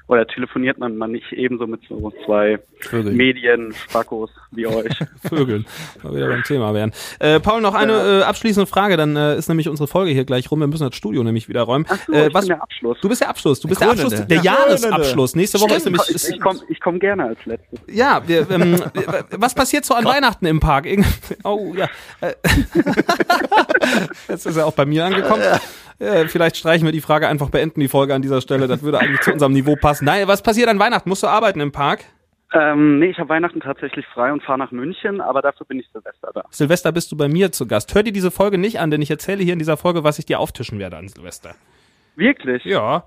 oder 0.07 0.27
telefoniert 0.27 0.77
man 0.79 0.97
mal 0.99 1.09
nicht 1.09 1.33
ebenso 1.33 1.67
mit 1.67 1.81
so 1.89 2.13
zwei 2.27 2.59
Vögeln. 2.81 3.17
Medien-Spackos 3.17 4.31
wie 4.51 4.67
euch. 4.69 4.93
Vögeln, 5.29 5.65
mal 6.03 6.15
wieder 6.15 6.29
beim 6.29 6.43
Thema 6.43 6.75
werden. 6.75 6.93
Äh, 7.21 7.41
Paul, 7.41 7.63
noch 7.63 7.75
eine 7.75 8.21
äh, 8.21 8.23
abschließende 8.23 8.67
Frage, 8.67 8.97
dann 8.99 9.17
äh, 9.17 9.37
ist 9.37 9.49
nämlich 9.49 9.69
unsere 9.69 9.87
Folge 9.89 10.11
hier 10.13 10.25
gleich 10.27 10.51
rum. 10.51 10.61
Wir 10.61 10.67
müssen 10.67 10.87
das 10.87 10.95
Studio 10.95 11.23
nämlich 11.25 11.49
wieder 11.49 11.63
räumen. 11.63 11.87
Ach 11.89 11.99
so, 12.07 12.13
äh, 12.13 12.29
ich 12.29 12.35
was, 12.35 12.43
bin 12.43 12.49
der 12.55 12.63
Abschluss. 12.63 13.01
du 13.01 13.09
bist 13.09 13.23
der 13.23 13.31
Abschluss, 13.31 13.61
du 13.61 13.69
bist 13.69 13.81
der, 13.81 13.89
Krönende. 13.89 14.07
Abschluss, 14.09 14.27
der 14.29 14.37
Ja. 14.39 14.43
Jahresabschluss. 14.43 15.37
Nächste 15.37 15.61
Woche 15.61 15.75
ist 15.75 15.81
Stimmt, 15.83 15.97
nämlich... 16.07 16.23
ich, 16.29 16.35
ich 16.35 16.41
komme 16.41 16.61
ich 16.69 16.81
komm 16.81 16.99
gerne 16.99 17.25
als 17.25 17.39
Letztes. 17.47 17.81
Ja, 17.89 18.23
wir, 18.27 18.51
ähm, 18.51 18.79
was 19.31 19.55
passiert 19.55 19.85
so 19.87 19.95
an 19.95 20.05
Weihnachten 20.05 20.45
im 20.45 20.61
Park? 20.61 20.85
Irgend- 20.87 21.07
Oh 21.45 21.73
ja. 21.77 21.89
Äh, 22.21 22.35
Jetzt 24.29 24.47
ist 24.47 24.57
er 24.57 24.67
auch 24.67 24.73
bei 24.73 24.85
mir 24.85 25.05
angekommen. 25.05 25.43
Äh, 26.01 26.27
vielleicht 26.27 26.57
streichen 26.57 26.85
wir 26.87 26.93
die 26.93 27.01
Frage 27.01 27.29
einfach, 27.29 27.51
beenden 27.51 27.79
die 27.81 27.87
Folge 27.89 28.15
an 28.15 28.23
dieser 28.23 28.41
Stelle. 28.41 28.67
Das 28.67 28.83
würde 28.83 28.99
eigentlich 28.99 29.21
zu 29.21 29.33
unserem 29.33 29.53
Niveau 29.53 29.77
passen. 29.77 29.94
Nein, 30.03 30.29
was 30.29 30.43
passiert 30.43 30.69
an 30.69 30.79
Weihnachten? 30.79 31.09
Musst 31.09 31.23
du 31.23 31.27
arbeiten 31.27 31.61
im 31.61 31.73
Park? 31.73 32.05
Ähm, 32.53 33.01
nee, 33.01 33.11
ich 33.11 33.19
habe 33.19 33.31
Weihnachten 33.31 33.61
tatsächlich 33.61 34.07
frei 34.07 34.33
und 34.33 34.43
fahre 34.43 34.59
nach 34.59 34.71
München, 34.71 35.21
aber 35.21 35.43
dafür 35.43 35.67
bin 35.67 35.81
ich 35.81 35.89
Silvester 35.93 36.31
da. 36.33 36.45
Silvester 36.51 36.93
bist 36.93 37.11
du 37.11 37.17
bei 37.17 37.27
mir 37.27 37.51
zu 37.51 37.67
Gast. 37.67 37.93
Hör 37.95 38.05
dir 38.05 38.13
diese 38.13 38.31
Folge 38.31 38.59
nicht 38.59 38.79
an, 38.79 38.93
denn 38.93 39.03
ich 39.03 39.11
erzähle 39.11 39.43
hier 39.43 39.55
in 39.55 39.59
dieser 39.59 39.77
Folge, 39.77 40.05
was 40.05 40.21
ich 40.21 40.27
dir 40.27 40.39
auftischen 40.39 40.79
werde 40.79 40.97
an 40.97 41.09
Silvester. 41.09 41.57
Wirklich? 42.15 42.65
Ja. 42.65 43.05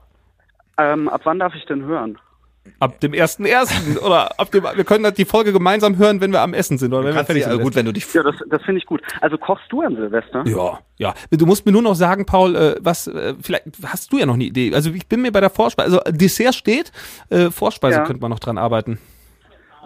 Ähm, 0.77 1.07
ab 1.07 1.21
wann 1.23 1.39
darf 1.39 1.55
ich 1.55 1.65
denn 1.65 1.83
hören? 1.83 2.19
Ab 2.80 2.99
dem 2.99 3.11
1.1. 3.13 3.99
oder 3.99 4.39
ab 4.39 4.51
dem, 4.51 4.63
wir 4.63 4.84
können 4.84 5.03
das 5.03 5.13
die 5.13 5.26
Folge 5.26 5.53
gemeinsam 5.53 5.97
hören, 5.97 6.22
wenn 6.22 6.32
wir 6.32 6.41
am 6.41 6.53
Essen 6.53 6.78
sind 6.78 6.93
oder 6.93 7.05
wenn 7.05 7.15
wir 7.15 7.24
fertig 7.26 7.43
sind. 7.43 7.57
ja, 7.57 7.63
gut, 7.63 7.76
wenn 7.76 7.86
du 7.86 7.93
dich 7.93 8.13
Ja, 8.13 8.24
das, 8.24 8.36
das 8.49 8.61
finde 8.63 8.80
ich 8.80 8.86
gut. 8.86 9.01
Also 9.22 9.38
kochst 9.38 9.65
du 9.72 9.82
an 9.82 9.95
Silvester? 9.95 10.43
Ja, 10.47 10.80
ja. 10.97 11.13
Du 11.32 11.45
musst 11.45 11.65
mir 11.65 11.72
nur 11.72 11.82
noch 11.82 11.95
sagen, 11.95 12.26
Paul, 12.26 12.55
äh, 12.55 12.76
was, 12.80 13.07
äh, 13.07 13.34
vielleicht 13.41 13.65
hast 13.86 14.11
du 14.11 14.18
ja 14.20 14.26
noch 14.26 14.36
eine 14.36 14.43
Idee. 14.45 14.74
Also 14.74 14.91
ich 14.91 15.07
bin 15.07 15.22
mir 15.22 15.32
bei 15.32 15.41
der 15.41 15.49
Vorspeise, 15.49 15.99
also 16.05 16.11
Dessert 16.18 16.55
steht, 16.55 16.91
äh, 17.30 17.49
Vorspeise 17.51 17.97
Ja. 17.99 18.03
könnte 18.05 18.22
man 18.22 18.32
noch 18.32 18.39
dran 18.39 18.57
arbeiten. 18.57 18.99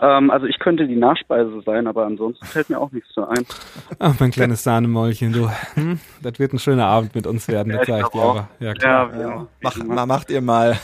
Ähm, 0.04 0.32
also 0.32 0.48
ich 0.48 0.58
könnte 0.58 0.88
die 0.88 0.96
Nachspeise 0.96 1.62
sein, 1.64 1.86
aber 1.86 2.06
ansonsten 2.08 2.44
fällt 2.46 2.72
mir 2.72 2.80
auch 2.80 2.92
nichts 2.92 3.10
so 3.14 3.28
ein. 3.28 3.46
Ach, 4.00 4.16
mein 4.20 4.32
kleines 4.32 4.64
Sahnemäulchen, 4.64 5.32
du. 5.32 5.48
Hm? 5.76 6.00
Das 6.24 6.40
wird 6.40 6.54
ein 6.54 6.60
schöner 6.60 6.88
Abend 6.88 7.14
mit 7.14 7.28
uns 7.28 7.48
werden, 7.48 7.72
das 7.72 7.84
ich 7.84 7.88
sag 7.88 8.02
ich 8.02 8.08
dir 8.08 8.20
auch. 8.20 8.32
aber. 8.32 8.50
Ja, 8.60 8.74
klar. 8.74 9.12
Ja, 9.14 9.22
ja. 9.22 9.48
mach, 9.62 9.78
ma, 9.84 10.06
macht 10.08 10.32
ihr 10.32 10.42
mal. 10.42 10.80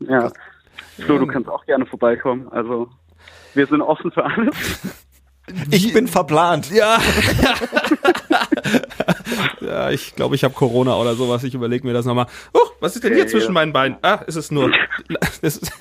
ja. 0.00 0.32
Flo, 1.04 1.18
du 1.18 1.26
kannst 1.26 1.48
auch 1.48 1.64
gerne 1.66 1.86
vorbeikommen. 1.86 2.48
Also 2.50 2.88
wir 3.54 3.66
sind 3.66 3.82
offen 3.82 4.10
für 4.12 4.24
alles. 4.24 4.54
Ich 5.72 5.92
bin 5.92 6.06
verplant. 6.06 6.70
Ja. 6.70 6.98
ja, 9.60 9.90
ich 9.90 10.14
glaube, 10.14 10.36
ich 10.36 10.44
habe 10.44 10.54
Corona 10.54 10.94
oder 10.96 11.14
sowas. 11.14 11.42
Ich 11.42 11.54
überlege 11.54 11.84
mir 11.86 11.92
das 11.92 12.04
nochmal. 12.06 12.26
Oh, 12.52 12.60
was 12.80 12.94
ist 12.94 13.02
denn 13.02 13.14
hier 13.14 13.24
Ja, 13.24 13.28
zwischen 13.28 13.48
ja. 13.48 13.52
meinen 13.54 13.72
Beinen? 13.72 13.96
Ah, 14.02 14.20
ist 14.28 14.36
es 14.36 14.50
nur. 14.52 14.70
Es 15.42 15.56
ist, 15.58 15.72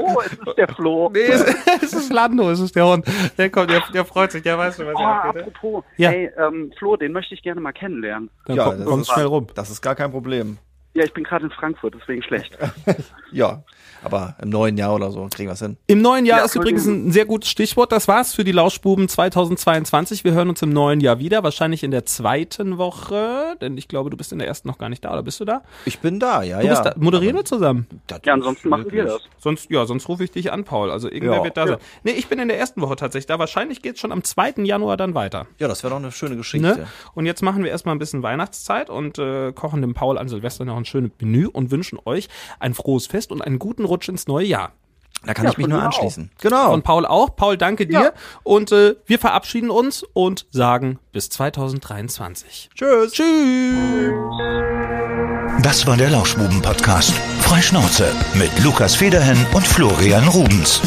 Oh, 0.00 0.20
es 0.24 0.32
ist 0.32 0.56
der 0.56 0.68
Flo. 0.68 1.10
nee, 1.12 1.20
es, 1.22 1.42
es 1.82 1.92
ist 1.94 2.12
Lando, 2.12 2.48
es 2.50 2.60
ist 2.60 2.76
der 2.76 2.86
Hund. 2.86 3.06
Der 3.38 3.50
kommt, 3.50 3.70
der, 3.70 3.82
der 3.92 4.04
freut 4.04 4.30
sich, 4.32 4.42
der 4.42 4.56
weiß 4.56 4.76
schon, 4.76 4.86
was 4.86 4.94
Oh, 4.96 5.00
er 5.02 5.24
abgeht. 5.24 5.42
apropos, 5.48 5.84
Ja. 5.96 6.10
hey, 6.10 6.30
ähm, 6.38 6.72
Flo, 6.78 6.96
den 6.96 7.10
möchte 7.12 7.34
ich 7.34 7.42
gerne 7.42 7.60
mal 7.60 7.72
kennenlernen. 7.72 8.30
Dann 8.46 8.56
Ja, 8.56 8.72
komm, 8.84 9.00
ist- 9.00 9.10
schnell 9.10 9.26
rum. 9.26 9.48
Das 9.54 9.70
ist 9.70 9.82
gar 9.82 9.94
kein 9.96 10.12
Problem. 10.12 10.58
Ja, 10.94 11.04
ich 11.04 11.12
bin 11.12 11.24
gerade 11.24 11.44
in 11.46 11.50
Frankfurt, 11.50 11.94
deswegen 12.00 12.22
schlecht. 12.22 12.56
Ja, 13.32 13.64
aber 14.04 14.36
im 14.40 14.50
neuen 14.50 14.76
Jahr 14.78 14.94
oder 14.94 15.10
so 15.10 15.26
kriegen 15.28 15.48
wir 15.48 15.54
es 15.54 15.58
hin. 15.58 15.76
Im 15.88 16.00
neuen 16.00 16.24
Jahr 16.24 16.38
Ja, 16.38 16.44
ist 16.44 16.54
übrigens 16.54 16.86
ein 16.86 17.10
sehr 17.10 17.24
gutes 17.24 17.50
Stichwort. 17.50 17.90
Das 17.90 18.06
war's 18.06 18.32
für 18.32 18.44
die 18.44 18.52
Lauschbuben 18.52 19.08
2022. 19.08 20.22
Wir 20.22 20.30
hören 20.34 20.48
uns 20.50 20.62
im 20.62 20.68
neuen 20.70 21.00
Jahr 21.00 21.18
wieder, 21.18 21.42
wahrscheinlich 21.42 21.82
in 21.82 21.90
der 21.90 22.04
zweiten 22.06 22.78
Woche, 22.78 23.56
denn 23.60 23.76
ich 23.76 23.88
glaube, 23.88 24.10
du 24.10 24.16
bist 24.16 24.30
in 24.30 24.38
der 24.38 24.46
ersten 24.46 24.68
noch 24.68 24.78
gar 24.78 24.88
nicht 24.88 25.04
da, 25.04 25.12
oder 25.12 25.24
bist 25.24 25.40
du 25.40 25.44
da? 25.44 25.62
Ich 25.84 25.98
bin 25.98 26.20
da, 26.20 26.44
ja, 26.44 26.60
Du 26.60 26.66
ja. 26.66 26.70
bist 26.74 26.84
da. 26.84 26.94
Moderieren 26.96 27.34
wir 27.34 27.44
zusammen? 27.44 27.88
Ja, 28.24 28.34
ansonsten 28.34 28.68
machen 28.68 28.92
wir 28.92 29.02
das. 29.04 29.22
Sonst, 29.40 29.68
ja, 29.68 29.84
sonst 29.84 30.08
rufe 30.08 30.22
ich 30.22 30.30
dich 30.30 30.52
an, 30.52 30.62
Paul. 30.62 30.92
Also 30.92 31.10
irgendwer 31.10 31.38
Ja. 31.38 31.44
wird 31.44 31.56
da 31.56 31.62
Ja. 31.62 31.68
sein. 31.72 31.78
Nee, 32.04 32.12
ich 32.12 32.28
bin 32.28 32.38
in 32.38 32.46
der 32.46 32.58
ersten 32.60 32.80
Woche 32.82 32.94
tatsächlich 32.94 33.26
da. 33.26 33.40
Wahrscheinlich 33.40 33.82
geht's 33.82 33.98
schon 33.98 34.12
am 34.12 34.22
2. 34.22 34.62
Januar 34.64 34.96
dann 34.96 35.14
weiter. 35.16 35.48
Ja, 35.58 35.66
das 35.66 35.82
wäre 35.82 35.90
doch 35.90 35.98
eine 35.98 36.12
schöne 36.12 36.36
Geschichte. 36.36 36.64
Ne? 36.68 36.86
Und 37.14 37.26
jetzt 37.26 37.42
machen 37.42 37.64
wir 37.64 37.70
erstmal 37.72 37.96
ein 37.96 37.98
bisschen 37.98 38.22
Weihnachtszeit 38.22 38.90
und 38.90 39.18
äh, 39.18 39.52
kochen 39.52 39.80
dem 39.80 39.94
Paul 39.94 40.18
an 40.18 40.28
Silvester 40.28 40.64
noch 40.64 40.76
ein 40.76 40.83
schönes 40.84 41.10
Menü 41.20 41.46
und 41.46 41.70
wünschen 41.70 41.98
euch 42.04 42.28
ein 42.60 42.74
frohes 42.74 43.06
Fest 43.06 43.32
und 43.32 43.42
einen 43.42 43.58
guten 43.58 43.84
Rutsch 43.84 44.08
ins 44.08 44.26
neue 44.26 44.46
Jahr. 44.46 44.72
Da 45.26 45.32
kann 45.32 45.46
Ja, 45.46 45.52
ich 45.52 45.58
mich 45.58 45.68
nur 45.68 45.82
anschließen. 45.82 46.30
Genau. 46.40 46.70
Von 46.70 46.82
Paul 46.82 47.06
auch. 47.06 47.34
Paul, 47.34 47.56
danke 47.56 47.86
dir. 47.86 48.00
Ja. 48.00 48.12
Und 48.42 48.72
äh, 48.72 48.96
wir 49.06 49.18
verabschieden 49.18 49.70
uns 49.70 50.02
und 50.12 50.46
sagen 50.50 50.98
bis 51.12 51.30
2023. 51.30 52.70
Tschüss. 52.74 53.12
Tschüss. 53.12 54.12
Das 55.62 55.86
war 55.86 55.96
der 55.96 56.10
Lauschbuben-Podcast. 56.10 57.12
Freischnauze 57.40 58.12
mit 58.34 58.50
Lukas 58.62 58.96
Federhen 58.96 59.38
und 59.54 59.66
Florian 59.66 60.28
Rubens. 60.28 60.82